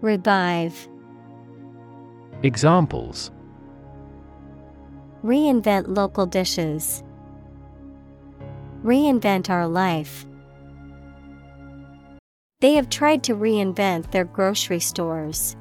Revive. 0.00 0.88
Examples 2.42 3.30
Reinvent 5.22 5.94
local 5.94 6.24
dishes. 6.24 7.02
Reinvent 8.82 9.50
our 9.50 9.68
life. 9.68 10.24
They 12.60 12.72
have 12.72 12.88
tried 12.88 13.22
to 13.24 13.34
reinvent 13.34 14.12
their 14.12 14.24
grocery 14.24 14.80
stores. 14.80 15.56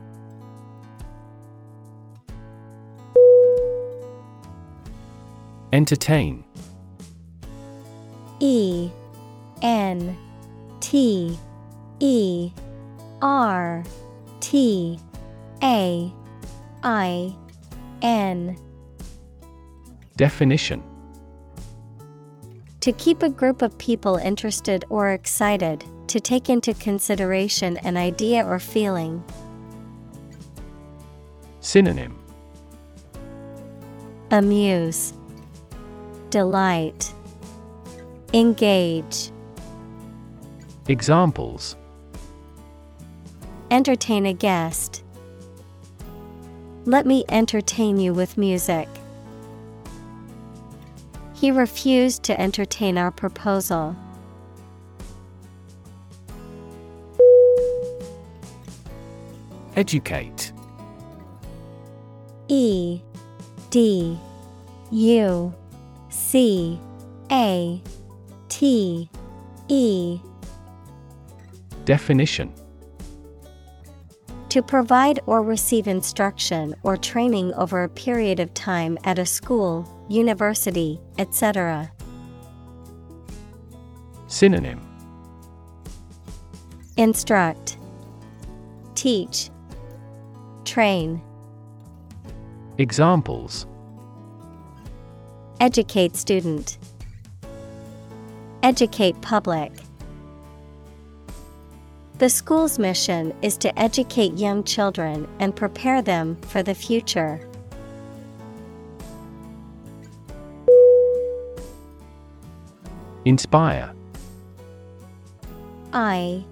Entertain 5.74 6.46
E 8.44 8.92
N 9.62 10.18
T 10.82 11.40
E 12.02 12.52
R 13.22 13.84
T 14.42 15.00
A 15.64 16.14
I 16.84 17.36
N. 18.02 18.58
Definition. 20.18 20.84
To 22.82 22.92
keep 22.92 23.24
a 23.24 23.30
group 23.30 23.62
of 23.62 23.78
people 23.78 24.18
interested 24.18 24.84
or 24.90 25.12
excited, 25.14 25.86
to 26.08 26.20
take 26.20 26.50
into 26.50 26.74
consideration 26.74 27.78
an 27.78 27.96
idea 27.96 28.46
or 28.46 28.60
feeling. 28.60 29.24
Synonym. 31.62 32.20
Amuse, 34.32 35.14
Delight, 36.30 37.14
Engage. 38.36 39.32
Examples 40.88 41.76
Entertain 43.70 44.26
a 44.26 44.34
guest. 44.34 45.04
Let 46.86 47.06
me 47.06 47.26
entertain 47.30 48.00
you 48.00 48.12
with 48.12 48.36
music. 48.36 48.90
He 51.36 51.52
refused 51.52 52.24
to 52.24 52.42
entertain 52.42 52.98
our 52.98 53.12
proposal. 53.12 53.96
Educate 59.76 60.52
E 62.48 63.00
D 63.70 64.18
U 64.92 65.54
C 66.10 66.80
A 67.32 67.82
T 68.54 69.10
E 69.68 70.20
Definition 71.86 72.54
To 74.50 74.62
provide 74.62 75.22
or 75.26 75.42
receive 75.42 75.88
instruction 75.88 76.76
or 76.84 76.96
training 76.96 77.52
over 77.56 77.82
a 77.82 77.90
period 77.90 78.40
of 78.40 78.54
time 78.54 79.00
at 79.06 79.18
a 79.18 79.26
school, 79.26 79.90
university, 80.08 81.02
etc. 81.18 81.92
Synonym 84.28 84.80
Instruct, 86.98 87.80
Teach, 88.94 89.50
Train. 90.64 91.20
Examples 92.78 93.66
Educate 95.60 96.16
student. 96.16 96.78
Educate 98.64 99.20
public. 99.22 99.74
The 102.20 102.30
school's 102.30 102.80
mission 102.80 103.34
is 103.42 103.58
to 103.58 103.78
educate 103.78 104.38
young 104.38 104.64
children 104.64 105.28
and 105.42 105.54
prepare 105.54 106.02
them 106.02 106.38
for 106.44 106.64
the 106.64 106.74
future. 106.74 107.46
Inspire 113.26 113.94
I 115.92 116.46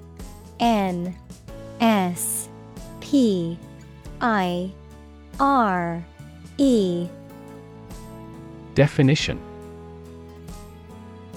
N 0.59 1.15
S 1.79 2.49
P 2.99 3.57
I 4.19 4.69
R 5.39 6.05
E 6.57 7.07
Definition 8.75 9.39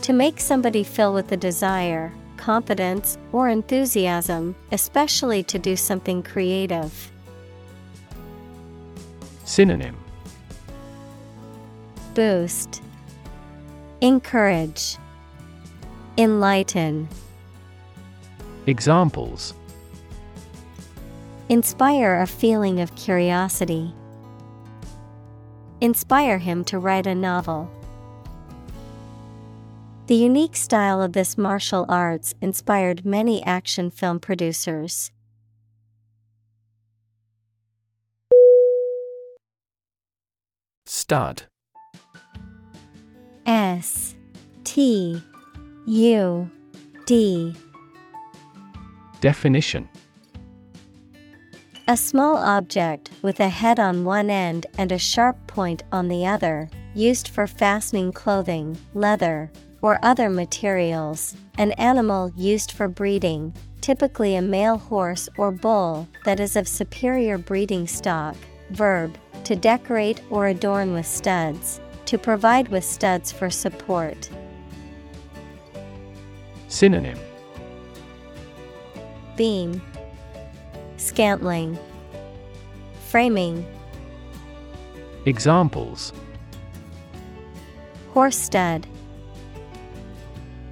To 0.05 0.13
make 0.13 0.39
somebody 0.39 0.85
fill 0.85 1.15
with 1.15 1.33
a 1.33 1.37
desire, 1.39 2.13
confidence, 2.37 3.17
or 3.33 3.49
enthusiasm, 3.49 4.55
especially 4.71 5.43
to 5.45 5.59
do 5.59 5.77
something 5.77 6.23
creative. 6.23 7.11
Synonym 9.47 9.97
Boost, 12.13 12.83
Encourage, 14.03 14.99
Enlighten, 16.19 17.09
Examples 18.67 19.55
Inspire 21.49 22.21
a 22.21 22.27
feeling 22.27 22.79
of 22.79 22.95
curiosity. 22.95 23.95
Inspire 25.81 26.37
him 26.37 26.63
to 26.65 26.79
write 26.79 27.07
a 27.07 27.15
novel. 27.15 27.71
The 30.07 30.15
unique 30.15 30.55
style 30.55 31.01
of 31.01 31.15
this 31.15 31.39
martial 31.39 31.87
arts 31.89 32.35
inspired 32.43 33.07
many 33.07 33.43
action 33.43 33.91
film 33.91 34.21
producers. 34.21 35.11
Stud. 40.85 41.45
S 43.47 44.15
T 44.65 45.23
U 45.87 46.51
D. 47.07 47.55
Definition. 49.23 49.89
A 51.89 51.97
small 51.97 52.37
object 52.37 53.11
with 53.23 53.41
a 53.41 53.49
head 53.49 53.81
on 53.81 54.05
one 54.05 54.29
end 54.29 54.67
and 54.77 54.93
a 54.93 54.99
sharp 54.99 55.47
point 55.47 55.83
on 55.91 56.09
the 56.09 56.27
other, 56.27 56.69
used 56.95 57.29
for 57.29 57.47
fastening 57.47 58.13
clothing, 58.13 58.77
leather, 58.93 59.51
or 59.85 59.99
other 60.03 60.31
materials. 60.31 61.37
An 61.59 61.73
animal 61.73 62.33
used 62.35 62.73
for 62.73 62.89
breeding, 62.89 63.53
typically 63.83 64.35
a 64.35 64.41
male 64.41 64.79
horse 64.79 65.29
or 65.37 65.53
bull 65.53 66.09
that 66.25 66.41
is 66.41 66.57
of 66.57 66.67
superior 66.67 67.37
breeding 67.37 67.87
stock. 67.87 68.35
Verb 68.71 69.19
to 69.45 69.55
decorate 69.55 70.23
or 70.31 70.47
adorn 70.47 70.95
with 70.95 71.07
studs, 71.07 71.83
to 72.07 72.17
provide 72.17 72.69
with 72.69 72.83
studs 72.83 73.31
for 73.31 73.51
support. 73.51 74.31
Synonym 76.69 77.19
Beam, 79.37 79.83
Scantling, 80.97 81.79
Framing, 83.11 83.67
Examples 85.27 86.15
Horse 88.15 88.39
stud, 88.39 88.87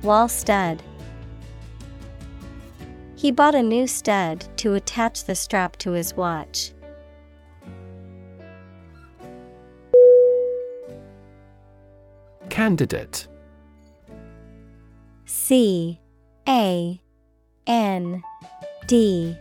Wall 0.03 0.27
stud. 0.29 0.83
He 3.15 3.31
bought 3.31 3.55
a 3.55 3.63
new 3.63 3.87
stud 3.87 4.45
to 4.57 4.75
attach 4.75 5.25
the 5.25 5.37
strap 5.37 5.77
to 5.79 5.93
his 5.93 6.15
watch. 6.15 6.73
Candidate 12.49 13.29
C 15.25 16.01
A 16.49 17.01
N 17.67 18.23
D 18.89 19.37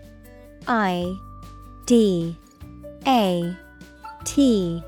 I 0.67 1.15
D 1.87 2.37
A 3.07 3.57
T 4.23 4.83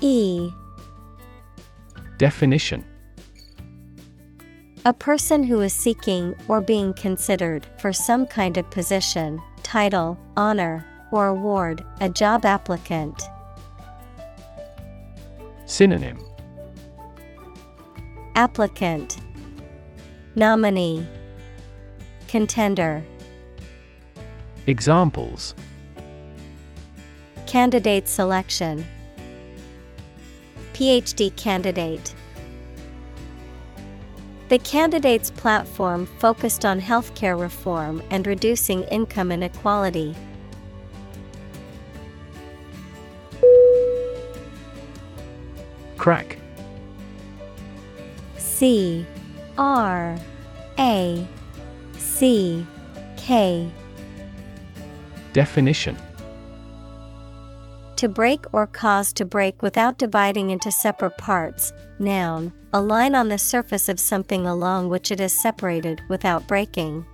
E 0.00 0.50
Definition 2.16 2.84
A 4.88 4.92
person 4.94 5.42
who 5.42 5.60
is 5.60 5.74
seeking 5.74 6.34
or 6.48 6.62
being 6.62 6.94
considered 6.94 7.66
for 7.76 7.92
some 7.92 8.24
kind 8.24 8.56
of 8.56 8.70
position, 8.70 9.38
title, 9.62 10.18
honor, 10.34 10.82
or 11.12 11.26
award, 11.26 11.84
a 12.00 12.08
job 12.08 12.46
applicant. 12.46 13.22
Synonym. 15.66 16.18
Applicant. 18.34 19.18
Nominee. 20.36 21.06
Contender. 22.26 23.04
Examples. 24.66 25.54
Candidate 27.46 28.08
selection. 28.08 28.86
PhD 30.72 31.36
candidate 31.36 32.14
The 34.48 34.58
candidate's 34.60 35.30
platform 35.30 36.06
focused 36.18 36.64
on 36.64 36.80
healthcare 36.80 37.38
reform 37.38 38.02
and 38.08 38.26
reducing 38.26 38.82
income 38.84 39.30
inequality. 39.30 40.16
Crack. 45.98 46.38
C 48.38 49.04
R 49.58 50.16
A 50.78 51.28
C 51.98 52.66
K. 53.18 53.70
Definition 55.34 55.94
To 57.98 58.08
break 58.08 58.44
or 58.52 58.68
cause 58.68 59.12
to 59.14 59.24
break 59.24 59.60
without 59.60 59.98
dividing 59.98 60.50
into 60.50 60.70
separate 60.70 61.18
parts. 61.18 61.72
Noun, 61.98 62.52
a 62.72 62.80
line 62.80 63.16
on 63.16 63.28
the 63.28 63.38
surface 63.38 63.88
of 63.88 63.98
something 63.98 64.46
along 64.46 64.88
which 64.88 65.10
it 65.10 65.18
is 65.18 65.32
separated 65.32 66.00
without 66.08 66.46
breaking. 66.46 67.04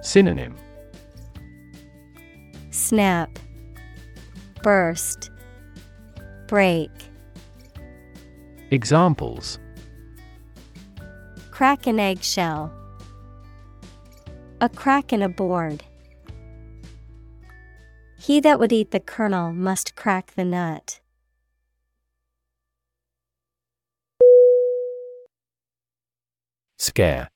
Synonym 0.00 0.56
Snap, 2.70 3.38
Burst, 4.62 5.30
Break. 6.46 6.90
Examples 8.70 9.58
Crack 11.50 11.86
an 11.86 12.00
eggshell. 12.00 12.72
A 14.62 14.70
crack 14.70 15.12
in 15.12 15.20
a 15.20 15.28
board. 15.28 15.84
He 18.26 18.40
that 18.40 18.58
would 18.58 18.72
eat 18.72 18.90
the 18.90 18.98
kernel 18.98 19.52
must 19.52 19.94
crack 19.94 20.32
the 20.34 20.44
nut. 20.44 20.98
Scare 26.76 27.28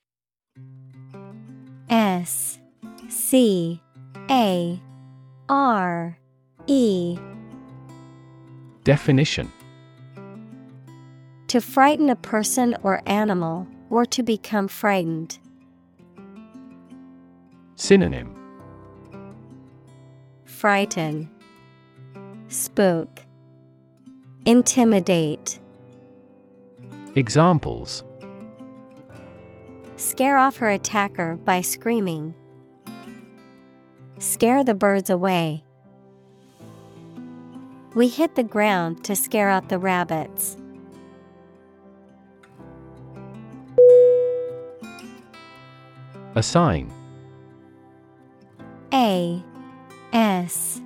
S 1.89 2.59
C 3.09 3.81
A 4.29 4.83
R 5.49 6.19
E 6.67 7.17
Definition 8.83 9.53
To 11.47 11.61
frighten 11.61 12.11
a 12.11 12.17
person 12.17 12.77
or 12.83 13.01
animal, 13.07 13.69
or 13.91 14.05
to 14.07 14.25
become 14.25 14.67
frightened. 14.67 15.39
Synonym 17.77 18.40
Frighten, 20.61 21.31
Spook, 22.49 23.23
Intimidate. 24.45 25.59
Examples 27.15 28.05
Scare 29.97 30.37
off 30.37 30.59
her 30.59 30.69
attacker 30.69 31.37
by 31.37 31.63
screaming. 31.63 32.35
Scare 34.19 34.63
the 34.63 34.75
birds 34.75 35.09
away. 35.09 35.65
We 37.95 38.09
hit 38.09 38.35
the 38.35 38.43
ground 38.43 39.03
to 39.05 39.17
scare 39.17 39.49
out 39.49 39.71
the 39.71 39.79
rabbits. 39.79 40.59
Assign 46.35 46.93
A 48.93 49.43
S 50.13 50.81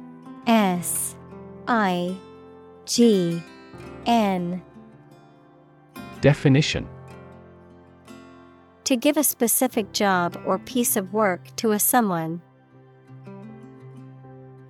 S 0.47 1.17
I 1.67 2.17
G 2.85 3.43
N. 4.07 4.63
Definition. 6.21 6.89
To 8.85 8.97
give 8.97 9.17
a 9.17 9.25
specific 9.25 9.93
job 9.93 10.41
or 10.45 10.59
piece 10.59 10.97
of 10.97 11.13
work 11.15 11.55
to 11.57 11.73
a 11.73 11.79
someone. 11.79 12.43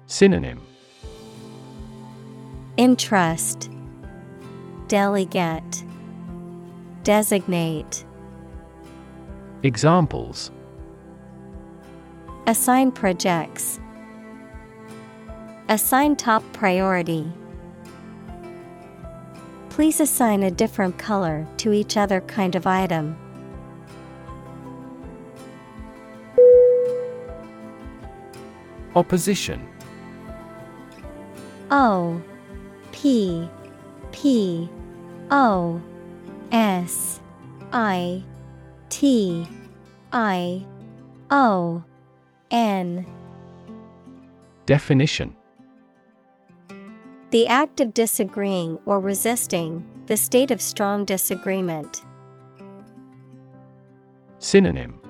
Synonym. 0.07 0.61
Entrust. 2.79 3.71
Delegate. 4.87 5.85
Designate. 7.03 8.05
Examples. 9.65 10.53
Assign 12.47 12.93
projects. 12.93 13.81
Assign 15.69 16.17
top 16.17 16.45
priority. 16.53 17.33
Please 19.71 19.99
assign 19.99 20.43
a 20.43 20.51
different 20.51 20.99
color 20.99 21.47
to 21.57 21.73
each 21.73 21.97
other 21.97 22.21
kind 22.21 22.55
of 22.55 22.67
item. 22.67 23.17
Opposition 28.95 29.67
O 31.71 32.23
P 32.93 33.49
P 34.13 34.69
O 35.31 35.81
S 36.53 37.21
I 37.73 38.23
T 38.91 39.49
I 40.13 40.65
O 41.31 41.83
N 42.51 43.07
Definition 44.67 45.35
The 47.35 47.49
act 47.49 47.81
of 47.81 47.93
disagreeing 47.93 48.79
or 48.87 49.01
resisting, 49.01 49.85
the 50.07 50.17
state 50.17 50.53
of 50.53 50.61
strong 50.61 51.05
disagreement. 51.05 52.05
Synonym 54.39 55.01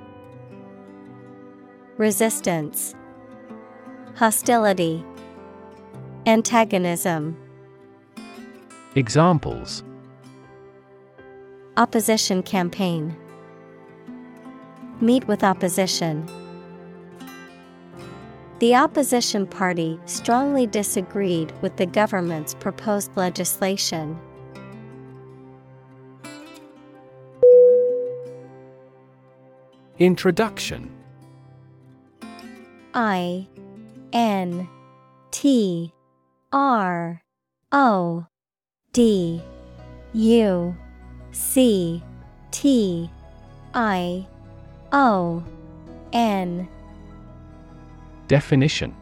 Resistance, 1.98 2.94
Hostility, 4.14 5.04
Antagonism, 6.24 7.36
Examples 8.94 9.84
Opposition 11.76 12.42
campaign. 12.42 13.14
Meet 15.02 15.28
with 15.28 15.44
opposition. 15.44 16.26
The 18.64 18.74
opposition 18.76 19.46
party 19.46 20.00
strongly 20.06 20.66
disagreed 20.66 21.52
with 21.60 21.76
the 21.76 21.84
government's 21.84 22.54
proposed 22.54 23.14
legislation. 23.14 24.18
Introduction 29.98 30.90
I 32.94 33.46
N 34.14 34.66
T 35.30 35.92
R 36.50 37.22
O 37.70 38.26
D 38.94 39.42
U 40.14 40.74
C 41.32 42.02
T 42.50 43.10
I 43.74 44.26
O 44.90 45.44
N 46.14 46.66
Definition. 48.28 48.94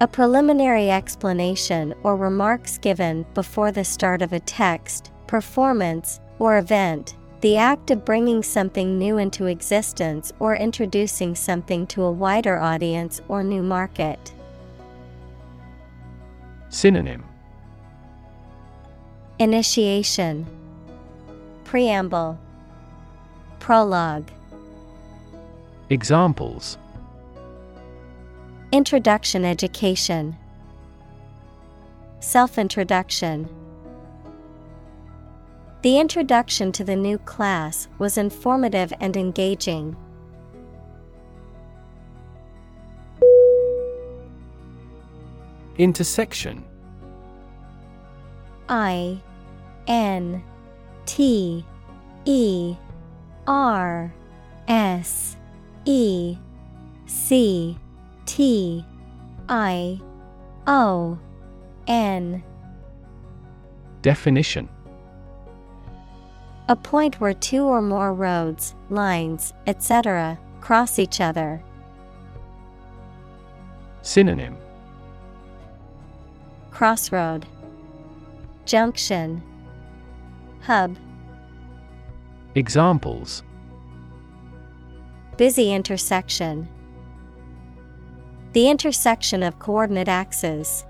A 0.00 0.08
preliminary 0.08 0.90
explanation 0.90 1.94
or 2.02 2.16
remarks 2.16 2.78
given 2.78 3.26
before 3.34 3.70
the 3.70 3.84
start 3.84 4.22
of 4.22 4.32
a 4.32 4.40
text, 4.40 5.12
performance, 5.26 6.20
or 6.38 6.58
event, 6.58 7.14
The 7.40 7.56
act 7.56 7.90
of 7.90 8.04
bringing 8.04 8.42
something 8.42 8.98
new 8.98 9.16
into 9.16 9.46
existence 9.46 10.30
or 10.38 10.54
introducing 10.54 11.34
something 11.34 11.86
to 11.86 12.02
a 12.02 12.12
wider 12.12 12.58
audience 12.58 13.22
or 13.28 13.42
new 13.42 13.62
market. 13.62 14.34
Synonym. 16.68 17.24
Initiation. 19.38 20.46
Preamble. 21.64 22.38
Prologue. 23.58 24.28
Examples 25.88 26.76
Introduction 28.72 29.44
Education. 29.44 30.36
Self 32.20 32.56
Introduction 32.56 33.48
The 35.82 35.98
introduction 35.98 36.70
to 36.72 36.84
the 36.84 36.94
new 36.94 37.18
class 37.18 37.88
was 37.98 38.16
informative 38.16 38.92
and 39.00 39.16
engaging. 39.16 39.96
Intersection. 45.76 46.64
I 48.68 49.20
N 49.88 50.44
T 51.06 51.66
E 52.24 52.76
R 53.48 54.14
S 54.68 55.36
E 55.86 56.36
C 57.06 57.76
T 58.30 58.84
I 59.48 60.00
O 60.68 61.18
N 61.88 62.44
Definition 64.02 64.68
A 66.68 66.76
point 66.76 67.20
where 67.20 67.34
two 67.34 67.64
or 67.64 67.82
more 67.82 68.14
roads, 68.14 68.76
lines, 68.88 69.52
etc., 69.66 70.38
cross 70.60 71.00
each 71.00 71.20
other. 71.20 71.60
Synonym 74.02 74.56
Crossroad 76.70 77.46
Junction 78.64 79.42
Hub 80.60 80.96
Examples 82.54 83.42
Busy 85.36 85.72
intersection. 85.72 86.68
The 88.52 88.68
intersection 88.68 89.44
of 89.44 89.58
coordinate 89.60 90.08
axes. 90.08 90.84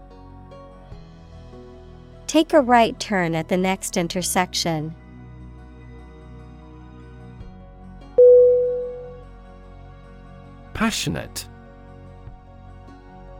Take 2.27 2.53
a 2.53 2.61
right 2.61 2.99
turn 2.99 3.35
at 3.35 3.49
the 3.49 3.57
next 3.57 3.97
intersection. 3.97 4.95
Passionate 10.73 11.47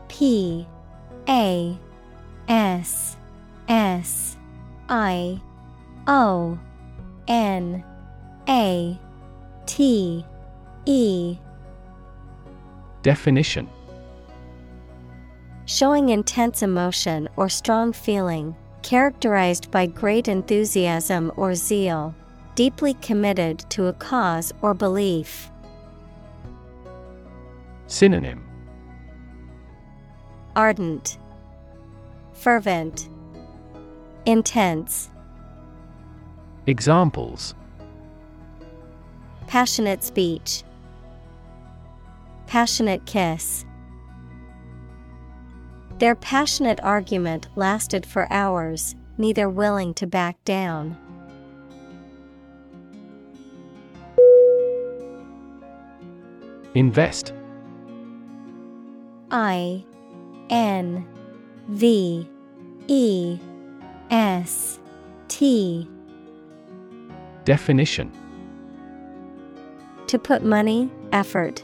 P 0.07 0.67
A 1.27 1.75
S 2.47 3.17
S 3.67 4.37
I 4.89 5.41
O 6.05 6.59
N 7.27 7.83
A 8.47 8.99
T 9.65 10.25
E 10.85 11.37
Definition 13.01 13.67
Showing 15.71 16.09
intense 16.09 16.63
emotion 16.63 17.29
or 17.37 17.47
strong 17.47 17.93
feeling, 17.93 18.57
characterized 18.81 19.71
by 19.71 19.85
great 19.85 20.27
enthusiasm 20.27 21.31
or 21.37 21.55
zeal, 21.55 22.13
deeply 22.55 22.95
committed 22.95 23.59
to 23.69 23.85
a 23.85 23.93
cause 23.93 24.51
or 24.61 24.73
belief. 24.73 25.49
Synonym. 27.87 28.43
Ardent, 30.57 31.17
Fervent, 32.33 33.07
Intense, 34.25 35.09
Examples. 36.67 37.55
Passionate 39.47 40.03
speech, 40.03 40.63
Passionate 42.45 43.05
kiss. 43.05 43.63
Their 46.01 46.15
passionate 46.15 46.79
argument 46.81 47.47
lasted 47.55 48.07
for 48.07 48.25
hours, 48.33 48.95
neither 49.19 49.47
willing 49.47 49.93
to 49.93 50.07
back 50.07 50.43
down. 50.45 50.97
Invest. 56.73 57.33
I 59.29 59.85
N 60.49 61.07
V 61.67 62.27
E 62.87 63.37
S 64.09 64.79
T. 65.27 65.87
Definition. 67.45 68.11
To 70.07 70.17
put 70.17 70.43
money, 70.43 70.89
effort, 71.11 71.63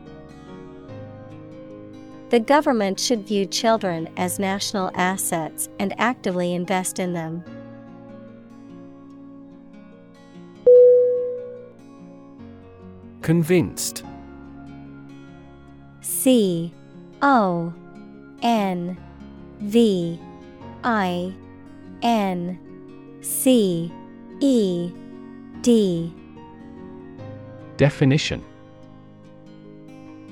The 2.31 2.39
government 2.39 2.97
should 2.97 3.27
view 3.27 3.45
children 3.45 4.07
as 4.15 4.39
national 4.39 4.89
assets 4.95 5.67
and 5.79 5.93
actively 5.99 6.53
invest 6.53 6.97
in 6.97 7.11
them. 7.11 7.43
Convinced. 13.21 14.05
C 15.99 16.73
O 17.21 17.73
N 18.41 18.97
V 19.59 20.17
I 20.85 21.33
N 22.01 22.57
C 23.19 23.91
E 24.39 24.91
D. 25.61 26.13
Definition 27.75 28.41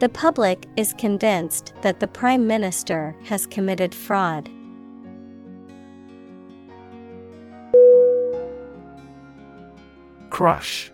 The 0.00 0.08
public 0.08 0.64
is 0.78 0.94
convinced 0.94 1.74
that 1.82 2.00
the 2.00 2.08
Prime 2.08 2.46
Minister 2.46 3.14
has 3.24 3.46
committed 3.46 3.94
fraud. 3.94 4.48
Crush 10.30 10.90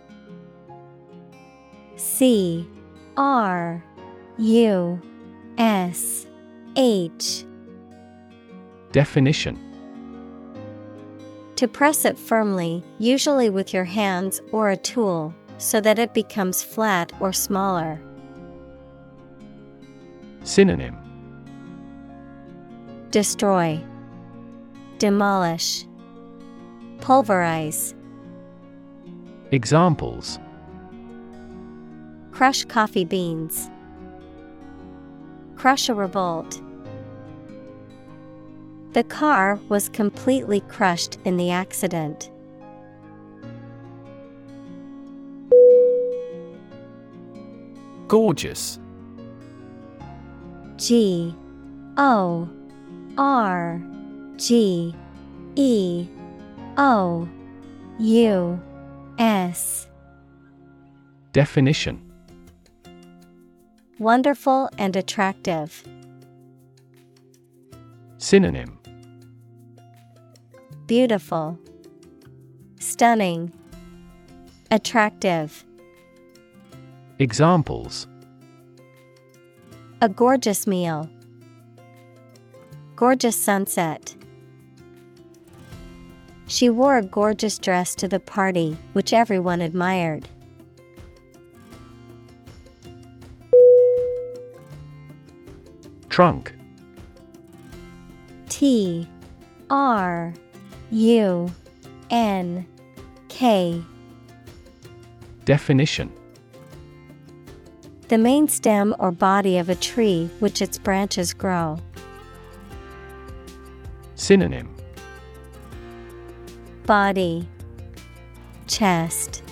C 1.95 2.67
R 3.15 3.81
U 4.39 5.01
S 5.57 6.27
H 6.75 7.45
Definition 8.91 9.57
To 11.55 11.67
press 11.69 12.03
it 12.03 12.17
firmly, 12.17 12.83
usually 12.99 13.49
with 13.49 13.73
your 13.73 13.85
hands 13.85 14.41
or 14.51 14.69
a 14.69 14.75
tool, 14.75 15.33
so 15.57 15.79
that 15.79 15.97
it 15.97 16.13
becomes 16.13 16.61
flat 16.61 17.13
or 17.21 17.31
smaller. 17.31 18.01
Synonym 20.47 20.95
Destroy, 23.11 23.83
Demolish, 24.97 25.85
Pulverize. 27.01 27.93
Examples 29.51 30.39
Crush 32.31 32.63
coffee 32.63 33.03
beans. 33.03 33.69
Crush 35.57 35.89
a 35.89 35.93
revolt. 35.93 36.61
The 38.93 39.03
car 39.03 39.59
was 39.67 39.89
completely 39.89 40.61
crushed 40.61 41.17
in 41.25 41.35
the 41.35 41.51
accident. 41.51 42.31
Gorgeous. 48.07 48.79
G 50.77 51.35
O 51.97 52.47
R 53.17 53.81
G 54.37 54.95
E 55.55 56.07
O 56.77 57.27
U 57.99 58.61
S. 59.17 59.87
Definition 61.33 62.03
Wonderful 63.97 64.69
and 64.77 64.95
attractive. 64.95 65.83
Synonym 68.19 68.79
Beautiful, 70.85 71.59
Stunning, 72.79 73.51
Attractive. 74.69 75.65
Examples 77.19 78.07
A 79.99 80.07
gorgeous 80.07 80.67
meal. 80.67 81.09
Gorgeous 82.95 83.35
sunset. 83.35 84.15
She 86.45 86.69
wore 86.69 86.97
a 86.97 87.03
gorgeous 87.03 87.57
dress 87.57 87.95
to 87.95 88.07
the 88.07 88.19
party, 88.19 88.77
which 88.93 89.11
everyone 89.11 89.59
admired. 89.59 90.29
Trunk 96.09 96.53
T 98.49 99.07
R 99.71 100.31
U 100.91 101.51
N 102.11 102.67
K 103.29 103.83
Definition 105.45 106.11
The 108.09 108.17
main 108.17 108.47
stem 108.47 108.95
or 108.99 109.11
body 109.11 109.57
of 109.57 109.67
a 109.67 109.75
tree 109.75 110.29
which 110.39 110.61
its 110.61 110.77
branches 110.77 111.33
grow. 111.33 111.77
Synonym 114.15 114.73
Body 116.85 117.49
Chest 118.65 119.43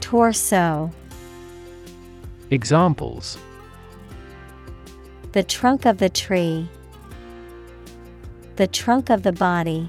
Torso 0.00 0.90
Examples 2.50 3.38
The 5.30 5.44
trunk 5.44 5.86
of 5.86 5.98
the 5.98 6.08
tree. 6.08 6.68
The 8.56 8.66
trunk 8.66 9.08
of 9.08 9.22
the 9.22 9.32
body. 9.32 9.88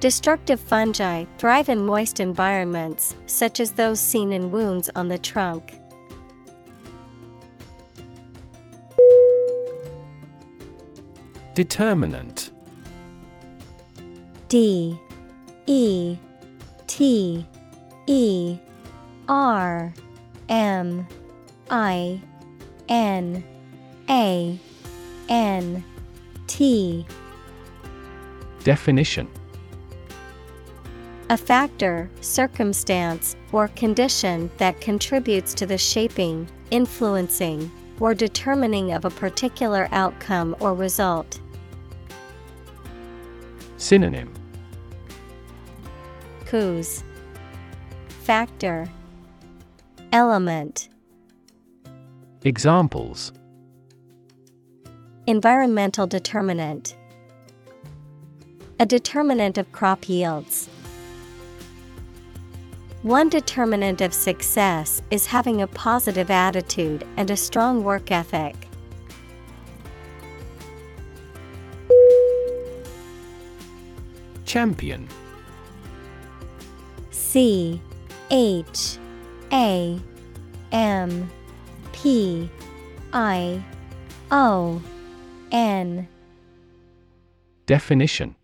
Destructive 0.00 0.58
fungi 0.58 1.26
thrive 1.36 1.68
in 1.68 1.84
moist 1.84 2.20
environments, 2.20 3.14
such 3.26 3.60
as 3.60 3.72
those 3.72 4.00
seen 4.00 4.32
in 4.32 4.50
wounds 4.50 4.88
on 4.96 5.08
the 5.08 5.18
trunk. 5.18 5.78
Determinant. 11.54 12.50
D 14.48 14.98
E 15.66 16.16
T 16.86 17.46
E 18.06 18.58
R 19.28 19.92
M 20.48 21.06
I 21.68 22.22
N 22.88 23.44
A 24.08 24.58
N 25.28 25.84
T. 26.46 27.06
Definition 28.64 29.28
A 31.30 31.36
factor, 31.36 32.10
circumstance, 32.20 33.36
or 33.52 33.68
condition 33.68 34.50
that 34.56 34.80
contributes 34.80 35.54
to 35.54 35.64
the 35.64 35.78
shaping, 35.78 36.48
influencing, 36.72 37.70
or 38.00 38.14
determining 38.14 38.92
of 38.92 39.04
a 39.04 39.10
particular 39.10 39.86
outcome 39.92 40.56
or 40.58 40.74
result. 40.74 41.40
Synonym. 43.76 44.34
Cause. 46.46 47.04
Factor. 48.24 48.88
Element. 50.10 50.88
Examples. 52.42 53.32
Environmental 55.28 56.08
determinant. 56.08 56.96
A 58.80 58.86
determinant 58.86 59.58
of 59.58 59.70
crop 59.70 60.08
yields. 60.08 60.68
One 63.02 63.30
determinant 63.30 64.02
of 64.02 64.12
success 64.12 65.00
is 65.10 65.24
having 65.24 65.62
a 65.62 65.66
positive 65.66 66.30
attitude 66.30 67.06
and 67.16 67.30
a 67.30 67.36
strong 67.36 67.82
work 67.82 68.10
ethic. 68.10 68.54
Champion. 74.44 75.08
C 77.10 77.80
H 78.30 78.98
A 79.50 79.98
M 80.70 81.30
P 81.92 82.50
I 83.14 83.64
O 84.30 84.82
N. 85.50 86.06
Definition 87.64 88.36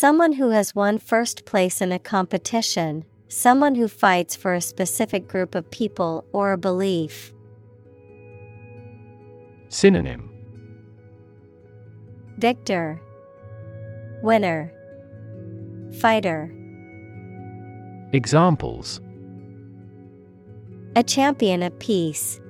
Someone 0.00 0.34
who 0.34 0.50
has 0.50 0.76
won 0.76 0.98
first 0.98 1.44
place 1.44 1.80
in 1.80 1.90
a 1.90 1.98
competition, 1.98 3.04
someone 3.26 3.74
who 3.74 3.88
fights 3.88 4.36
for 4.36 4.54
a 4.54 4.60
specific 4.60 5.26
group 5.26 5.56
of 5.56 5.68
people 5.72 6.24
or 6.32 6.52
a 6.52 6.56
belief. 6.56 7.32
Synonym 9.70 10.30
Victor 12.36 13.02
Winner 14.22 14.72
Fighter 16.00 16.48
Examples 18.12 19.00
A 20.94 21.02
champion 21.02 21.64
of 21.64 21.76
peace. 21.80 22.40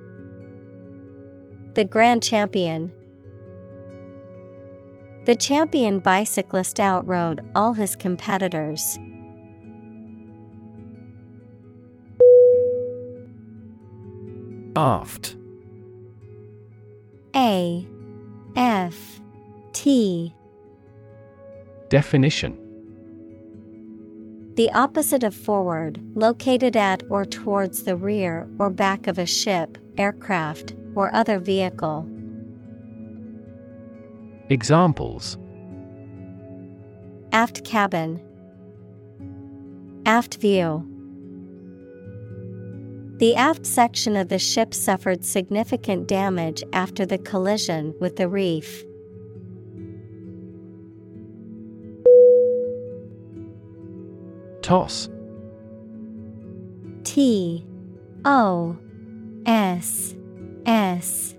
The 1.72 1.86
grand 1.86 2.22
champion. 2.22 2.92
The 5.28 5.36
champion 5.36 5.98
bicyclist 5.98 6.80
outrode 6.80 7.44
all 7.54 7.74
his 7.74 7.94
competitors. 7.94 8.98
Aft. 14.74 15.36
A. 17.36 17.86
F. 18.56 19.20
T. 19.74 20.34
Definition. 21.90 22.56
The 24.54 24.72
opposite 24.72 25.24
of 25.24 25.34
forward, 25.34 26.00
located 26.14 26.74
at 26.74 27.02
or 27.10 27.26
towards 27.26 27.82
the 27.82 27.96
rear 27.96 28.48
or 28.58 28.70
back 28.70 29.06
of 29.06 29.18
a 29.18 29.26
ship, 29.26 29.76
aircraft, 29.98 30.74
or 30.94 31.14
other 31.14 31.38
vehicle. 31.38 32.08
Examples. 34.50 35.36
Aft 37.32 37.64
cabin. 37.64 38.22
Aft 40.06 40.40
view. 40.40 40.86
The 43.18 43.34
aft 43.34 43.66
section 43.66 44.16
of 44.16 44.28
the 44.28 44.38
ship 44.38 44.72
suffered 44.72 45.22
significant 45.22 46.08
damage 46.08 46.62
after 46.72 47.04
the 47.04 47.18
collision 47.18 47.92
with 48.00 48.16
the 48.16 48.26
reef. 48.28 48.84
Toss. 54.62 55.10
T. 57.04 57.66
O. 58.24 58.78
S. 59.44 60.14
S. 60.64 61.34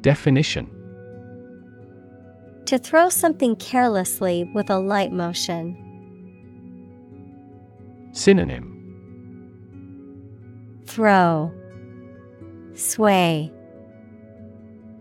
Definition 0.00 0.79
To 2.70 2.78
throw 2.78 3.08
something 3.08 3.56
carelessly 3.56 4.48
with 4.54 4.70
a 4.70 4.78
light 4.78 5.10
motion. 5.10 5.76
Synonym 8.12 8.76
Throw 10.86 11.52
Sway 12.74 13.52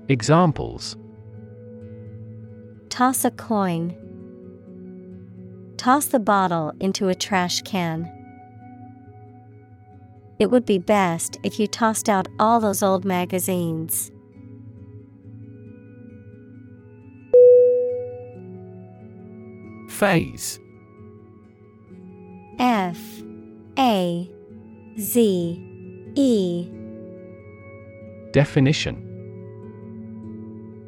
Examples 0.08 0.98
Toss 2.90 3.24
a 3.24 3.30
coin. 3.30 3.96
Toss 5.78 6.08
the 6.08 6.20
bottle 6.20 6.74
into 6.80 7.08
a 7.10 7.14
trash 7.14 7.62
can. 7.62 8.12
It 10.40 10.50
would 10.50 10.66
be 10.66 10.80
best 10.80 11.38
if 11.44 11.60
you 11.60 11.68
tossed 11.68 12.10
out 12.10 12.28
all 12.40 12.60
those 12.60 12.82
old 12.82 13.06
magazines. 13.06 14.12
Faze 20.00 20.62
F 22.58 22.98
A 23.78 24.32
Z 24.98 25.22
E. 26.16 26.70
Definition. 28.32 28.96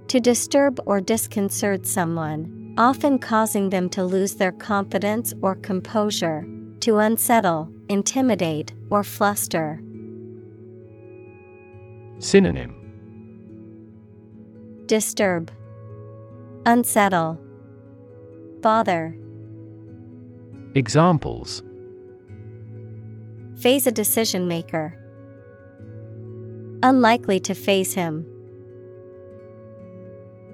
To 0.08 0.22
disturb 0.22 0.80
or 0.86 1.02
disconcert 1.02 1.86
someone, 1.86 2.74
often 2.78 3.20
causing 3.20 3.70
them 3.70 3.90
to 3.90 4.06
lose 4.06 4.36
their 4.36 4.54
confidence 4.54 5.34
or 5.42 5.56
composure, 5.56 6.48
to 6.80 7.00
unsettle, 7.00 7.70
intimidate, 7.90 8.72
or 8.90 9.04
fluster. 9.04 9.82
Synonym. 12.20 12.74
Disturb, 14.86 15.52
Unsettle, 16.66 17.38
Bother. 18.62 19.16
Examples 20.76 21.64
Faze 23.58 23.86
a 23.88 23.92
decision 23.92 24.48
maker. 24.48 24.98
Unlikely 26.84 27.40
to 27.42 27.54
faze 27.54 27.94
him. 27.94 28.26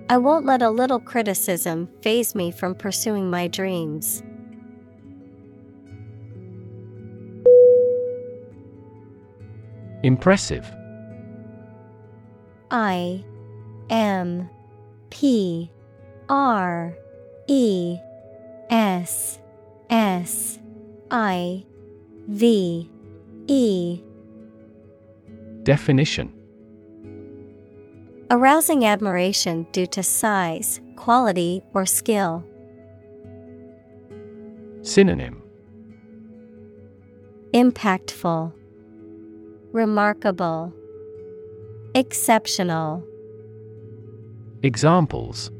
I 0.09 0.17
won't 0.17 0.45
let 0.45 0.61
a 0.61 0.69
little 0.69 0.99
criticism 0.99 1.89
faze 2.01 2.33
me 2.33 2.51
from 2.51 2.75
pursuing 2.75 3.29
my 3.29 3.47
dreams. 3.47 4.23
Impressive 10.03 10.65
I 12.71 13.23
M 13.89 14.49
P 15.09 15.71
R 16.29 16.93
E 17.47 17.97
S 18.69 19.39
S 19.89 20.59
I 21.09 21.65
V 22.27 22.89
E. 23.47 24.01
Definition. 25.63 26.33
Arousing 28.29 28.85
admiration 28.85 29.65
due 29.71 29.87
to 29.87 30.03
size, 30.03 30.81
quality, 30.97 31.63
or 31.73 31.85
skill. 31.85 32.43
Synonym. 34.81 35.41
Impactful, 37.53 38.51
Remarkable, 39.71 40.73
Exceptional. 41.95 43.03
Examples 44.63 45.51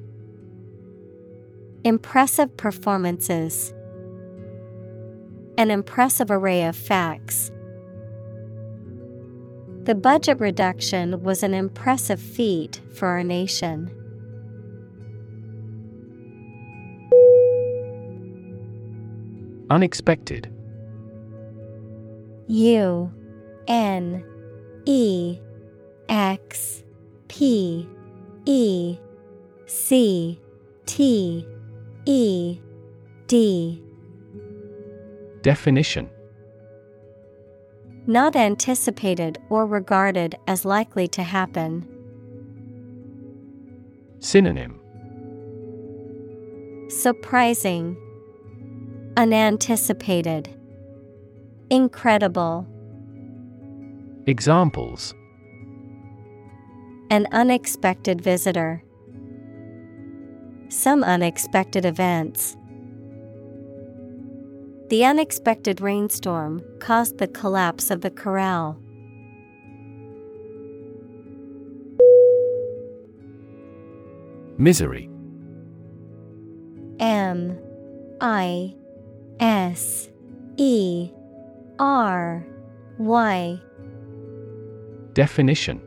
Impressive 1.84 2.56
performances. 2.58 3.74
An 5.58 5.72
impressive 5.72 6.30
array 6.32 6.64
of 6.64 6.76
facts. 6.76 7.52
The 9.84 9.96
budget 9.96 10.40
reduction 10.40 11.24
was 11.24 11.44
an 11.44 11.54
impressive 11.54 12.20
feat 12.20 12.82
for 12.94 13.08
our 13.08 13.24
nation. 13.24 13.92
Unexpected 19.70 20.52
U 22.48 23.12
N 23.68 24.24
E 24.86 25.40
X 26.10 26.84
P 27.28 27.88
E 28.46 28.98
C 29.66 30.40
T 30.86 31.46
E 32.10 32.62
D 33.28 33.84
Definition 35.42 36.10
Not 38.06 38.38
anticipated 38.38 39.40
or 39.50 39.66
regarded 39.66 40.38
as 40.48 40.64
likely 40.64 41.10
to 41.10 41.22
happen. 41.22 41.86
Synonym 44.20 44.80
Surprising, 46.88 47.98
Unanticipated, 49.18 50.48
Incredible. 51.70 52.66
Examples 54.28 55.14
An 57.10 57.28
unexpected 57.34 58.22
visitor. 58.22 58.82
Some 60.70 61.04
unexpected 61.04 61.86
events. 61.86 62.58
The 64.90 65.06
unexpected 65.06 65.80
rainstorm 65.80 66.62
caused 66.80 67.18
the 67.18 67.28
collapse 67.28 67.90
of 67.90 68.02
the 68.02 68.12
corral. 68.12 68.78
Misery 74.58 75.10
M 77.00 77.58
I 78.20 78.76
S 79.40 80.10
E 80.58 81.12
R 81.80 82.46
Y 82.98 83.62
Definition 85.14 85.82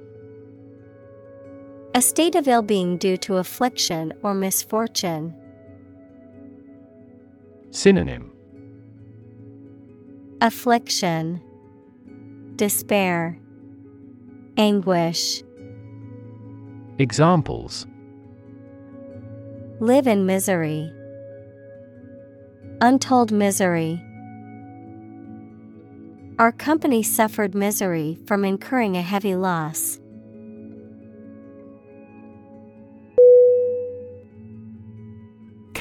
A 1.93 2.01
state 2.01 2.37
of 2.37 2.47
ill 2.47 2.63
being 2.63 2.99
due 2.99 3.17
to 3.17 3.39
affliction 3.39 4.13
or 4.23 4.33
misfortune. 4.33 5.35
Synonym 7.73 8.31
Affliction, 10.41 11.43
Despair, 12.55 13.37
Anguish. 14.57 15.43
Examples 16.99 17.87
Live 19.81 20.07
in 20.07 20.27
misery. 20.27 20.93
Untold 22.81 23.33
misery. 23.33 24.01
Our 26.39 26.53
company 26.53 27.03
suffered 27.03 27.55
misery 27.57 28.17
from 28.27 28.45
incurring 28.45 28.97
a 28.97 29.03
heavy 29.03 29.35
loss. 29.35 29.99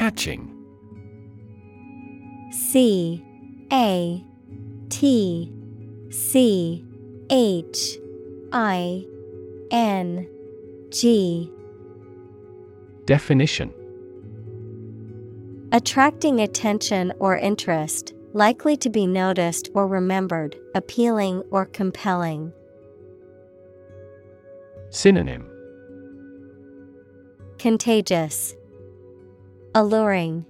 Catching 0.10 0.49
C 2.52 3.23
A 3.72 4.26
T 4.90 5.53
C 6.10 6.84
H 7.30 7.98
I 8.52 9.06
N 9.69 10.27
G. 10.90 11.52
Definition. 13.06 13.72
Attracting 15.72 16.40
attention 16.41 17.14
or 17.19 17.38
interest, 17.38 18.15
likely 18.34 18.76
to 18.77 18.90
be 18.90 19.06
noticed 19.06 19.69
or 19.76 19.86
remembered, 19.86 20.57
appealing 20.73 21.44
or 21.52 21.68
compelling. 21.68 22.52
Synonym. 24.90 25.48
Contagious, 27.60 28.56
Alluring, 29.75 30.47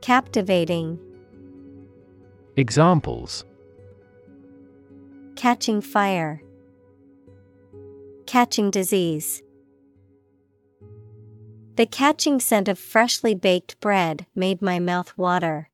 Captivating, 0.00 0.98
Examples 2.56 3.44
Catching 5.36 5.80
fire, 5.80 6.42
Catching 8.26 8.72
disease. 8.72 9.44
The 11.76 11.86
catching 11.86 12.40
scent 12.40 12.66
of 12.66 12.80
freshly 12.80 13.34
baked 13.34 13.78
bread 13.78 14.26
made 14.34 14.60
my 14.60 14.80
mouth 14.80 15.16
water. 15.16 15.70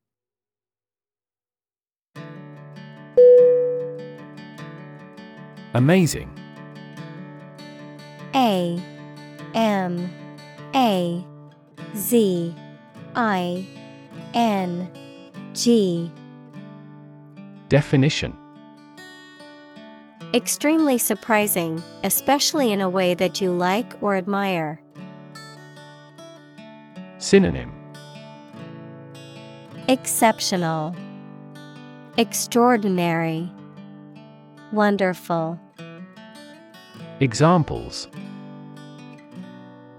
Amazing 5.73 6.29
A 8.35 8.79
M 9.55 10.09
A 10.75 11.25
Z 11.95 12.55
I 13.15 13.65
N 14.33 14.89
G 15.53 16.11
Definition 17.69 18.35
Extremely 20.33 20.97
surprising, 20.97 21.81
especially 22.03 22.71
in 22.71 22.81
a 22.81 22.89
way 22.89 23.13
that 23.13 23.39
you 23.39 23.51
like 23.51 23.93
or 24.01 24.15
admire. 24.15 24.81
Synonym 27.17 27.73
Exceptional, 29.87 30.95
Extraordinary, 32.17 33.49
Wonderful. 34.73 35.57
Examples 37.21 38.09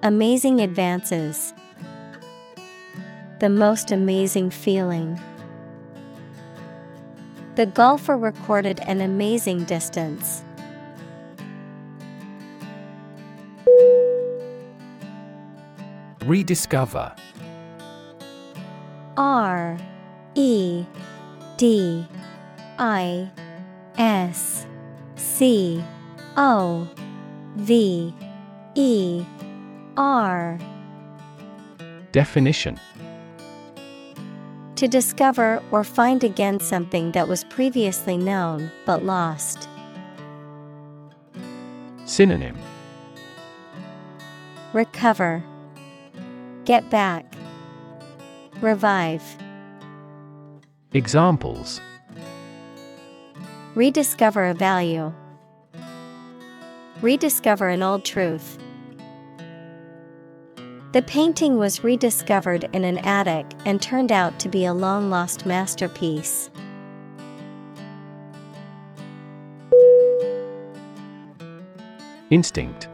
Amazing 0.02 0.60
advances. 0.60 1.54
The 3.40 3.48
most 3.48 3.92
amazing 3.92 4.50
feeling. 4.50 5.20
The 7.54 7.66
golfer 7.66 8.16
recorded 8.16 8.80
an 8.80 9.00
amazing 9.00 9.64
distance. 9.64 10.42
Rediscover 16.24 17.14
R 19.16 19.78
E 20.34 20.84
D 21.56 22.06
I 22.78 23.30
S 23.96 24.66
C 25.16 25.82
O 26.36 26.88
V 27.56 28.14
E 28.74 29.24
R 29.96 30.58
Definition 32.12 32.78
To 34.78 34.86
discover 34.86 35.60
or 35.72 35.82
find 35.82 36.22
again 36.22 36.60
something 36.60 37.10
that 37.10 37.26
was 37.26 37.42
previously 37.42 38.16
known 38.16 38.70
but 38.86 39.04
lost. 39.04 39.68
Synonym 42.04 42.56
Recover. 44.72 45.42
Get 46.64 46.88
back. 46.90 47.34
Revive. 48.60 49.24
Examples 50.92 51.80
Rediscover 53.74 54.46
a 54.46 54.54
value. 54.54 55.12
Rediscover 57.02 57.68
an 57.68 57.82
old 57.82 58.04
truth. 58.04 58.58
The 60.92 61.02
painting 61.02 61.58
was 61.58 61.84
rediscovered 61.84 62.64
in 62.72 62.82
an 62.82 62.96
attic 62.98 63.44
and 63.66 63.80
turned 63.80 64.10
out 64.10 64.38
to 64.40 64.48
be 64.48 64.64
a 64.64 64.72
long 64.72 65.10
lost 65.10 65.44
masterpiece. 65.44 66.48
Instinct. 72.30 72.88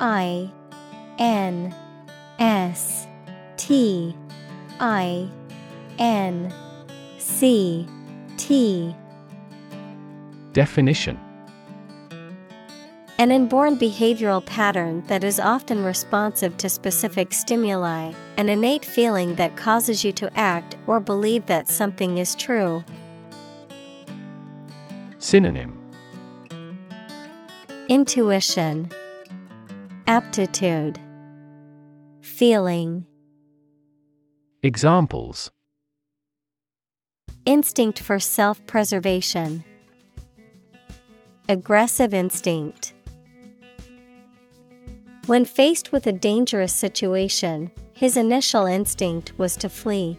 I 0.00 0.50
N 1.18 1.74
S 2.38 3.06
T 3.58 4.16
I 4.80 5.28
N 5.98 6.50
C 7.18 7.86
T. 8.38 8.96
Definition 10.54 11.20
An 13.20 13.30
inborn 13.30 13.76
behavioral 13.76 14.42
pattern 14.46 15.02
that 15.08 15.24
is 15.24 15.38
often 15.38 15.84
responsive 15.84 16.56
to 16.56 16.70
specific 16.70 17.34
stimuli, 17.34 18.14
an 18.38 18.48
innate 18.48 18.82
feeling 18.82 19.34
that 19.34 19.58
causes 19.58 20.02
you 20.02 20.10
to 20.12 20.34
act 20.38 20.78
or 20.86 21.00
believe 21.00 21.44
that 21.44 21.68
something 21.68 22.16
is 22.16 22.34
true. 22.34 22.82
Synonym. 25.18 25.78
Intuition, 27.90 28.88
Aptitude, 30.06 30.98
Feeling, 32.22 33.04
Examples. 34.62 35.50
Instinct 37.44 37.98
for 37.98 38.18
self 38.18 38.64
preservation, 38.64 39.62
Aggressive 41.50 42.14
instinct. 42.14 42.94
When 45.30 45.44
faced 45.44 45.92
with 45.92 46.08
a 46.08 46.12
dangerous 46.12 46.72
situation, 46.72 47.70
his 47.92 48.16
initial 48.16 48.66
instinct 48.66 49.32
was 49.38 49.56
to 49.58 49.68
flee. 49.68 50.18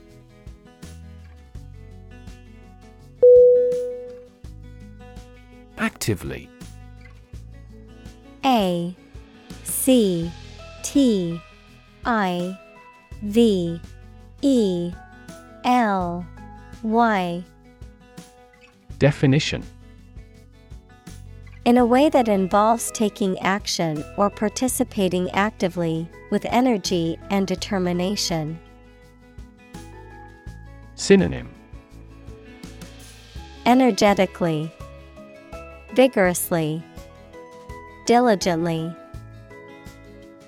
Actively. 5.78 6.48
A 8.46 8.96
C 9.66 10.32
T 10.82 11.42
I 12.06 12.58
V 13.22 13.82
E 14.42 14.94
L 15.66 16.26
Y. 16.84 17.44
Definition 18.98 19.62
In 21.64 21.78
a 21.78 21.86
way 21.86 22.10
that 22.10 22.28
involves 22.28 22.90
taking 22.90 23.38
action 23.40 24.04
or 24.18 24.32
participating 24.32 25.30
actively, 25.32 26.10
with 26.32 26.46
energy 26.46 27.20
and 27.30 27.46
determination. 27.46 28.58
Synonym 30.96 31.50
Energetically, 33.68 34.74
Vigorously, 35.94 36.84
Diligently, 38.08 38.96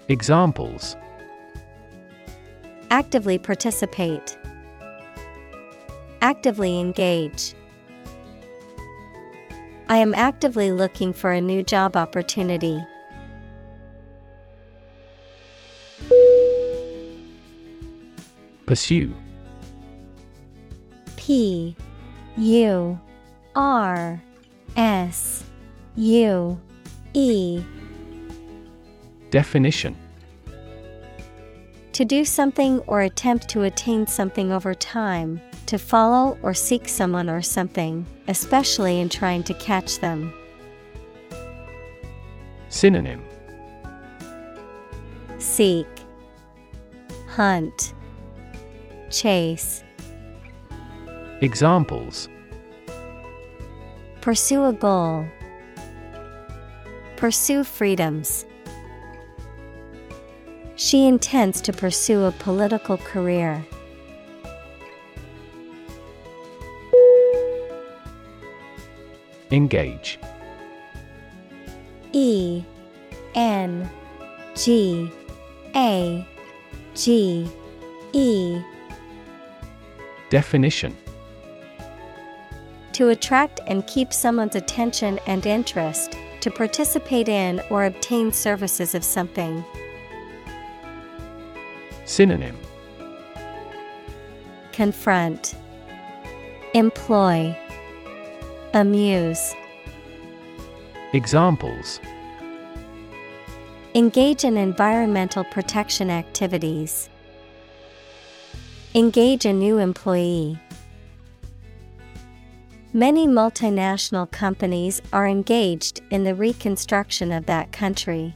Examples 0.07 0.95
Actively 2.89 3.37
participate, 3.37 4.35
Actively 6.21 6.79
engage. 6.79 7.53
I 9.93 9.97
am 9.97 10.15
actively 10.15 10.71
looking 10.71 11.13
for 11.13 11.31
a 11.31 11.39
new 11.39 11.61
job 11.61 11.95
opportunity. 11.95 12.83
Pursue. 18.65 19.13
P 21.15 21.75
U 22.37 22.99
R 23.55 24.19
S 24.75 25.43
U 25.95 26.59
E. 27.13 27.61
Definition. 29.29 29.95
To 31.91 32.03
do 32.03 32.25
something 32.25 32.79
or 32.87 33.01
attempt 33.01 33.47
to 33.49 33.61
attain 33.61 34.07
something 34.07 34.51
over 34.51 34.73
time, 34.73 35.39
to 35.73 35.79
follow 35.79 36.37
or 36.43 36.53
seek 36.53 36.87
someone 36.87 37.27
or 37.27 37.41
something, 37.41 38.05
especially 38.27 38.99
in 38.99 39.09
trying 39.09 39.41
to 39.41 39.55
catch 39.55 39.97
them. 40.01 40.31
Synonym 42.69 43.23
Seek, 45.39 45.87
Hunt, 47.27 47.95
Chase. 49.09 49.83
Examples 51.41 52.29
Pursue 54.21 54.65
a 54.65 54.73
goal. 54.73 55.25
Pursue 57.15 57.63
freedoms. 57.63 58.45
She 60.75 61.07
intends 61.07 61.61
to 61.61 61.73
pursue 61.73 62.25
a 62.25 62.31
political 62.31 62.97
career. 62.97 63.65
Engage. 69.53 70.17
E 72.11 72.63
N 73.35 73.87
G 74.55 75.11
A 75.75 76.27
G 76.95 77.47
E. 78.13 78.61
Definition. 80.31 80.97
To 82.93 83.09
attract 83.09 83.59
and 83.67 83.85
keep 83.85 84.11
someone's 84.11 84.55
attention 84.55 85.19
and 85.27 85.45
interest, 85.45 86.17
to 86.41 86.49
participate 86.49 87.29
in 87.29 87.61
or 87.69 87.85
obtain 87.85 88.31
services 88.31 88.95
of 88.95 89.03
something. 89.03 89.63
Synonym. 92.05 92.57
Confront, 94.71 95.55
Employ, 96.73 97.55
Amuse. 98.75 99.53
Examples 101.13 101.99
Engage 103.93 104.43
in 104.43 104.57
environmental 104.57 105.43
protection 105.43 106.09
activities. 106.09 107.07
Engage 108.95 109.45
a 109.45 109.53
new 109.53 109.77
employee. 109.77 110.59
Many 112.93 113.27
multinational 113.27 114.31
companies 114.31 115.03
are 115.13 115.27
engaged 115.27 116.01
in 116.09 116.23
the 116.23 116.33
reconstruction 116.33 117.31
of 117.31 117.45
that 117.45 117.71
country. 117.71 118.33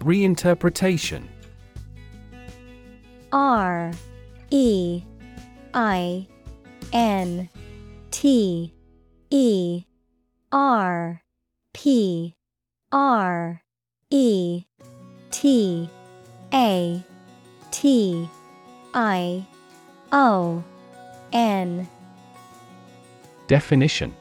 Reinterpretation 0.00 1.24
R 3.32 3.92
E 4.50 5.02
I 5.72 6.26
N 6.92 7.48
T 8.10 8.74
E 9.30 9.84
R 10.50 11.22
P 11.72 12.34
R 12.90 13.62
E 14.10 14.64
T 15.30 15.88
A 16.52 17.02
T 17.70 18.28
I 18.92 19.46
O 20.10 20.64
N. 21.32 21.88
Definition 23.46 24.14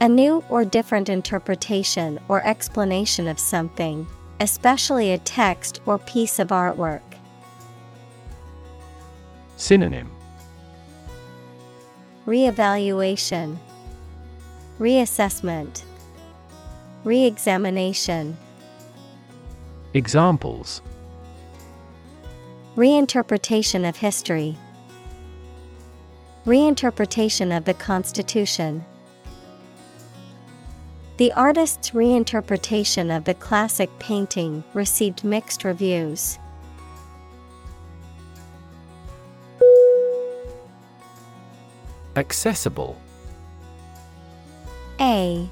A 0.00 0.08
new 0.08 0.44
or 0.48 0.64
different 0.64 1.08
interpretation 1.08 2.20
or 2.28 2.44
explanation 2.46 3.26
of 3.26 3.40
something, 3.40 4.06
especially 4.38 5.12
a 5.12 5.18
text 5.18 5.80
or 5.86 5.98
piece 5.98 6.38
of 6.38 6.48
artwork. 6.48 7.07
Synonym 9.58 10.08
Reevaluation, 12.26 13.58
Reassessment, 14.78 15.82
Reexamination. 17.02 18.36
Examples 19.94 20.80
Reinterpretation 22.76 23.88
of 23.88 23.96
history, 23.96 24.56
Reinterpretation 26.46 27.56
of 27.56 27.64
the 27.64 27.74
Constitution. 27.74 28.84
The 31.16 31.32
artist's 31.32 31.90
reinterpretation 31.90 33.14
of 33.14 33.24
the 33.24 33.34
classic 33.34 33.90
painting 33.98 34.62
received 34.72 35.24
mixed 35.24 35.64
reviews. 35.64 36.38
Accessible. 42.18 43.00
A 45.00 45.48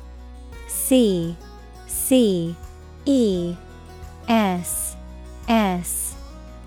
C 0.66 1.36
C 1.86 2.56
E 3.04 3.54
S 4.28 4.96
S 5.48 6.16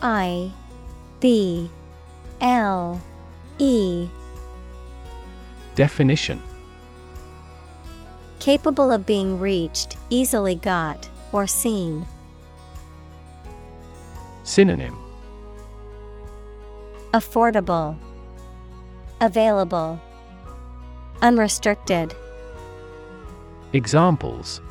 I 0.02 0.50
B 1.20 1.70
L 2.40 3.02
E. 3.58 4.08
Definition. 5.76 6.42
Capable 8.40 8.94
of 8.94 9.06
being 9.06 9.38
reached, 9.38 9.98
easily 10.10 10.56
got, 10.56 11.10
or 11.34 11.46
seen. 11.46 12.06
Synonym. 14.44 14.98
Affordable, 17.14 17.98
Available, 19.22 20.00
Unrestricted. 21.22 22.16
Examples 23.74 24.62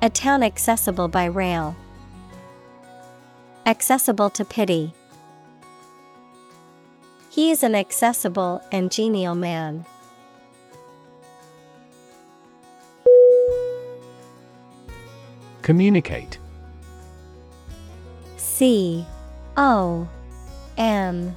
A 0.00 0.08
town 0.08 0.42
accessible 0.42 1.06
by 1.08 1.26
rail. 1.26 1.76
Accessible 3.66 4.30
to 4.30 4.44
pity. 4.44 4.94
He 7.28 7.50
is 7.50 7.62
an 7.62 7.74
accessible 7.74 8.62
and 8.72 8.90
genial 8.90 9.34
man. 9.34 9.84
Communicate 15.60 16.38
C 18.36 19.04
O 19.58 20.08
M 20.78 21.36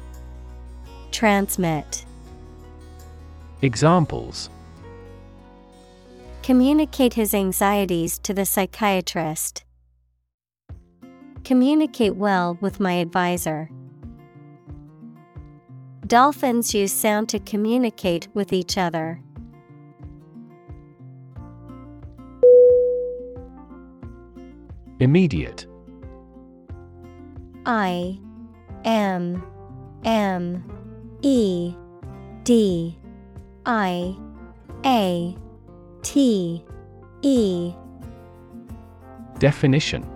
Transmit. 1.11 2.05
Examples 3.61 4.49
Communicate 6.41 7.13
his 7.13 7.33
anxieties 7.33 8.17
to 8.19 8.33
the 8.33 8.45
psychiatrist. 8.45 9.63
Communicate 11.43 12.15
well 12.15 12.57
with 12.61 12.79
my 12.79 12.93
advisor. 12.93 13.69
Dolphins 16.07 16.73
use 16.73 16.91
sound 16.91 17.29
to 17.29 17.39
communicate 17.39 18.27
with 18.33 18.51
each 18.51 18.77
other. 18.77 19.21
Immediate 24.99 25.67
I 27.65 28.19
M 28.83 29.43
M 30.03 30.80
E 31.21 31.75
D 32.43 32.97
I 33.65 34.15
A 34.85 35.35
T 36.01 36.63
E. 37.21 37.73
Definition. 39.37 40.07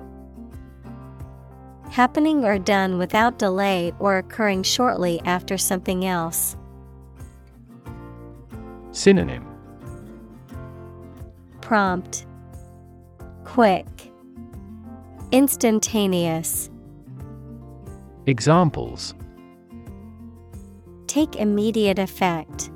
Happening 1.91 2.43
or 2.43 2.57
done 2.57 2.97
without 2.97 3.37
delay 3.37 3.93
or 3.99 4.17
occurring 4.17 4.63
shortly 4.63 5.21
after 5.25 5.57
something 5.57 6.05
else. 6.05 6.57
Synonym. 8.91 9.45
Prompt, 11.61 12.25
Quick, 13.43 13.87
Instantaneous. 15.31 16.69
Examples 18.25 19.13
Take 21.15 21.37
immediate 21.37 21.97
effect. 21.97 22.69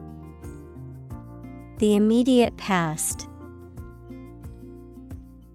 The 1.79 1.95
immediate 1.95 2.55
past. 2.55 3.27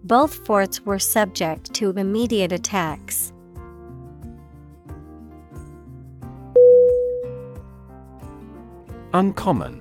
Both 0.03 0.45
forts 0.45 0.83
were 0.83 0.99
subject 0.99 1.73
to 1.77 1.89
immediate 1.89 2.53
attacks. 2.53 3.33
Uncommon 9.15 9.81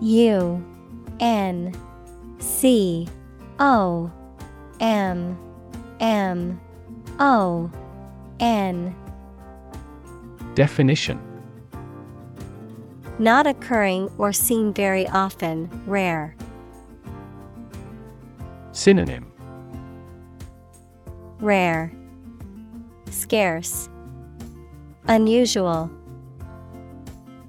U 0.00 0.64
N 1.18 1.74
C 2.38 3.08
O 3.58 4.08
M 4.78 5.36
M 5.98 6.60
O 7.18 7.72
N 8.38 8.94
Definition. 10.54 11.20
Not 13.18 13.46
occurring 13.46 14.10
or 14.18 14.32
seen 14.32 14.72
very 14.74 15.06
often, 15.08 15.70
rare. 15.86 16.36
Synonym. 18.72 19.32
Rare, 21.40 21.92
Scarce, 23.10 23.88
Unusual, 25.08 25.90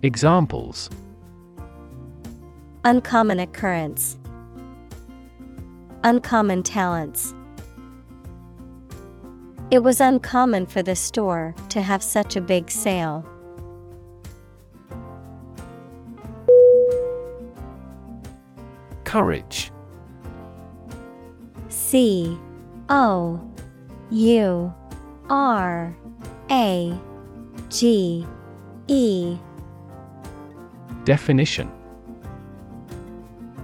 Examples. 0.02 0.90
Uncommon 2.84 3.40
occurrence, 3.40 4.18
Uncommon 6.04 6.64
talents. 6.64 7.34
It 9.72 9.82
was 9.82 10.00
uncommon 10.00 10.68
for 10.68 10.84
the 10.84 10.96
store 10.96 11.56
to 11.70 11.82
have 11.82 12.04
such 12.04 12.36
a 12.36 12.42
big 12.42 12.70
sale. 12.70 13.26
Courage. 19.04 19.72
C 21.70 22.38
O 22.90 23.42
U 24.12 24.74
R 25.30 25.96
A 26.52 27.00
G 27.70 28.28
E. 28.88 29.38
Definition. 31.04 31.72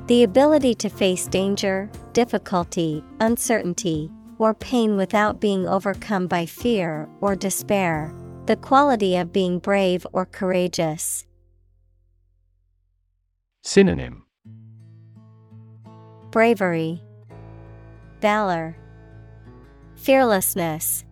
The 0.07 0.23
ability 0.23 0.73
to 0.76 0.89
face 0.89 1.27
danger, 1.27 1.89
difficulty, 2.13 3.03
uncertainty, 3.19 4.11
or 4.40 4.56
pain 4.56 4.98
without 4.98 5.40
being 5.40 5.68
overcome 5.68 6.26
by 6.26 6.48
fear 6.48 7.07
or 7.22 7.36
despair. 7.36 8.11
The 8.48 8.56
quality 8.56 9.16
of 9.16 9.32
being 9.32 9.60
brave 9.60 10.07
or 10.11 10.26
courageous. 10.26 11.28
Synonym 13.61 14.24
bravery, 16.32 17.02
valor, 18.22 18.76
fearlessness. 19.95 21.03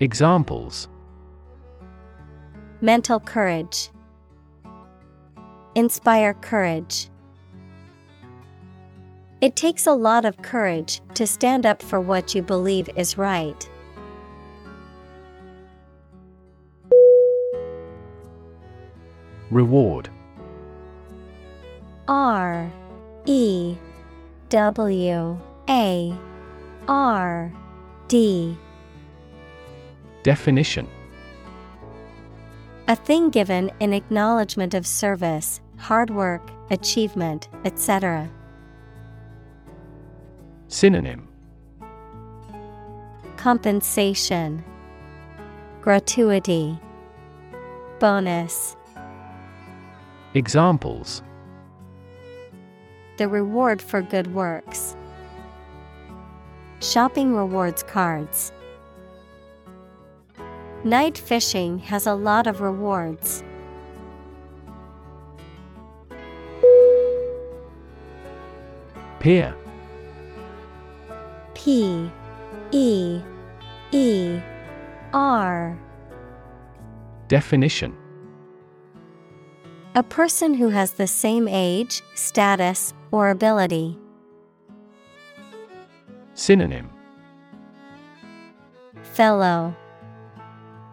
Examples 0.00 0.88
Mental 2.80 3.18
courage. 3.18 3.90
Inspire 5.74 6.34
courage. 6.34 7.08
It 9.42 9.54
takes 9.54 9.86
a 9.86 9.92
lot 9.92 10.24
of 10.24 10.40
courage 10.40 11.02
to 11.14 11.26
stand 11.26 11.66
up 11.66 11.82
for 11.82 12.00
what 12.00 12.34
you 12.34 12.40
believe 12.40 12.88
is 12.96 13.18
right. 13.18 13.68
Reward 19.50 20.08
R 22.08 22.72
E 23.26 23.76
W 24.48 25.38
A 25.68 26.18
R 26.88 27.52
D 28.08 28.56
Definition 30.22 30.88
A 32.88 32.96
thing 32.96 33.28
given 33.30 33.70
in 33.80 33.92
acknowledgement 33.92 34.72
of 34.74 34.86
service, 34.86 35.60
hard 35.76 36.10
work, 36.10 36.50
achievement, 36.70 37.48
etc. 37.64 38.28
Synonym 40.68 41.28
Compensation 43.36 44.64
Gratuity 45.80 46.76
Bonus 48.00 48.76
Examples 50.34 51.22
The 53.16 53.28
reward 53.28 53.80
for 53.80 54.02
good 54.02 54.34
works. 54.34 54.96
Shopping 56.80 57.36
rewards 57.36 57.84
cards. 57.84 58.52
Night 60.82 61.16
fishing 61.16 61.78
has 61.78 62.08
a 62.08 62.14
lot 62.14 62.48
of 62.48 62.60
rewards. 62.60 63.44
Peer 69.20 69.54
P 71.56 72.10
E 72.70 73.18
E 73.90 74.40
R. 75.14 75.78
Definition. 77.28 77.96
A 79.94 80.02
person 80.02 80.52
who 80.52 80.68
has 80.68 80.92
the 80.92 81.06
same 81.06 81.48
age, 81.48 82.02
status, 82.14 82.92
or 83.10 83.30
ability. 83.30 83.98
Synonym. 86.34 86.90
Fellow. 89.14 89.74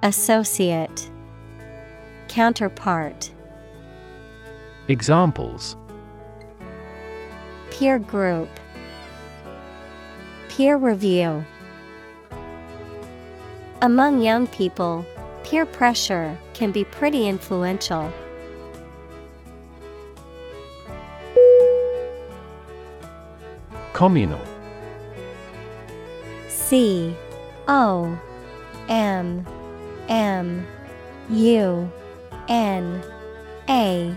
Associate. 0.02 1.11
Counterpart. 2.30 3.34
Examples. 4.88 5.76
Peer 7.69 7.99
group 7.99 8.48
Peer 10.56 10.78
review. 10.78 11.44
Among 13.82 14.22
young 14.22 14.46
people, 14.46 15.04
peer 15.44 15.66
pressure 15.66 16.38
can 16.54 16.72
be 16.72 16.84
pretty 16.84 17.28
influential. 17.28 18.14
Communal. 23.94 24.40
C 26.50 27.16
O 27.68 28.16
M 28.90 29.48
M 30.08 30.68
U 31.32 31.92
N 32.48 33.02
A 33.68 34.16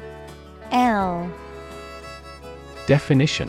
L. 0.71 1.33
Definition 2.87 3.49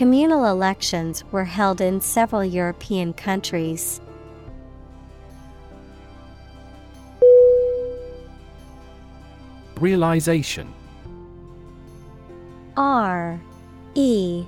Communal 0.00 0.46
elections 0.46 1.24
were 1.30 1.44
held 1.44 1.82
in 1.82 2.00
several 2.00 2.42
European 2.42 3.12
countries. 3.12 4.00
Realization. 9.78 10.72
R 12.78 13.38
E 13.94 14.46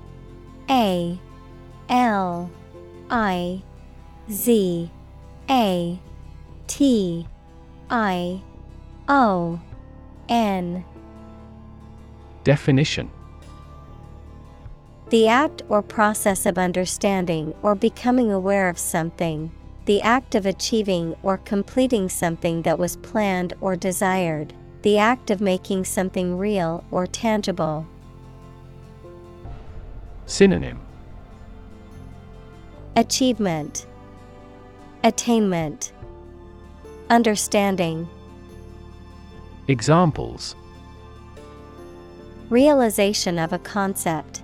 A 0.71 1.21
L 1.91 2.51
I 3.11 3.63
Z 4.31 4.91
A 5.51 6.01
T 6.67 7.27
I 7.91 8.43
O 9.07 9.61
N. 10.31 10.83
Definition 12.43 13.11
The 15.13 15.29
act 15.29 15.61
or 15.69 15.83
process 15.83 16.47
of 16.47 16.57
understanding 16.57 17.53
or 17.63 17.75
becoming 17.75 18.33
aware 18.33 18.71
of 18.71 18.79
something, 18.79 19.53
the 19.85 20.01
act 20.01 20.35
of 20.35 20.47
achieving 20.47 21.15
or 21.23 21.37
completing 21.37 22.09
something 22.09 22.63
that 22.63 22.79
was 22.79 22.97
planned 22.97 23.53
or 23.61 23.77
desired, 23.77 24.55
the 24.81 24.97
act 24.97 25.31
of 25.31 25.43
making 25.43 25.85
something 25.85 26.39
real 26.39 26.83
or 26.91 27.07
tangible. 27.07 27.87
Synonym. 30.25 30.81
Achievement, 32.97 33.87
Attainment, 35.05 35.93
Understanding, 37.11 38.09
Examples. 39.69 40.57
Realization 42.49 43.39
of 43.39 43.53
a 43.53 43.59
concept, 43.59 44.42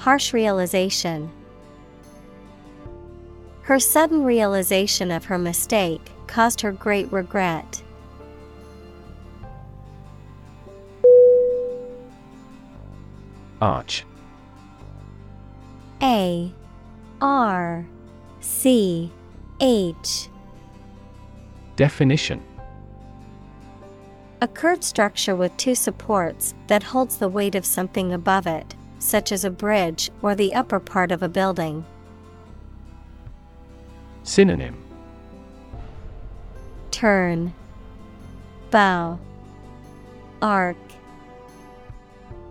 Harsh 0.00 0.32
realization. 0.32 1.30
Her 3.60 3.78
sudden 3.78 4.24
realization 4.24 5.10
of 5.10 5.26
her 5.26 5.36
mistake 5.36 6.00
caused 6.26 6.62
her 6.62 6.72
great 6.72 7.12
regret. 7.12 7.82
Arch. 13.60 14.06
A. 16.00 16.50
R. 17.20 17.86
C. 18.40 19.12
H. 19.60 20.30
Definition. 21.76 22.42
A 24.40 24.48
curved 24.48 24.82
structure 24.82 25.36
with 25.36 25.54
two 25.58 25.74
supports 25.74 26.54
that 26.68 26.82
holds 26.82 27.18
the 27.18 27.28
weight 27.28 27.54
of 27.54 27.66
something 27.66 28.14
above 28.14 28.46
it, 28.46 28.74
such 29.00 29.32
as 29.32 29.44
a 29.44 29.50
bridge 29.50 30.10
or 30.22 30.34
the 30.34 30.54
upper 30.54 30.78
part 30.78 31.10
of 31.10 31.22
a 31.22 31.28
building. 31.28 31.84
Synonym 34.22 34.76
Turn, 36.90 37.52
Bow, 38.70 39.18
Arc. 40.42 40.76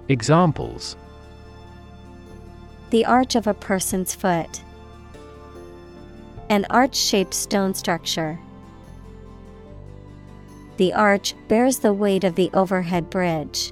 Examples 0.09 0.97
The 2.89 3.05
arch 3.05 3.35
of 3.35 3.47
a 3.47 3.53
person's 3.53 4.15
foot. 4.15 4.63
An 6.49 6.65
arch 6.71 6.95
shaped 6.95 7.35
stone 7.35 7.75
structure. 7.75 8.39
The 10.77 10.93
arch 10.93 11.35
bears 11.47 11.79
the 11.79 11.93
weight 11.93 12.23
of 12.23 12.35
the 12.35 12.49
overhead 12.53 13.09
bridge. 13.09 13.71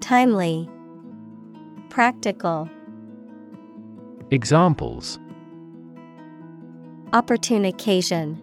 Timely, 0.00 0.68
Practical. 1.90 2.68
Examples 4.30 5.18
Opportune 7.12 7.64
occasion. 7.64 8.40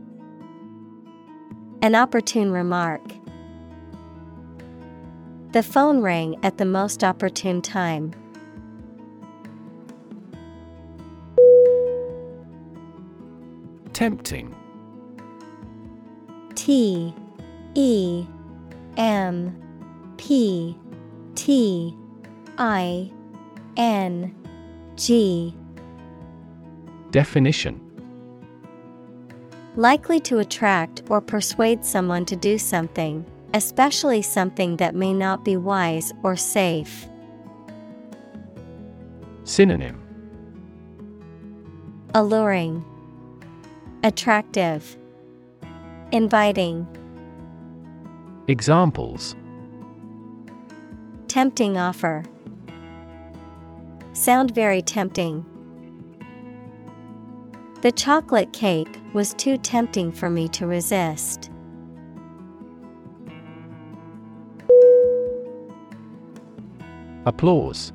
An 1.81 1.95
opportune 1.95 2.51
remark. 2.51 3.01
The 5.53 5.63
phone 5.63 6.01
rang 6.01 6.35
at 6.43 6.57
the 6.57 6.65
most 6.65 7.03
opportune 7.03 7.61
time. 7.61 8.13
Tempting 13.93 14.55
T 16.55 17.13
E 17.73 18.25
M 18.97 19.55
P 20.17 20.77
T 21.37 21.95
I 22.57 23.11
N 23.77 24.35
G. 24.95 25.55
Definition. 27.11 27.79
Likely 29.75 30.19
to 30.21 30.39
attract 30.39 31.03
or 31.09 31.21
persuade 31.21 31.85
someone 31.85 32.25
to 32.25 32.35
do 32.35 32.57
something, 32.57 33.23
especially 33.53 34.23
something 34.23 34.77
that 34.77 34.95
may 34.95 35.13
not 35.13 35.45
be 35.45 35.55
wise 35.55 36.11
or 36.23 36.35
safe. 36.35 37.07
Synonym. 39.43 40.01
Alluring, 42.15 42.83
Attractive, 44.03 44.97
Inviting. 46.11 46.87
Examples 48.47 49.35
Tempting 51.37 51.77
offer. 51.77 52.23
Sound 54.13 54.55
very 54.55 54.81
tempting. 54.81 55.45
The 57.83 57.91
chocolate 57.91 58.51
cake 58.53 58.99
was 59.13 59.35
too 59.35 59.59
tempting 59.59 60.11
for 60.11 60.31
me 60.31 60.47
to 60.47 60.65
resist. 60.65 61.51
Applause 67.27 67.93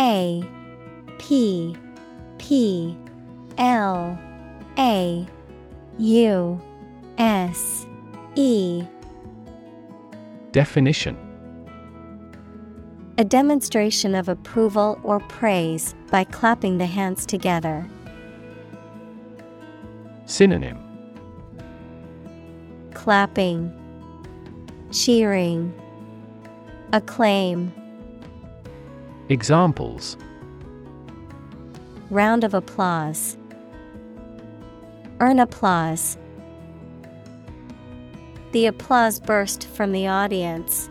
A 0.00 0.42
P 1.18 1.76
P 2.38 2.98
L 3.56 4.18
A 4.80 5.24
U 5.98 6.60
S 7.18 7.86
E 8.34 8.82
Definition 10.50 11.25
A 13.18 13.24
demonstration 13.24 14.14
of 14.14 14.28
approval 14.28 15.00
or 15.02 15.20
praise 15.20 15.94
by 16.10 16.24
clapping 16.24 16.76
the 16.76 16.84
hands 16.84 17.24
together. 17.24 17.88
Synonym 20.26 20.76
Clapping, 22.92 23.72
Cheering, 24.92 25.72
Acclaim. 26.92 27.72
Examples 29.30 30.18
Round 32.10 32.44
of 32.44 32.52
applause. 32.52 33.38
Earn 35.20 35.40
applause. 35.40 36.18
The 38.52 38.66
applause 38.66 39.20
burst 39.20 39.66
from 39.68 39.92
the 39.92 40.06
audience. 40.06 40.90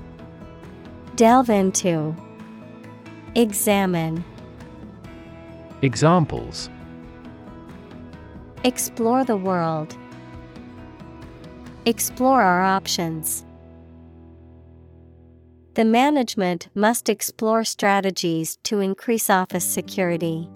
Delve 1.15 1.49
into, 1.49 2.15
Examine, 3.35 4.23
Examples 5.81 6.69
Explore 8.63 9.23
the 9.23 9.37
world. 9.37 9.97
Explore 11.85 12.41
our 12.41 12.61
options. 12.61 13.43
The 15.73 15.85
management 15.85 16.69
must 16.75 17.09
explore 17.09 17.63
strategies 17.63 18.57
to 18.63 18.79
increase 18.79 19.29
office 19.29 19.65
security. 19.65 20.47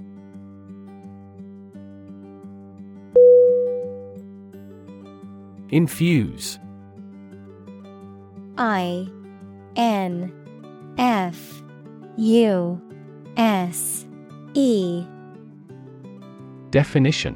Infuse 5.70 6.60
I 8.58 9.10
N 9.76 10.32
F 10.98 11.62
U 12.18 12.82
S 13.38 14.06
E 14.54 15.06
Definition 16.70 17.36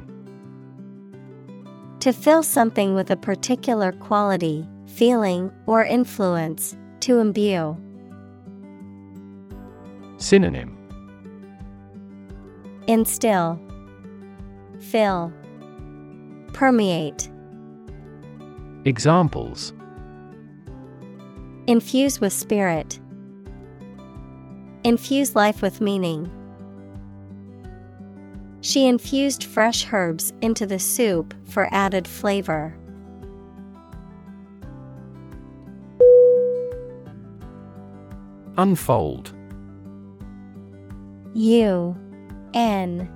To 2.00 2.12
fill 2.12 2.42
something 2.42 2.94
with 2.94 3.10
a 3.10 3.16
particular 3.16 3.92
quality, 3.92 4.66
feeling, 4.86 5.52
or 5.66 5.84
influence, 5.84 6.76
to 7.00 7.18
imbue. 7.18 7.76
Synonym 10.16 10.76
Instill, 12.86 13.60
Fill, 14.80 15.32
Permeate. 16.52 17.30
Examples 18.84 19.72
Infuse 21.66 22.20
with 22.20 22.32
spirit. 22.32 22.98
Infuse 24.82 25.36
life 25.36 25.60
with 25.60 25.80
meaning. 25.80 26.30
She 28.62 28.86
infused 28.86 29.44
fresh 29.44 29.86
herbs 29.92 30.32
into 30.40 30.66
the 30.66 30.78
soup 30.78 31.34
for 31.44 31.68
added 31.70 32.08
flavor. 32.08 32.74
Unfold 38.56 39.34
U 41.34 41.96
N 42.52 43.10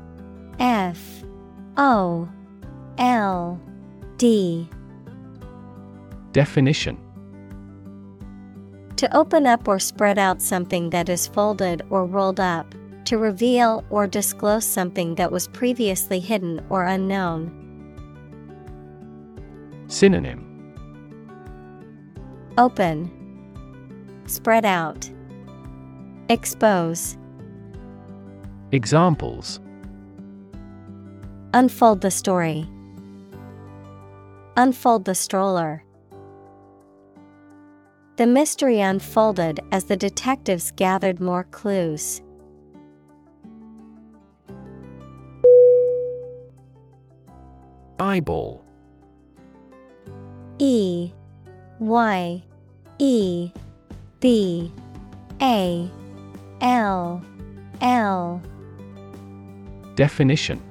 F 0.58 1.24
O 1.76 2.28
L 2.98 3.60
D 4.16 4.68
Definition 6.32 7.03
To 8.96 9.16
open 9.16 9.46
up 9.46 9.66
or 9.66 9.78
spread 9.78 10.18
out 10.18 10.40
something 10.40 10.90
that 10.90 11.08
is 11.08 11.26
folded 11.26 11.82
or 11.90 12.06
rolled 12.06 12.38
up, 12.38 12.74
to 13.06 13.18
reveal 13.18 13.84
or 13.90 14.06
disclose 14.06 14.64
something 14.64 15.16
that 15.16 15.30
was 15.32 15.48
previously 15.48 16.20
hidden 16.20 16.64
or 16.70 16.84
unknown. 16.84 17.60
Synonym. 19.88 20.50
Open, 22.56 23.10
Spread 24.26 24.64
out, 24.64 25.10
Expose, 26.28 27.18
Examples. 28.72 29.60
Unfold 31.52 32.00
the 32.00 32.10
story, 32.10 32.66
Unfold 34.56 35.04
the 35.04 35.14
stroller. 35.14 35.84
The 38.16 38.26
mystery 38.28 38.80
unfolded 38.80 39.58
as 39.72 39.84
the 39.84 39.96
detectives 39.96 40.70
gathered 40.76 41.20
more 41.20 41.44
clues. 41.44 42.22
Eyeball. 47.98 48.64
E 50.58 51.12
Y 51.80 52.42
E 52.98 53.50
B 54.20 54.72
A 55.42 55.90
L 56.60 57.24
L 57.80 58.42
Definition 59.96 60.62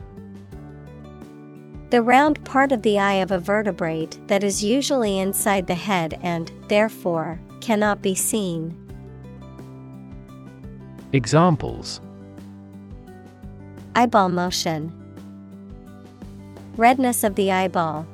The 1.93 2.01
round 2.01 2.43
part 2.43 2.71
of 2.71 2.81
the 2.81 2.97
eye 2.97 3.21
of 3.21 3.29
a 3.29 3.37
vertebrate 3.37 4.17
that 4.25 4.43
is 4.43 4.63
usually 4.63 5.19
inside 5.19 5.67
the 5.67 5.75
head 5.75 6.19
and, 6.23 6.51
therefore, 6.67 7.39
cannot 7.61 8.01
be 8.01 8.15
seen. 8.15 8.75
Examples 11.11 12.01
Eyeball 13.93 14.29
motion, 14.29 14.91
Redness 16.77 17.23
of 17.23 17.35
the 17.35 17.51
eyeball. 17.51 18.07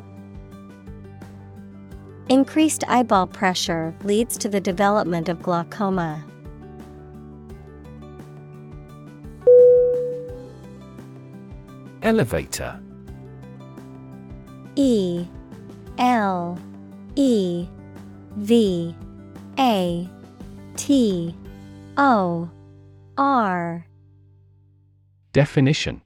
Increased 2.27 2.83
eyeball 2.89 3.27
pressure 3.27 3.95
leads 4.03 4.37
to 4.39 4.49
the 4.49 4.59
development 4.59 5.29
of 5.29 5.41
glaucoma. 5.41 6.25
Elevator 12.03 12.77
E 14.79 15.27
L 15.97 16.57
E 17.17 17.67
V 18.37 18.95
A 19.59 20.09
T 20.77 21.35
O 21.97 22.49
R 23.17 23.85
Definition 25.33 26.01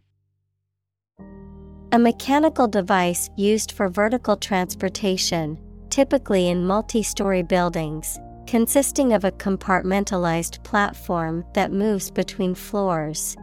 A 1.91 1.99
mechanical 1.99 2.67
device 2.67 3.29
used 3.37 3.73
for 3.73 3.89
vertical 3.89 4.35
transportation, 4.35 5.59
typically 5.91 6.49
in 6.49 6.65
multi 6.65 7.03
story 7.03 7.43
buildings, 7.43 8.17
consisting 8.47 9.13
of 9.13 9.23
a 9.23 9.31
compartmentalized 9.33 10.63
platform 10.63 11.45
that 11.53 11.71
moves 11.71 12.09
between 12.09 12.55
floors. 12.55 13.37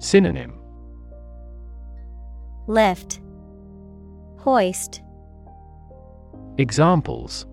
Synonym 0.00 0.59
Lift, 2.70 3.20
Hoist, 4.38 5.02
Examples. 6.56 7.44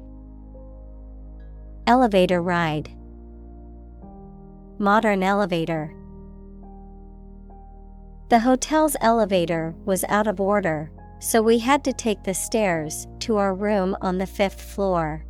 Elevator 1.87 2.39
ride, 2.39 2.91
Modern 4.77 5.23
elevator. 5.23 5.91
The 8.29 8.37
hotel's 8.37 8.95
elevator 9.01 9.73
was 9.85 10.03
out 10.07 10.27
of 10.27 10.39
order, 10.39 10.91
so 11.17 11.41
we 11.41 11.57
had 11.57 11.83
to 11.85 11.93
take 11.93 12.21
the 12.21 12.35
stairs 12.35 13.07
to 13.21 13.37
our 13.37 13.55
room 13.55 13.97
on 14.01 14.19
the 14.19 14.27
fifth 14.27 14.61
floor. 14.61 15.25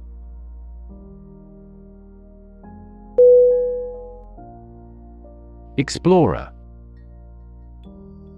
Explorer. 5.77 6.51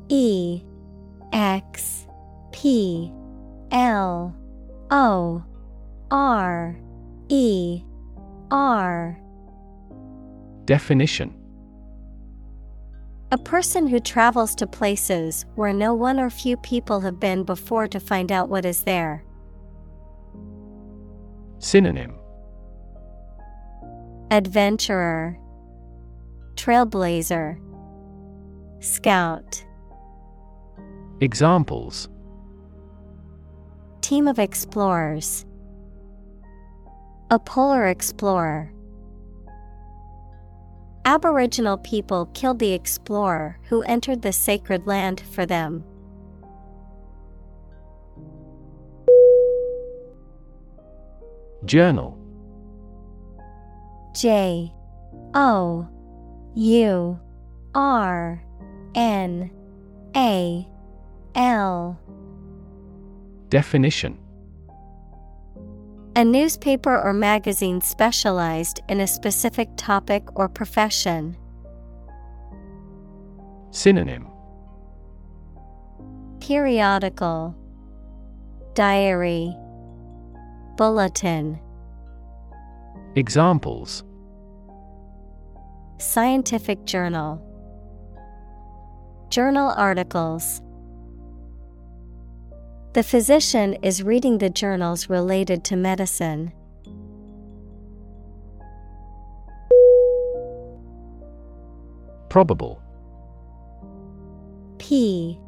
E 0.09 0.63
X 1.33 2.07
P 2.51 3.11
L 3.71 4.35
O 4.91 5.43
R 6.11 6.79
E 7.29 7.83
R 8.51 9.19
Definition 10.65 11.35
A 13.31 13.37
person 13.37 13.87
who 13.87 13.99
travels 13.99 14.55
to 14.55 14.65
places 14.67 15.45
where 15.55 15.73
no 15.73 15.93
one 15.93 16.19
or 16.19 16.29
few 16.29 16.57
people 16.57 16.99
have 17.01 17.19
been 17.19 17.43
before 17.43 17.87
to 17.87 17.99
find 17.99 18.31
out 18.31 18.49
what 18.49 18.65
is 18.65 18.83
there. 18.83 19.23
Synonym 21.59 22.15
Adventurer, 24.31 25.37
Trailblazer, 26.55 27.59
Scout. 28.79 29.65
Examples 31.21 32.07
Team 33.99 34.25
of 34.25 34.39
explorers. 34.39 35.45
A 37.29 37.37
polar 37.37 37.87
explorer. 37.87 38.71
Aboriginal 41.03 41.77
people 41.79 42.27
killed 42.27 42.59
the 42.59 42.71
explorer 42.71 43.59
who 43.63 43.81
entered 43.81 44.21
the 44.21 44.31
sacred 44.31 44.87
land 44.87 45.19
for 45.19 45.45
them. 45.45 45.83
Journal 51.65 52.17
J 54.15 54.71
O 55.33 55.85
U 56.55 57.19
R 57.75 58.41
N 58.95 59.51
A 60.15 60.65
L. 61.35 61.99
Definition. 63.49 64.17
A 66.15 66.25
newspaper 66.25 66.99
or 66.99 67.13
magazine 67.13 67.81
specialized 67.81 68.81
in 68.89 68.99
a 68.99 69.07
specific 69.07 69.69
topic 69.77 70.23
or 70.35 70.49
profession. 70.49 71.37
Synonym. 73.71 74.27
Periodical. 76.39 77.55
Diary. 78.73 79.55
Bulletin. 80.77 81.59
Examples. 83.15 84.03
Scientific 85.99 86.85
Journal. 86.85 87.45
Journal 89.29 89.73
articles 89.77 90.61
The 92.93 93.03
physician 93.03 93.75
is 93.83 94.01
reading 94.01 94.39
the 94.39 94.49
journals 94.49 95.09
related 95.09 95.63
to 95.65 95.75
medicine. 95.75 96.51
Probable 102.29 102.81
P 104.79 105.39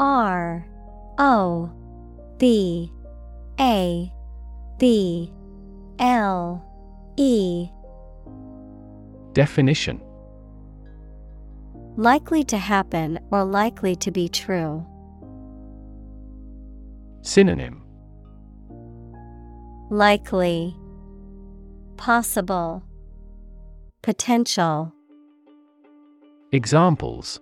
R 0.00 0.66
O 1.18 1.70
B 2.38 2.92
A 3.60 4.12
B 4.78 5.32
L 6.00 6.64
E 7.16 7.68
Definition 9.32 10.00
Likely 11.96 12.42
to 12.44 12.58
happen 12.58 13.20
or 13.30 13.44
likely 13.44 13.94
to 13.96 14.10
be 14.10 14.28
true. 14.28 14.84
Synonym. 17.22 17.82
Likely. 19.90 20.74
Possible. 21.96 22.82
Potential. 24.02 24.92
Examples. 26.52 27.40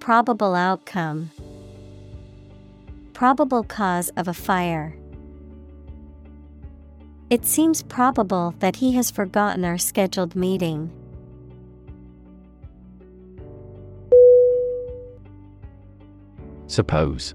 Probable 0.00 0.54
outcome. 0.54 1.30
Probable 3.12 3.62
cause 3.64 4.08
of 4.16 4.28
a 4.28 4.34
fire. 4.34 4.96
It 7.30 7.44
seems 7.44 7.82
probable 7.82 8.54
that 8.58 8.76
he 8.76 8.92
has 8.92 9.10
forgotten 9.10 9.64
our 9.64 9.78
scheduled 9.78 10.36
meeting. 10.36 10.90
Suppose 16.66 17.34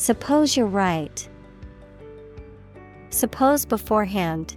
Suppose 0.00 0.56
you're 0.56 0.64
right. 0.64 1.28
Suppose 3.10 3.66
beforehand. 3.66 4.56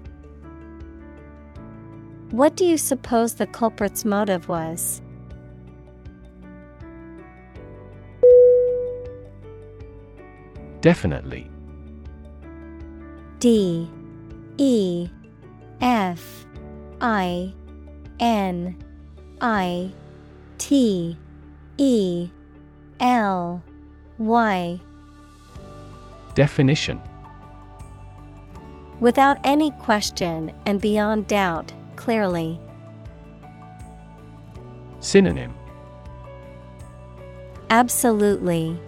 What 2.32 2.56
do 2.56 2.64
you 2.64 2.78
suppose 2.78 3.36
the 3.36 3.48
culprit's 3.48 4.06
motive 4.06 4.48
was? 4.48 5.02
Definitely. 10.80 11.52
D. 13.40 13.92
E. 14.56 15.10
F. 15.82 16.46
I. 17.02 17.54
N. 18.22 18.82
I. 19.42 19.92
T. 20.58 21.18
E. 21.78 22.30
L. 23.02 23.62
Y. 24.18 24.80
Definition 26.36 27.02
Without 29.00 29.38
any 29.44 29.72
question 29.72 30.52
and 30.66 30.80
beyond 30.80 31.28
doubt, 31.28 31.74
clearly. 31.96 32.60
Synonym 35.00 35.54
Absolutely. 37.70 38.80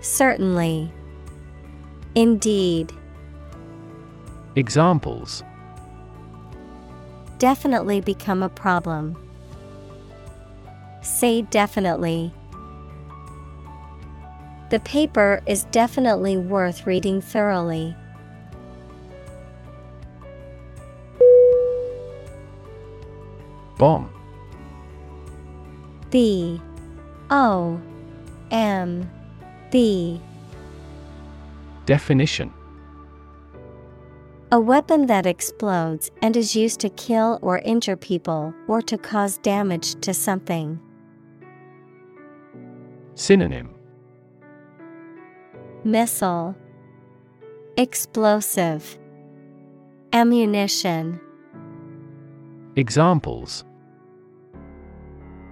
Certainly. 0.00 0.92
Indeed. 2.14 2.92
Examples 4.56 5.44
Definitely 7.38 8.00
become 8.02 8.42
a 8.42 8.48
problem. 8.50 9.16
Say 11.00 11.42
definitely. 11.42 12.34
The 14.70 14.78
paper 14.80 15.42
is 15.46 15.64
definitely 15.64 16.36
worth 16.36 16.86
reading 16.86 17.20
thoroughly. 17.20 17.96
Bomb. 23.78 24.08
B. 26.10 26.62
O. 27.30 27.80
M. 28.52 29.10
B. 29.72 30.20
Definition. 31.86 32.52
A 34.52 34.60
weapon 34.60 35.06
that 35.06 35.26
explodes 35.26 36.12
and 36.22 36.36
is 36.36 36.54
used 36.54 36.78
to 36.80 36.90
kill 36.90 37.40
or 37.42 37.58
injure 37.58 37.96
people 37.96 38.54
or 38.68 38.80
to 38.82 38.96
cause 38.96 39.38
damage 39.38 40.00
to 40.02 40.14
something. 40.14 40.78
Synonym 43.16 43.74
Missile. 45.84 46.54
Explosive. 47.78 48.98
Ammunition. 50.12 51.18
Examples. 52.76 53.64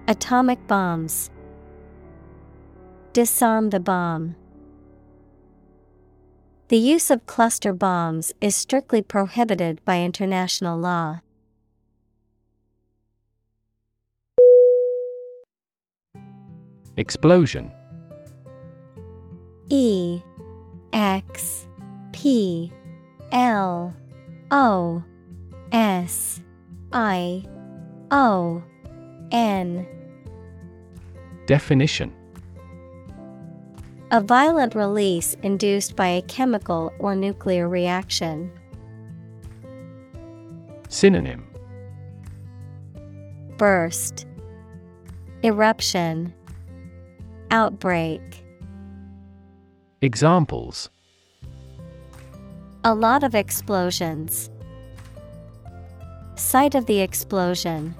Atomic 0.07 0.65
bombs. 0.67 1.31
Disarm 3.13 3.71
the 3.71 3.79
bomb. 3.79 4.35
The 6.67 6.77
use 6.77 7.09
of 7.09 7.25
cluster 7.25 7.73
bombs 7.73 8.31
is 8.39 8.55
strictly 8.55 9.01
prohibited 9.01 9.83
by 9.83 10.01
international 10.01 10.77
law. 10.77 11.21
Explosion. 16.97 17.71
E 19.69 20.21
X 20.93 21.67
P 22.11 22.71
L 23.31 23.93
O 24.51 25.03
S 25.71 26.41
I 26.91 27.45
O 28.11 28.63
N. 29.31 29.87
Definition. 31.45 32.13
A 34.11 34.21
violent 34.21 34.73
release 34.73 35.35
induced 35.43 35.95
by 35.95 36.07
a 36.07 36.21
chemical 36.23 36.91
or 36.97 37.15
nuclear 37.15 37.69
reaction. 37.69 38.51
Synonym. 40.87 41.45
Burst. 43.57 44.25
Eruption. 45.43 46.33
Outbreak 47.51 48.38
Examples 50.01 50.89
A 52.85 52.95
lot 52.95 53.21
of 53.21 53.35
explosions. 53.35 54.49
Site 56.35 56.73
of 56.73 56.85
the 56.85 57.01
explosion. 57.01 57.93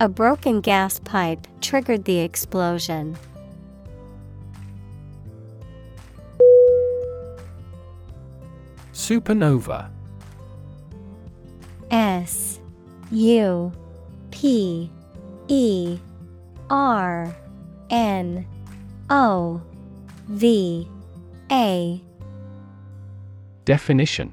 A 0.00 0.08
broken 0.08 0.60
gas 0.60 0.98
pipe 0.98 1.46
triggered 1.60 2.04
the 2.04 2.18
explosion. 2.18 3.16
Supernova 8.92 9.88
S 11.92 12.58
U 13.12 13.72
P 14.32 14.90
E 15.46 15.98
R 16.68 17.36
N 17.90 18.44
O 19.10 19.60
V 20.28 20.88
A. 21.50 22.00
Definition. 23.64 24.32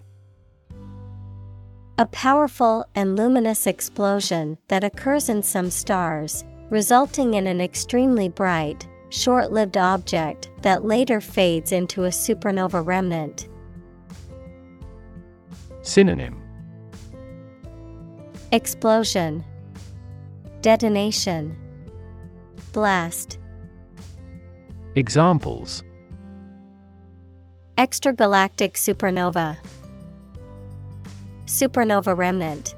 A 1.97 2.05
powerful 2.05 2.85
and 2.93 3.15
luminous 3.15 3.65
explosion 3.65 4.59
that 4.67 4.83
occurs 4.83 5.29
in 5.29 5.41
some 5.41 5.71
stars, 5.71 6.43
resulting 6.69 7.33
in 7.33 7.47
an 7.47 7.59
extremely 7.59 8.29
bright, 8.29 8.87
short 9.09 9.51
lived 9.51 9.77
object 9.77 10.51
that 10.61 10.85
later 10.85 11.19
fades 11.19 11.71
into 11.71 12.03
a 12.03 12.09
supernova 12.09 12.85
remnant. 12.85 13.47
Synonym. 15.81 16.39
Explosion, 18.51 19.43
Detonation, 20.61 21.57
Blast. 22.73 23.39
Examples. 24.97 25.83
Extragalactic 27.77 28.73
supernova, 28.73 29.55
Supernova 31.45 32.17
remnant. 32.17 32.73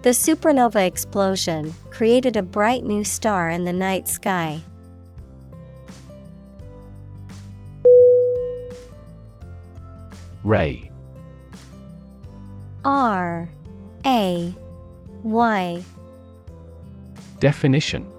The 0.00 0.14
supernova 0.14 0.86
explosion 0.86 1.74
created 1.90 2.38
a 2.38 2.42
bright 2.42 2.84
new 2.84 3.04
star 3.04 3.50
in 3.50 3.64
the 3.64 3.72
night 3.74 4.08
sky. 4.08 4.62
Ray. 10.42 10.90
R 12.82 13.46
A 14.06 14.54
Y. 15.22 15.84
Definition 17.40 18.11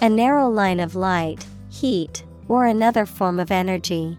A 0.00 0.08
narrow 0.08 0.48
line 0.48 0.78
of 0.78 0.94
light, 0.94 1.44
heat, 1.70 2.22
or 2.46 2.66
another 2.66 3.04
form 3.04 3.40
of 3.40 3.50
energy. 3.50 4.16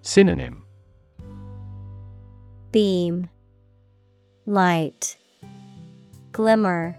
Synonym 0.00 0.64
Beam, 2.72 3.28
Light, 4.46 5.18
Glimmer, 6.32 6.96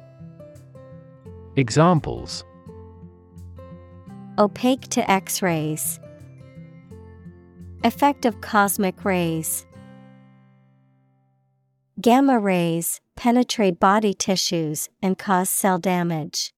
Examples 1.55 2.43
Opaque 4.37 4.87
to 4.89 5.09
X 5.09 5.41
rays. 5.41 5.99
Effect 7.83 8.25
of 8.25 8.41
cosmic 8.41 9.03
rays. 9.03 9.65
Gamma 12.01 12.37
rays 12.37 12.99
penetrate 13.15 13.79
body 13.79 14.13
tissues 14.13 14.89
and 15.01 15.17
cause 15.17 15.49
cell 15.49 15.77
damage. 15.77 16.53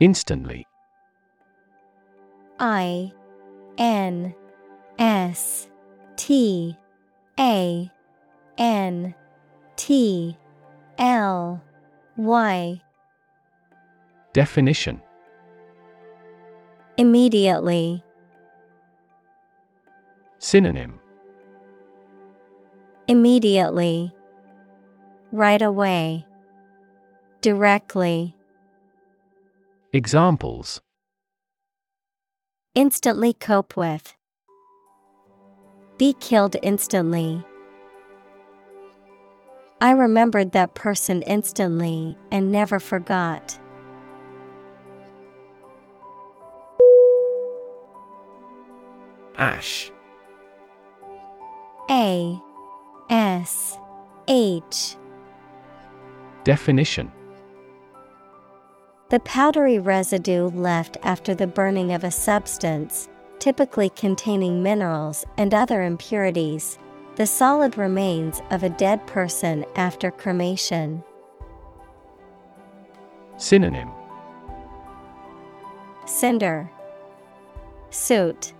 Instantly 0.00 0.66
I 2.60 3.10
N 3.78 4.34
S 4.98 5.68
T 6.16 6.76
A 7.40 7.90
N 8.58 9.14
T 9.76 10.36
L 10.98 11.62
Y 12.18 12.82
Definition 14.34 15.00
Immediately. 16.98 18.04
Synonym 20.44 21.00
Immediately. 23.08 24.12
Right 25.32 25.62
away. 25.62 26.26
Directly. 27.40 28.36
Examples 29.94 30.82
Instantly 32.74 33.32
cope 33.32 33.74
with. 33.74 34.14
Be 35.96 36.12
killed 36.20 36.56
instantly. 36.62 37.42
I 39.80 39.92
remembered 39.92 40.52
that 40.52 40.74
person 40.74 41.22
instantly 41.22 42.18
and 42.30 42.52
never 42.52 42.78
forgot. 42.78 43.58
Ash. 49.38 49.90
A 51.90 52.40
S 53.10 53.78
H. 54.26 54.96
Definition. 56.44 57.12
The 59.10 59.20
powdery 59.20 59.78
residue 59.78 60.48
left 60.48 60.96
after 61.02 61.34
the 61.34 61.46
burning 61.46 61.92
of 61.92 62.02
a 62.02 62.10
substance, 62.10 63.08
typically 63.38 63.90
containing 63.90 64.62
minerals 64.62 65.26
and 65.36 65.52
other 65.52 65.82
impurities, 65.82 66.78
the 67.16 67.26
solid 67.26 67.76
remains 67.76 68.40
of 68.50 68.62
a 68.62 68.70
dead 68.70 69.06
person 69.06 69.66
after 69.76 70.10
cremation. 70.10 71.04
Synonym. 73.36 73.90
Cinder, 76.06 76.70
Soot, 77.90 78.54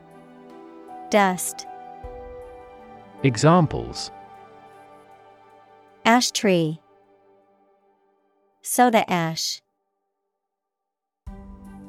Dust, 1.11 1.67
Examples. 3.25 4.11
Ash 6.05 6.31
tree, 6.31 6.79
Soda 8.61 9.11
ash. 9.11 9.63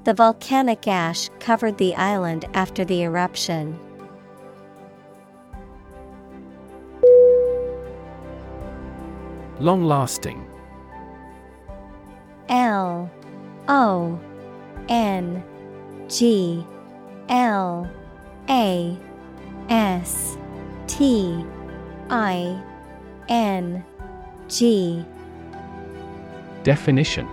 The 0.06 0.14
volcanic 0.14 0.88
ash 0.88 1.30
covered 1.42 1.78
the 1.78 1.94
island 1.96 2.46
after 2.54 2.86
the 2.86 3.04
eruption. 3.04 3.78
Long 9.60 9.84
lasting. 9.84 10.48
L. 12.48 13.12
O. 13.68 14.18
N. 14.88 15.44
G. 16.08 16.66
L. 17.28 17.92
A. 18.48 18.98
S 19.68 20.38
T 20.88 21.46
I 22.10 22.62
N 23.30 23.84
G. 24.48 25.06
Definition. 26.64 27.28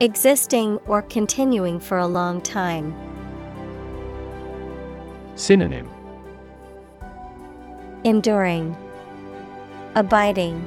Existing 0.00 0.76
or 0.86 1.02
continuing 1.02 1.80
for 1.80 1.98
a 1.98 2.06
long 2.06 2.40
time. 2.40 2.94
Synonym. 5.36 5.88
Enduring, 8.04 8.76
Abiding, 9.94 10.62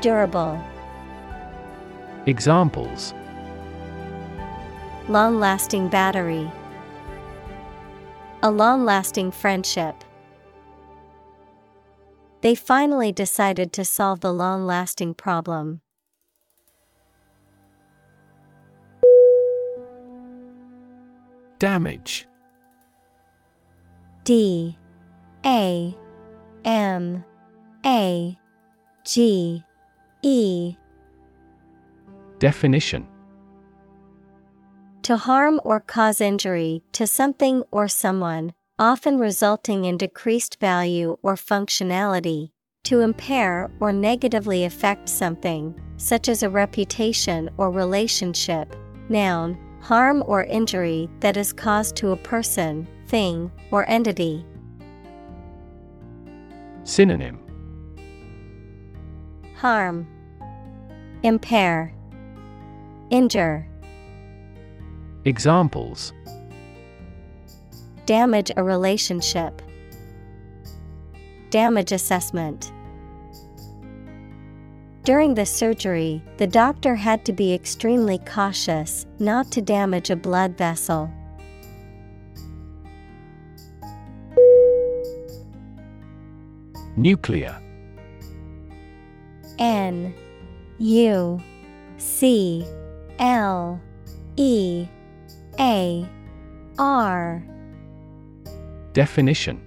Durable, 0.00 0.60
Examples. 2.26 3.14
Long 5.08 5.40
lasting 5.40 5.88
battery, 5.88 6.50
A 8.42 8.50
long 8.50 8.86
lasting 8.86 9.32
friendship. 9.32 10.02
They 12.40 12.54
finally 12.54 13.12
decided 13.12 13.70
to 13.74 13.84
solve 13.84 14.20
the 14.20 14.32
long 14.32 14.64
lasting 14.64 15.12
problem. 15.12 15.82
Damage. 21.58 22.26
D. 24.24 24.78
A. 25.44 25.94
M. 26.64 27.24
A. 27.84 28.38
G. 29.04 29.62
E. 30.22 30.76
Definition 32.38 33.06
To 35.04 35.16
harm 35.16 35.60
or 35.64 35.80
cause 35.80 36.20
injury 36.20 36.82
to 36.92 37.06
something 37.06 37.62
or 37.70 37.88
someone, 37.88 38.52
often 38.78 39.18
resulting 39.18 39.86
in 39.86 39.96
decreased 39.96 40.60
value 40.60 41.16
or 41.22 41.36
functionality, 41.36 42.50
to 42.84 43.00
impair 43.00 43.70
or 43.80 43.92
negatively 43.92 44.64
affect 44.64 45.08
something, 45.08 45.74
such 45.96 46.28
as 46.28 46.42
a 46.42 46.50
reputation 46.50 47.48
or 47.56 47.70
relationship. 47.70 48.76
Noun, 49.08 49.58
harm 49.80 50.22
or 50.26 50.44
injury 50.44 51.08
that 51.20 51.36
is 51.36 51.52
caused 51.52 51.96
to 51.96 52.10
a 52.10 52.16
person, 52.16 52.86
thing, 53.06 53.50
or 53.70 53.88
entity. 53.88 54.44
Synonym. 56.84 57.38
Harm, 59.56 60.06
Impair, 61.22 61.94
Injure, 63.10 63.66
Examples 65.26 66.14
Damage 68.06 68.50
a 68.56 68.64
relationship, 68.64 69.60
Damage 71.50 71.92
assessment. 71.92 72.72
During 75.04 75.34
the 75.34 75.44
surgery, 75.44 76.22
the 76.38 76.46
doctor 76.46 76.94
had 76.94 77.24
to 77.26 77.32
be 77.32 77.52
extremely 77.52 78.18
cautious 78.18 79.04
not 79.18 79.50
to 79.52 79.60
damage 79.60 80.08
a 80.08 80.16
blood 80.16 80.56
vessel. 80.56 81.10
Nuclear 86.96 87.60
N 89.58 90.14
U 90.78 91.40
C 91.98 92.64
L 93.18 93.80
E 94.36 94.88
A. 95.58 96.08
R. 96.78 97.42
Definition. 98.92 99.60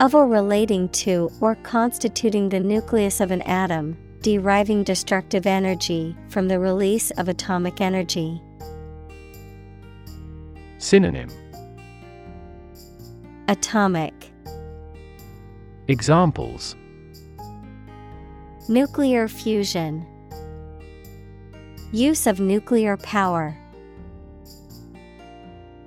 Of 0.00 0.14
or 0.14 0.26
relating 0.26 0.88
to 0.90 1.30
or 1.40 1.54
constituting 1.56 2.48
the 2.48 2.60
nucleus 2.60 3.20
of 3.20 3.30
an 3.30 3.42
atom, 3.42 3.96
deriving 4.20 4.82
destructive 4.82 5.46
energy 5.46 6.16
from 6.28 6.48
the 6.48 6.58
release 6.58 7.10
of 7.12 7.28
atomic 7.28 7.80
energy. 7.80 8.42
Synonym. 10.78 11.30
Atomic. 13.48 14.32
Examples. 15.88 16.74
Nuclear 18.68 19.28
fusion. 19.28 20.06
Use 21.92 22.26
of 22.26 22.40
nuclear 22.40 22.96
power. 22.96 23.56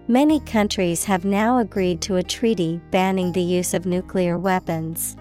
Many 0.09 0.39
countries 0.39 1.03
have 1.03 1.25
now 1.25 1.57
agreed 1.57 1.99
to 2.03 2.15
a 2.15 2.23
treaty 2.23 2.79
banning 2.91 3.33
the 3.33 3.41
use 3.41 3.73
of 3.73 3.85
nuclear 3.85 4.37
weapons. 4.37 5.17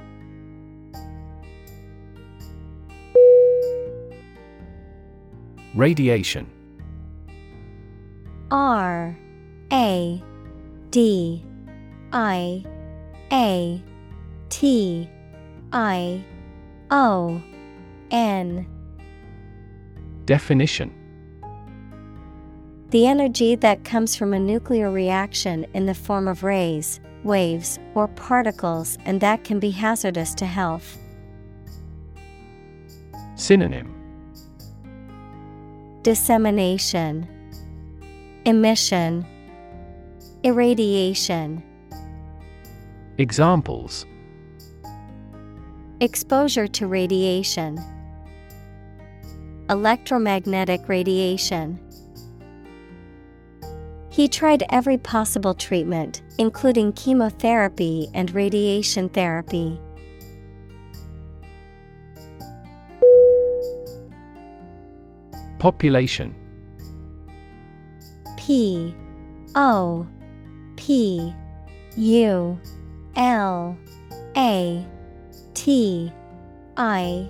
Radiation. 5.75 6.47
R 8.53 9.19
A 9.73 10.23
D 10.91 11.45
I 12.13 12.65
A 13.33 13.83
T 14.51 15.11
I 15.73 16.25
O 16.93 17.43
N. 18.13 18.69
Definition 20.27 21.06
The 22.91 23.09
energy 23.09 23.57
that 23.57 23.83
comes 23.83 24.15
from 24.15 24.33
a 24.33 24.39
nuclear 24.39 24.93
reaction 24.93 25.67
in 25.75 25.87
the 25.87 25.95
form 25.95 26.29
of 26.29 26.45
rays, 26.45 27.01
waves, 27.25 27.81
or 27.95 28.07
particles 28.07 28.97
and 29.05 29.21
that 29.21 29.43
can 29.43 29.59
be 29.59 29.71
hazardous 29.73 30.35
to 30.37 30.47
health. 30.47 30.97
Synonym 33.35 33.93
Dissemination, 36.03 37.29
Emission, 38.45 39.27
Irradiation. 40.45 41.65
Examples 43.19 44.07
Exposure 45.99 46.69
to 46.69 46.87
radiation, 46.87 47.81
Electromagnetic 49.69 50.89
radiation. 50.89 51.81
He 54.17 54.29
tried 54.29 54.65
every 54.71 54.97
possible 54.97 55.53
treatment, 55.53 56.23
including 56.39 56.95
chemotherapy 56.95 58.09
and 58.15 58.35
radiation 58.35 59.11
therapy. 59.11 59.79
Population. 65.59 66.35
P. 68.39 68.95
O. 69.55 70.07
P. 70.77 71.35
U. 71.99 72.59
L. 73.17 73.77
A. 74.35 74.87
T. 75.53 76.11
I. 76.79 77.29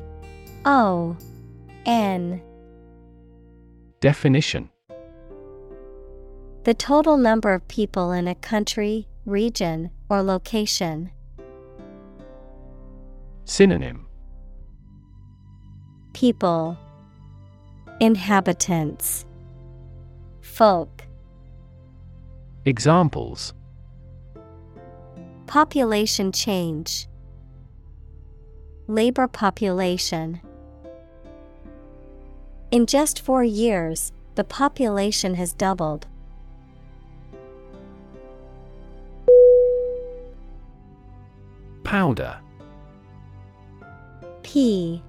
O. 0.65 1.17
N. 1.85 2.41
Definition 3.99 4.71
The 6.67 6.75
total 6.75 7.17
number 7.17 7.53
of 7.53 7.69
people 7.69 8.11
in 8.11 8.27
a 8.27 8.35
country, 8.35 9.07
region, 9.25 9.93
or 10.09 10.21
location. 10.21 11.13
Synonym 13.45 14.09
People, 16.13 16.77
Inhabitants, 18.01 19.25
Folk. 20.41 21.05
Examples 22.65 23.55
Population 25.47 26.33
change, 26.33 27.07
Labor 28.89 29.29
population. 29.29 30.41
In 32.73 32.87
just 32.87 33.21
four 33.21 33.45
years, 33.45 34.11
the 34.35 34.43
population 34.43 35.37
has 35.37 35.53
doubled. 35.53 36.09
Powder. 41.87 42.37
P 44.43 45.01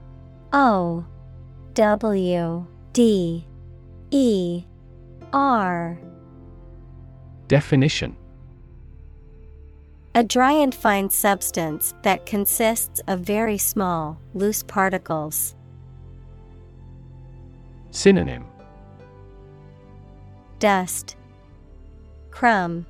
O 0.53 1.03
W 1.73 2.67
D 2.93 3.47
E 4.11 4.63
R. 5.33 5.99
Definition. 7.47 8.15
A 10.13 10.23
dry 10.23 10.51
and 10.51 10.75
fine 10.75 11.09
substance 11.09 11.95
that 12.03 12.27
consists 12.27 13.01
of 13.07 13.21
very 13.21 13.57
small, 13.57 14.19
loose 14.35 14.61
particles. 14.61 15.55
Synonym. 17.89 18.45
Dust, 20.59 21.15
Crumb, 22.29 22.85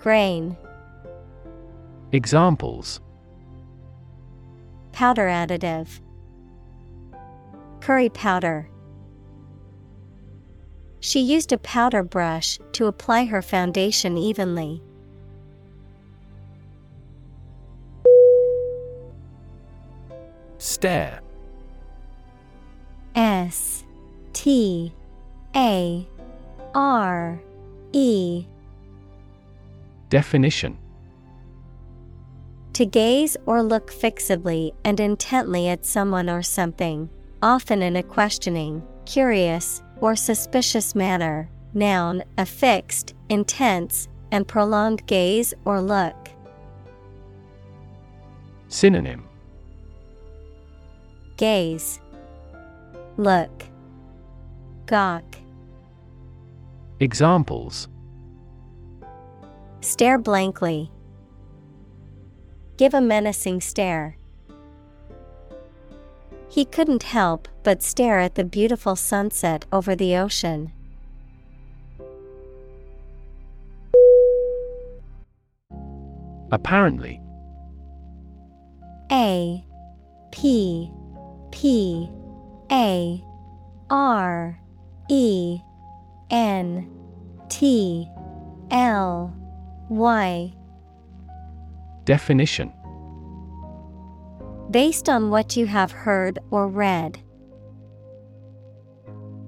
Grain. 0.00 0.56
Examples 2.14 3.00
Powder 4.92 5.26
additive. 5.26 6.00
Curry 7.80 8.08
powder. 8.08 8.70
She 11.00 11.18
used 11.18 11.50
a 11.50 11.58
powder 11.58 12.04
brush 12.04 12.60
to 12.74 12.86
apply 12.86 13.24
her 13.24 13.42
foundation 13.42 14.16
evenly. 14.16 14.80
Stare 20.58 21.20
S 23.16 23.82
T 24.32 24.94
A 25.56 26.08
R 26.76 27.40
E 27.92 28.46
Definition 30.10 30.78
To 32.74 32.84
gaze 32.84 33.36
or 33.46 33.62
look 33.62 33.92
fixedly 33.92 34.72
and 34.84 34.98
intently 34.98 35.68
at 35.68 35.86
someone 35.86 36.28
or 36.28 36.42
something, 36.42 37.08
often 37.40 37.82
in 37.82 37.94
a 37.94 38.02
questioning, 38.02 38.82
curious, 39.06 39.80
or 40.00 40.16
suspicious 40.16 40.92
manner. 40.96 41.48
Noun, 41.72 42.24
a 42.36 42.44
fixed, 42.44 43.14
intense, 43.28 44.08
and 44.32 44.48
prolonged 44.48 45.06
gaze 45.06 45.54
or 45.64 45.80
look. 45.80 46.16
Synonym 48.66 49.24
Gaze, 51.36 52.00
Look, 53.16 53.64
Gawk, 54.86 55.36
Examples 56.98 57.86
Stare 59.80 60.18
blankly. 60.18 60.90
Give 62.76 62.94
a 62.94 63.00
menacing 63.00 63.60
stare. 63.60 64.16
He 66.48 66.64
couldn't 66.64 67.04
help 67.04 67.48
but 67.62 67.82
stare 67.82 68.20
at 68.20 68.34
the 68.34 68.44
beautiful 68.44 68.96
sunset 68.96 69.64
over 69.72 69.96
the 69.96 70.16
ocean. 70.16 70.72
Apparently 76.52 77.20
A 79.10 79.64
P 80.30 80.90
P 81.50 82.08
A 82.70 83.24
R 83.90 84.60
E 85.08 85.60
N 86.30 86.90
T 87.48 88.08
L 88.70 89.34
Y 89.88 90.54
Definition 92.04 92.72
Based 94.70 95.08
on 95.08 95.30
what 95.30 95.56
you 95.56 95.66
have 95.66 95.92
heard 95.92 96.38
or 96.50 96.68
read. 96.68 97.18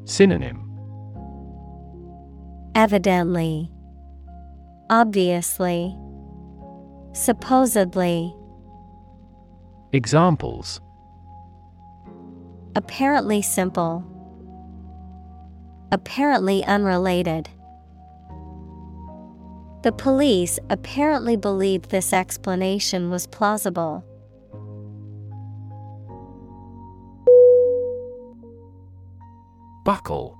Synonym 0.04 0.62
Evidently. 2.74 3.70
Obviously. 4.90 5.96
Supposedly. 7.12 8.34
Examples 9.92 10.80
Apparently 12.76 13.40
simple. 13.40 14.04
Apparently 15.90 16.62
unrelated. 16.64 17.48
The 19.86 19.92
police 19.92 20.58
apparently 20.68 21.36
believed 21.36 21.90
this 21.90 22.12
explanation 22.12 23.08
was 23.08 23.28
plausible. 23.28 24.04
Buckle 29.84 30.36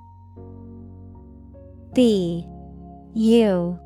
B 1.95 2.45
U 3.15 3.79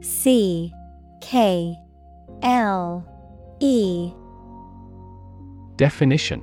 C 0.00 0.72
K 1.20 1.76
L 2.42 3.06
E 3.60 4.10
Definition 5.76 6.42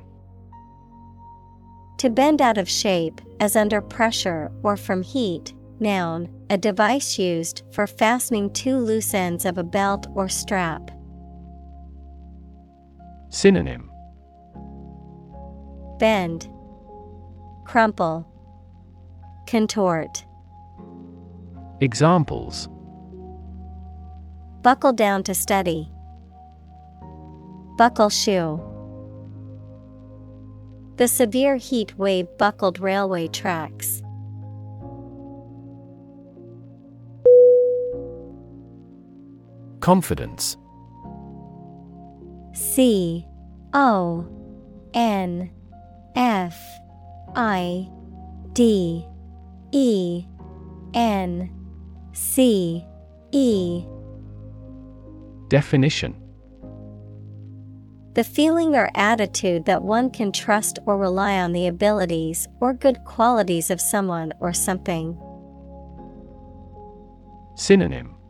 To 1.97 2.09
bend 2.09 2.41
out 2.41 2.57
of 2.57 2.69
shape, 2.69 3.19
as 3.41 3.57
under 3.57 3.81
pressure 3.81 4.49
or 4.63 4.77
from 4.77 5.03
heat. 5.03 5.53
Noun, 5.81 6.29
a 6.51 6.59
device 6.59 7.17
used 7.17 7.63
for 7.71 7.87
fastening 7.87 8.53
two 8.53 8.77
loose 8.77 9.15
ends 9.15 9.45
of 9.45 9.57
a 9.57 9.63
belt 9.63 10.05
or 10.13 10.29
strap. 10.29 10.91
Synonym 13.29 13.91
Bend, 15.97 16.47
Crumple, 17.65 18.27
Contort. 19.47 20.23
Examples 21.79 22.69
Buckle 24.61 24.93
down 24.93 25.23
to 25.23 25.33
study. 25.33 25.91
Buckle 27.75 28.09
shoe. 28.11 28.61
The 30.97 31.07
severe 31.07 31.55
heat 31.55 31.97
wave 31.97 32.27
buckled 32.37 32.79
railway 32.79 33.27
tracks. 33.29 34.03
Confidence. 39.81 40.57
C 42.53 43.25
O 43.73 44.27
N 44.93 45.51
F 46.15 46.55
I 47.35 47.89
D 48.53 49.05
E 49.71 50.25
N 50.93 51.49
C 52.13 52.85
E. 53.31 53.83
Definition. 55.47 56.15
The 58.13 58.23
feeling 58.23 58.75
or 58.75 58.91
attitude 58.93 59.65
that 59.65 59.81
one 59.81 60.11
can 60.11 60.31
trust 60.31 60.77
or 60.85 60.97
rely 60.97 61.39
on 61.39 61.53
the 61.53 61.65
abilities 61.65 62.47
or 62.59 62.73
good 62.73 63.03
qualities 63.05 63.71
of 63.71 63.81
someone 63.81 64.31
or 64.39 64.53
something. 64.53 65.17
Synonym 67.55 68.20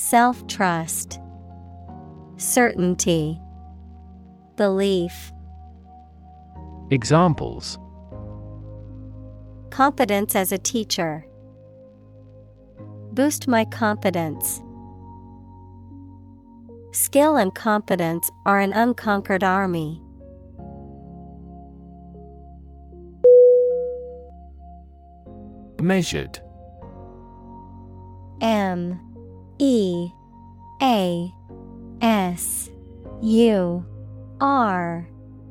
Self 0.00 0.46
trust, 0.46 1.18
Certainty, 2.36 3.38
Belief. 4.56 5.32
Examples 6.92 7.78
Competence 9.70 10.36
as 10.36 10.52
a 10.52 10.56
teacher. 10.56 11.26
Boost 13.12 13.48
my 13.48 13.64
confidence. 13.64 14.62
skill 16.92 17.36
and 17.36 17.52
competence 17.54 18.30
are 18.46 18.60
an 18.60 18.72
unconquered 18.72 19.42
army. 19.42 20.00
Measured. 25.82 26.38
M 28.40 29.07
E 29.58 30.10
A 30.80 31.32
S 32.00 32.70
U 33.20 33.84
R 34.40 35.08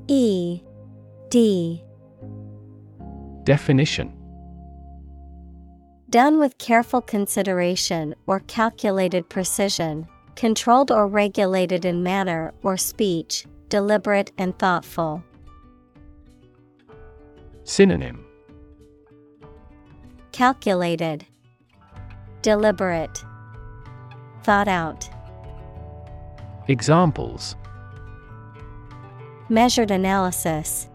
E 0.07 0.61
D. 1.29 1.83
Definition 3.43 4.13
Done 6.09 6.39
with 6.39 6.57
careful 6.57 7.01
consideration 7.01 8.15
or 8.27 8.39
calculated 8.41 9.27
precision, 9.27 10.07
controlled 10.35 10.89
or 10.89 11.05
regulated 11.07 11.83
in 11.83 12.01
manner 12.01 12.53
or 12.63 12.77
speech, 12.77 13.45
deliberate 13.67 14.31
and 14.37 14.57
thoughtful. 14.57 15.21
Synonym 17.65 18.23
Calculated, 20.31 21.25
Deliberate, 22.41 23.21
Thought 24.47 24.69
out. 24.69 25.09
Examples 26.69 27.57
Measured 29.49 29.91
analysis, 29.91 30.87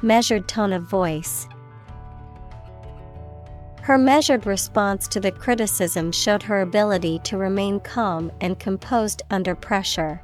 Measured 0.00 0.48
tone 0.48 0.72
of 0.72 0.84
voice. 0.84 1.46
Her 3.82 3.98
measured 3.98 4.46
response 4.46 5.06
to 5.08 5.20
the 5.20 5.30
criticism 5.30 6.12
showed 6.12 6.42
her 6.44 6.62
ability 6.62 7.18
to 7.24 7.36
remain 7.36 7.80
calm 7.80 8.32
and 8.40 8.58
composed 8.58 9.20
under 9.28 9.54
pressure. 9.54 10.22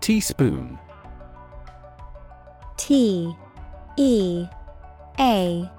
Teaspoon 0.00 0.78
T 2.78 3.36
E 3.98 4.48
A 5.18 5.70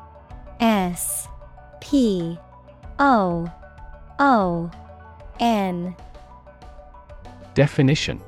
S 0.60 1.28
P 1.80 2.38
O 2.98 3.52
O 4.20 4.72
N 5.40 5.96
Definition 7.54 8.20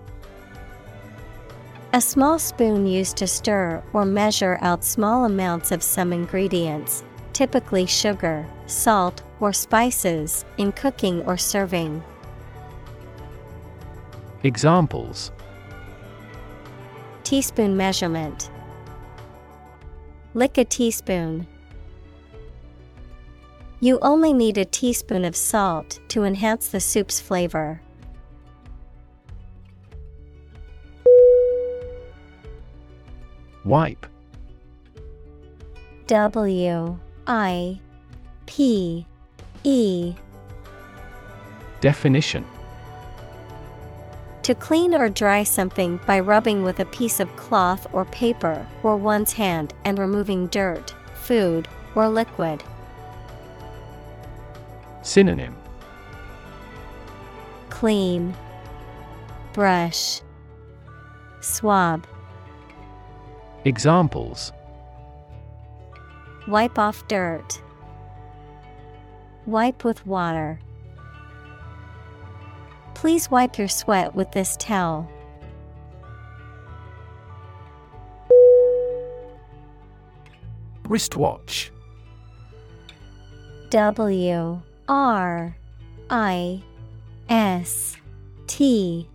A 1.94 2.02
small 2.02 2.38
spoon 2.38 2.86
used 2.86 3.18
to 3.18 3.28
stir 3.28 3.84
or 3.94 4.06
measure 4.06 4.60
out 4.62 4.84
small 4.84 5.26
amounts 5.26 5.72
of 5.72 5.82
some 5.82 6.14
ingredients, 6.14 7.04
typically 7.34 7.88
sugar, 7.88 8.46
salt, 8.68 9.24
or 9.40 9.52
spices, 9.52 10.46
in 10.58 10.72
cooking 10.72 11.22
or 11.24 11.38
serving. 11.38 12.04
Examples 14.44 15.32
Teaspoon 17.24 17.76
measurement. 17.76 18.50
Lick 20.33 20.58
a 20.58 20.66
teaspoon. 20.66 21.48
You 23.80 23.98
only 24.01 24.33
need 24.33 24.58
a 24.58 24.66
teaspoon 24.66 25.25
of 25.25 25.35
salt 25.35 25.99
to 26.09 26.24
enhance 26.24 26.67
the 26.67 26.80
soup's 26.80 27.19
flavor. 27.19 27.82
Wipe 33.66 34.06
W 36.08 36.99
I 37.27 37.80
P 38.45 39.06
E 39.64 40.14
Definition 41.82 42.45
To 44.50 44.56
clean 44.56 44.95
or 44.95 45.10
dry 45.10 45.44
something 45.44 46.00
by 46.08 46.19
rubbing 46.19 46.64
with 46.64 46.80
a 46.80 46.86
piece 46.86 47.19
of 47.19 47.36
cloth 47.36 47.86
or 47.94 48.03
paper 48.06 48.66
or 48.82 48.98
one's 48.98 49.32
hand 49.32 49.76
and 49.86 50.00
removing 50.00 50.48
dirt, 50.48 50.95
food, 51.14 51.68
or 51.94 52.10
liquid. 52.10 52.64
Synonym 55.03 55.56
Clean, 57.69 58.34
Brush, 59.53 60.22
Swab. 61.42 62.08
Examples 63.66 64.52
Wipe 66.48 66.80
off 66.80 67.08
dirt. 67.08 67.61
Wipe 69.45 69.84
with 69.84 70.08
water. 70.08 70.60
Please 73.00 73.32
wipe 73.32 73.58
your 73.58 73.69
sweat 73.69 74.14
with 74.14 74.30
this 74.34 74.58
towel. 74.58 75.10
Wristwatch. 80.84 81.72
W 83.69 84.61
R 84.90 85.56
I 86.10 86.61
S 87.30 87.95
T 88.48 89.08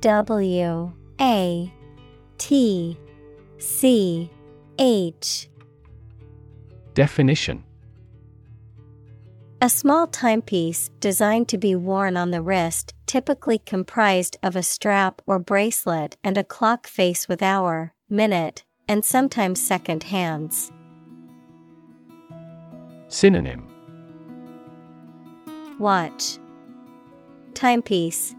W 0.00 0.92
A 1.20 1.72
T 2.38 2.98
C 3.58 4.28
H. 4.80 5.48
Definition 6.94 7.62
A 9.62 9.68
small 9.68 10.06
timepiece 10.06 10.88
designed 11.00 11.46
to 11.48 11.58
be 11.58 11.74
worn 11.76 12.16
on 12.16 12.30
the 12.30 12.40
wrist, 12.40 12.94
typically 13.04 13.58
comprised 13.58 14.38
of 14.42 14.56
a 14.56 14.62
strap 14.62 15.20
or 15.26 15.38
bracelet 15.38 16.16
and 16.24 16.38
a 16.38 16.44
clock 16.44 16.86
face 16.86 17.28
with 17.28 17.42
hour, 17.42 17.92
minute, 18.08 18.64
and 18.88 19.04
sometimes 19.04 19.60
second 19.60 20.04
hands. 20.04 20.72
Synonym. 23.08 23.66
Watch, 25.78 26.38
Timepiece, 27.52 28.34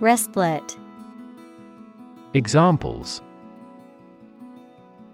Wristlet, 0.00 0.78
Examples. 2.32 3.20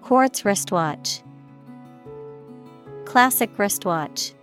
Quartz 0.02 0.44
wristwatch, 0.44 1.20
Classic 3.06 3.50
wristwatch. 3.58 4.34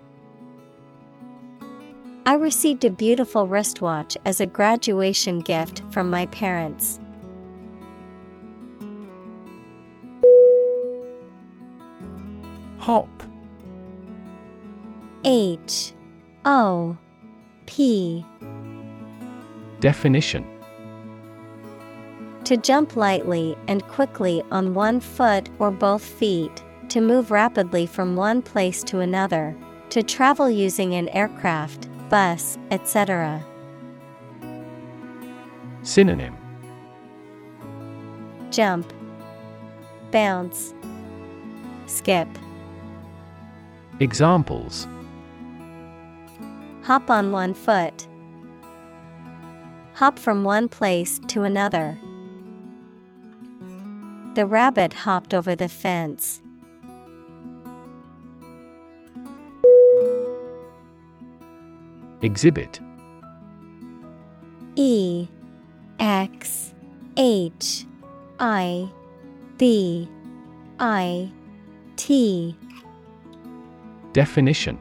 I 2.26 2.36
received 2.36 2.86
a 2.86 2.92
beautiful 2.92 3.48
wristwatch 3.48 4.16
as 4.26 4.40
a 4.40 4.46
graduation 4.46 5.40
gift 5.40 5.82
from 5.92 6.10
my 6.10 6.28
parents. 6.28 7.00
Hop. 12.78 13.10
H. 15.24 15.94
O. 16.46 16.98
P. 17.66 18.26
Definition. 19.80 20.46
To 22.46 22.58
jump 22.58 22.96
lightly 22.96 23.56
and 23.68 23.88
quickly 23.88 24.44
on 24.52 24.74
one 24.74 25.00
foot 25.00 25.50
or 25.58 25.72
both 25.72 26.04
feet, 26.04 26.64
to 26.90 27.02
move 27.02 27.32
rapidly 27.32 27.86
from 27.86 28.16
one 28.16 28.42
place 28.42 28.84
to 28.84 29.00
another, 29.00 29.56
to 29.90 30.04
travel 30.04 30.50
using 30.50 30.94
an 30.96 31.08
aircraft, 31.10 31.88
bus, 32.12 32.58
etc. 32.72 33.44
Synonym 35.82 36.36
Jump, 38.52 38.92
Bounce, 40.12 40.74
Skip. 41.88 42.28
Examples 44.02 44.88
Hop 46.84 47.10
on 47.10 47.32
one 47.32 47.54
foot. 47.54 48.08
Hop 49.94 50.20
from 50.20 50.44
one 50.44 50.68
place 50.68 51.18
to 51.30 51.44
another. 51.44 51.98
The 54.36 54.46
rabbit 54.46 54.92
hopped 54.92 55.34
over 55.34 55.56
the 55.56 55.70
fence. 55.70 56.42
Exhibit. 62.22 62.80
E 64.76 65.28
X 66.00 66.74
H 67.18 67.86
I 68.40 68.90
B 69.58 70.08
I 70.80 71.32
T. 71.96 72.56
Definition. 74.14 74.78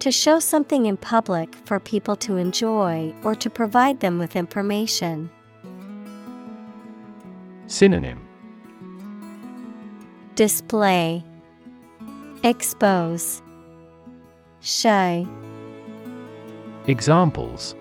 To 0.00 0.12
show 0.12 0.38
something 0.38 0.86
in 0.86 0.96
public 0.96 1.54
for 1.64 1.80
people 1.80 2.14
to 2.16 2.36
enjoy 2.36 3.14
or 3.22 3.34
to 3.34 3.48
provide 3.48 4.00
them 4.00 4.18
with 4.18 4.36
information. 4.36 5.30
Synonym. 7.66 8.20
Display. 10.34 11.24
Expose, 12.42 13.40
Show, 14.66 15.28
Examples 16.86 17.74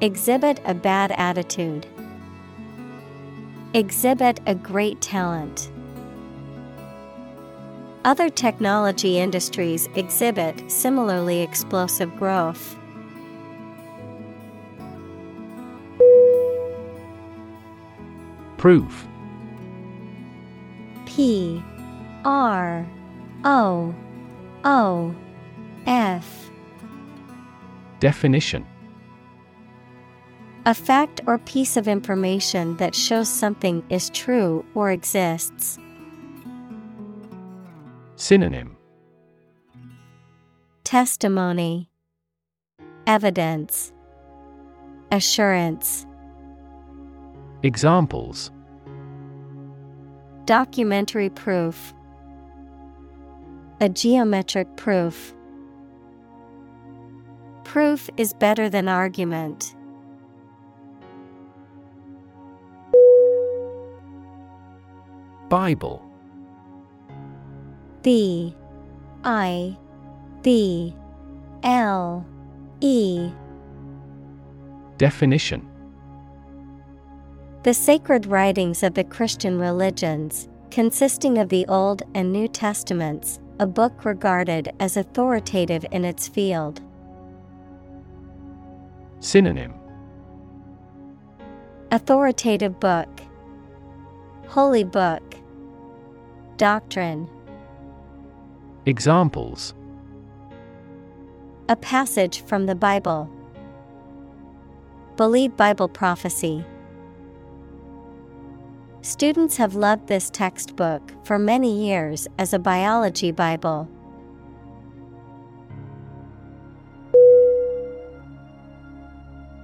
Exhibit 0.00 0.58
a 0.64 0.72
bad 0.72 1.12
attitude. 1.12 1.86
Exhibit 3.74 4.40
a 4.46 4.54
great 4.54 4.98
talent. 5.02 5.70
Other 8.06 8.30
technology 8.30 9.18
industries 9.18 9.86
exhibit 9.96 10.70
similarly 10.70 11.42
explosive 11.42 12.16
growth. 12.16 12.74
Proof 18.56 19.06
P 21.04 21.62
R 22.24 22.86
O 23.44 23.94
O 24.68 25.14
F. 25.86 26.50
Definition. 28.00 28.66
A 30.64 30.74
fact 30.74 31.20
or 31.28 31.38
piece 31.38 31.76
of 31.76 31.86
information 31.86 32.76
that 32.78 32.92
shows 32.92 33.28
something 33.28 33.84
is 33.90 34.10
true 34.10 34.66
or 34.74 34.90
exists. 34.90 35.78
Synonym. 38.16 38.76
Testimony. 40.82 41.88
Evidence. 43.06 43.92
Assurance. 45.12 46.08
Examples. 47.62 48.50
Documentary 50.44 51.30
proof 51.30 51.94
A 53.78 53.90
geometric 53.90 54.74
proof. 54.76 55.34
Proof 57.64 58.08
is 58.16 58.32
better 58.32 58.70
than 58.70 58.88
argument. 58.88 59.76
Bible. 65.50 66.02
B. 68.00 68.54
I. 69.24 69.76
B. 70.40 70.94
L. 71.62 72.26
E. 72.80 73.30
Definition. 74.96 75.68
The 77.64 77.74
sacred 77.74 78.24
writings 78.24 78.82
of 78.82 78.94
the 78.94 79.04
Christian 79.04 79.58
religions, 79.58 80.48
consisting 80.70 81.36
of 81.36 81.50
the 81.50 81.66
Old 81.66 82.04
and 82.14 82.32
New 82.32 82.48
Testaments, 82.48 83.38
a 83.58 83.66
book 83.66 84.04
regarded 84.04 84.70
as 84.80 84.96
authoritative 84.96 85.86
in 85.90 86.04
its 86.04 86.28
field. 86.28 86.80
Synonym 89.20 89.72
Authoritative 91.90 92.78
book, 92.78 93.08
Holy 94.48 94.84
book, 94.84 95.22
Doctrine. 96.58 97.28
Examples 98.84 99.72
A 101.68 101.76
passage 101.76 102.42
from 102.42 102.66
the 102.66 102.74
Bible. 102.74 103.30
Believe 105.16 105.56
Bible 105.56 105.88
prophecy. 105.88 106.64
Students 109.06 109.56
have 109.58 109.76
loved 109.76 110.08
this 110.08 110.30
textbook 110.30 111.12
for 111.24 111.38
many 111.38 111.86
years 111.86 112.26
as 112.40 112.52
a 112.52 112.58
biology 112.58 113.30
Bible. 113.30 113.88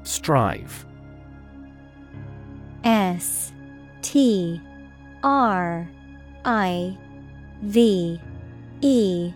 Strive 0.04 0.86
S 2.84 3.52
T 4.00 4.60
R 5.24 5.90
I 6.44 6.96
V 7.62 8.20
E 8.80 9.32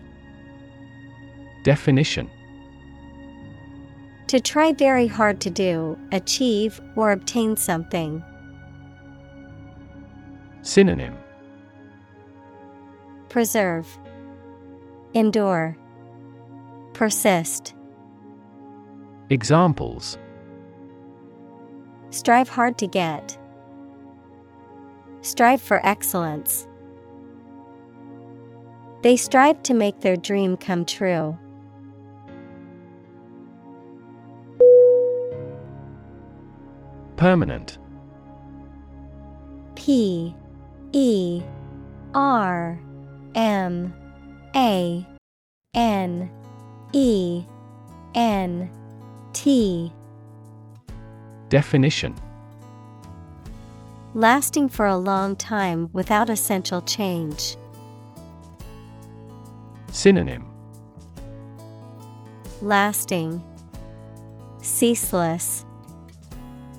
Definition 1.63 2.29
To 4.27 4.39
try 4.39 4.71
very 4.71 5.07
hard 5.07 5.41
to 5.41 5.49
do, 5.49 5.99
achieve, 6.13 6.79
or 6.95 7.11
obtain 7.11 7.57
something. 7.57 8.23
Synonym 10.61 11.17
Preserve, 13.29 13.87
Endure, 15.13 15.77
Persist. 16.93 17.75
Examples 19.29 20.17
Strive 22.09 22.49
hard 22.49 22.77
to 22.77 22.87
get. 22.87 23.37
Strive 25.21 25.61
for 25.61 25.85
excellence. 25.85 26.67
They 29.03 29.17
strive 29.17 29.61
to 29.63 29.73
make 29.73 29.99
their 29.99 30.15
dream 30.15 30.57
come 30.57 30.85
true. 30.85 31.37
Permanent 37.17 37.77
P 39.75 40.35
E 40.93 41.41
R 42.13 42.79
M 43.35 43.93
A 44.55 45.05
N 45.73 46.31
E 46.93 47.43
N 48.15 48.69
T. 49.33 49.91
Definition. 51.49 52.15
Lasting 54.13 54.69
for 54.69 54.85
a 54.85 54.97
long 54.97 55.35
time 55.35 55.89
without 55.93 56.29
essential 56.29 56.81
change. 56.81 57.55
Synonym. 59.91 60.45
Lasting, 62.61 63.43
Ceaseless, 64.61 65.65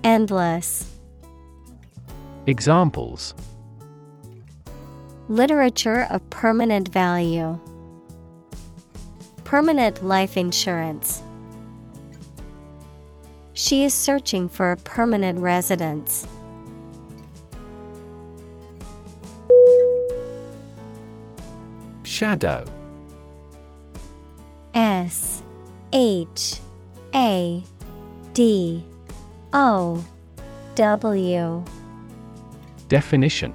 Endless. 0.02 0.84
Examples 2.46 3.34
Literature 5.30 6.06
of 6.08 6.28
permanent 6.30 6.88
value. 6.88 7.58
Permanent 9.44 10.02
life 10.02 10.38
insurance. 10.38 11.22
She 13.52 13.84
is 13.84 13.92
searching 13.92 14.48
for 14.48 14.72
a 14.72 14.76
permanent 14.78 15.40
residence. 15.40 16.26
Shadow 22.04 22.64
S 24.72 25.42
H 25.92 26.60
A 27.14 27.62
D 28.32 28.82
O 29.52 30.02
W 30.74 31.64
Definition 32.88 33.54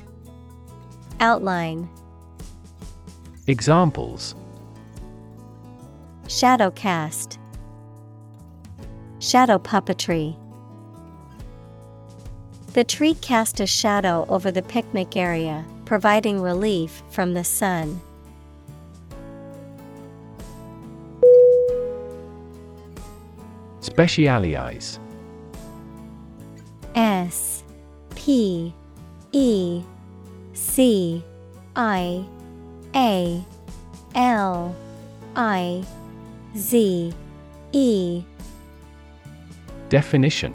Outline, 1.21 1.87
Examples 3.45 4.33
Shadow 6.27 6.71
cast, 6.71 7.37
Shadow 9.19 9.59
puppetry. 9.59 10.35
The 12.73 12.83
tree 12.83 13.13
cast 13.13 13.59
a 13.59 13.67
shadow 13.67 14.25
over 14.29 14.49
the 14.49 14.63
picnic 14.63 15.15
area, 15.15 15.63
providing 15.85 16.41
relief 16.41 17.03
from 17.11 17.35
the 17.35 17.43
sun. 17.43 18.01
Specialize 23.81 24.99
S 26.95 27.63
P 28.15 28.73
E 29.33 29.83
C 30.61 31.23
I 31.75 32.23
A 32.95 33.43
L 34.13 34.75
I 35.35 35.83
Z 36.55 37.13
E 37.71 38.23
Definition 39.89 40.53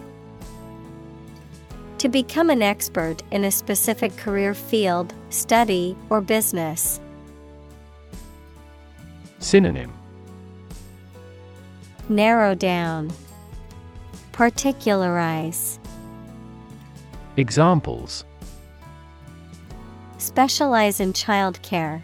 To 1.98 2.08
become 2.08 2.50
an 2.50 2.62
expert 2.62 3.22
in 3.32 3.44
a 3.44 3.50
specific 3.50 4.16
career 4.16 4.54
field, 4.54 5.12
study, 5.30 5.96
or 6.08 6.20
business. 6.20 7.00
Synonym 9.40 9.92
Narrow 12.08 12.54
down. 12.54 13.12
Particularize. 14.32 15.80
Examples 17.36 18.24
Specialize 20.36 21.00
in 21.00 21.14
childcare. 21.14 22.02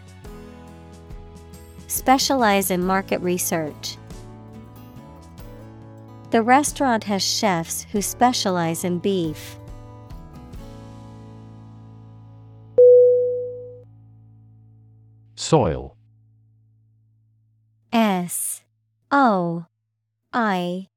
Specialize 1.85 2.71
in 2.71 2.83
market 2.83 3.21
research. 3.21 3.95
The 6.31 6.41
restaurant 6.41 7.03
has 7.03 7.21
chefs 7.21 7.83
who 7.91 8.01
specialize 8.01 8.83
in 8.83 8.97
beef. 8.97 9.59
Soil 15.35 15.95
S 17.91 18.63
O 19.11 19.67
I 20.33 20.87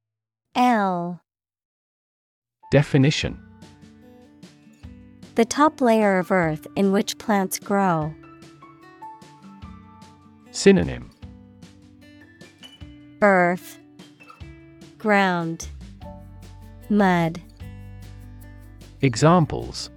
L 0.55 1.21
Definition 2.71 3.46
The 5.37 5.45
top 5.45 5.83
layer 5.83 6.19
of 6.19 6.31
earth 6.31 6.67
in 6.77 6.93
which 6.93 7.19
plants 7.19 7.59
grow. 7.59 8.15
Synonym 10.51 11.11
Earth, 13.21 13.79
Ground, 14.97 15.69
Mud. 16.89 17.43
Examples 19.03 19.91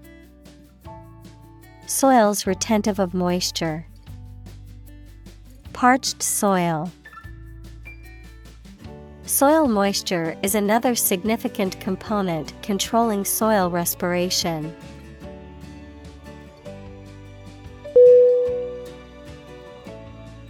Soils 1.86 2.46
retentive 2.46 3.00
of 3.00 3.14
moisture. 3.14 3.88
Parched 5.72 6.22
soil. 6.22 6.92
Soil 9.24 9.70
moisture 9.70 10.38
is 10.44 10.54
another 10.54 10.96
significant 10.96 11.80
component 11.80 12.62
controlling 12.62 13.24
soil 13.24 13.70
respiration. 13.70 14.76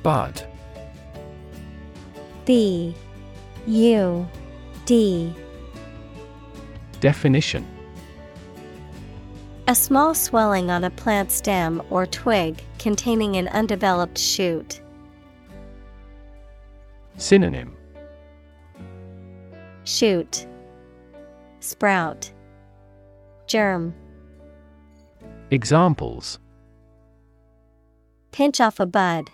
Bud 0.10 0.44
B 2.44 2.96
U. 3.68 4.28
D. 4.86 5.32
Definition. 7.00 7.64
A 9.68 9.76
small 9.76 10.16
swelling 10.16 10.72
on 10.72 10.84
a 10.84 10.90
plant 10.90 11.32
stem 11.32 11.80
or 11.92 12.08
twig 12.08 12.60
containing 12.80 13.36
an 13.36 13.50
undeveloped 13.50 14.18
shoot. 14.18 14.82
Synonym. 17.18 17.78
Shoot, 19.84 20.48
Sprout, 21.60 22.32
Germ. 23.46 23.94
Examples. 25.52 26.40
Pinch 28.32 28.60
off 28.60 28.80
a 28.80 28.88
bud. 28.88 29.30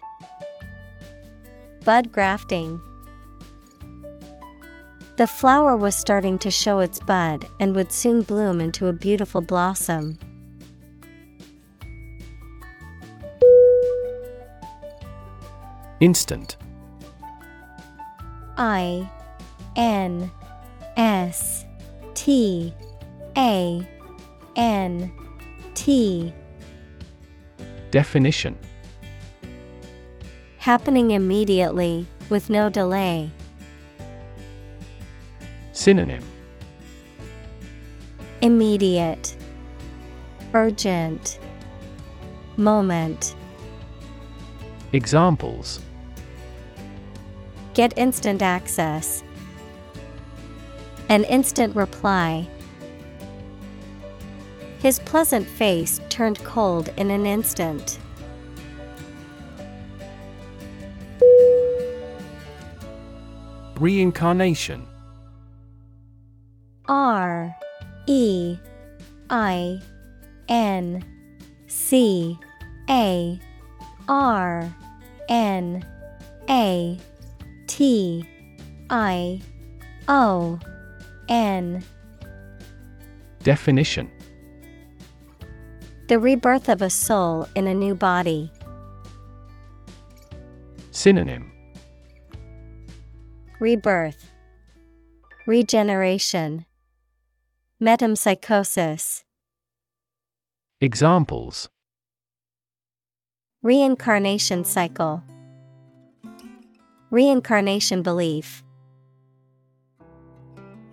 Bud 1.85 2.11
grafting. 2.11 2.81
The 5.17 5.27
flower 5.27 5.77
was 5.77 5.95
starting 5.95 6.39
to 6.39 6.49
show 6.49 6.79
its 6.79 6.99
bud 6.99 7.45
and 7.59 7.75
would 7.75 7.91
soon 7.91 8.23
bloom 8.23 8.59
into 8.59 8.87
a 8.87 8.93
beautiful 8.93 9.39
blossom. 9.39 10.17
Instant 15.99 16.57
I 18.57 19.09
N 19.75 20.31
S 20.97 21.65
T 22.15 22.73
A 23.37 23.87
N 24.55 25.11
T 25.75 26.33
Definition 27.91 28.57
Happening 30.65 31.11
immediately, 31.11 32.07
with 32.31 32.49
no 32.49 32.69
delay. 32.69 33.29
Synonym 35.73 36.23
Immediate, 38.41 39.37
Urgent, 40.55 41.37
Moment. 42.57 43.35
Examples 44.91 45.81
Get 47.75 47.95
instant 47.95 48.41
access. 48.41 49.23
An 51.09 51.25
instant 51.25 51.75
reply. 51.75 52.49
His 54.79 54.97
pleasant 54.97 55.45
face 55.45 56.01
turned 56.09 56.43
cold 56.43 56.89
in 56.97 57.11
an 57.11 57.27
instant. 57.27 57.99
Reincarnation. 63.77 64.87
R 66.87 67.53
E 68.07 68.57
I 69.29 69.81
N 70.47 71.03
C 71.67 72.37
A 72.89 73.39
R 74.07 74.75
N 75.29 75.85
A 76.49 76.99
T 77.67 78.25
I 78.89 79.41
O 80.07 80.59
N. 81.27 81.83
Definition. 83.43 84.09
The 86.07 86.19
rebirth 86.19 86.69
of 86.69 86.81
a 86.81 86.89
soul 86.89 87.47
in 87.55 87.67
a 87.67 87.73
new 87.73 87.95
body. 87.95 88.51
Synonym. 90.95 91.51
Rebirth, 93.59 94.31
Regeneration, 95.45 96.65
Metempsychosis, 97.81 99.23
Examples. 100.79 101.67
Reincarnation 103.61 104.63
cycle, 104.63 105.21
Reincarnation 107.11 108.01
belief. 108.01 108.63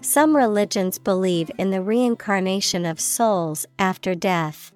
Some 0.01 0.35
religions 0.35 0.99
believe 0.99 1.49
in 1.59 1.71
the 1.71 1.81
reincarnation 1.81 2.85
of 2.85 2.99
souls 2.99 3.67
after 3.79 4.17
death. 4.17 4.72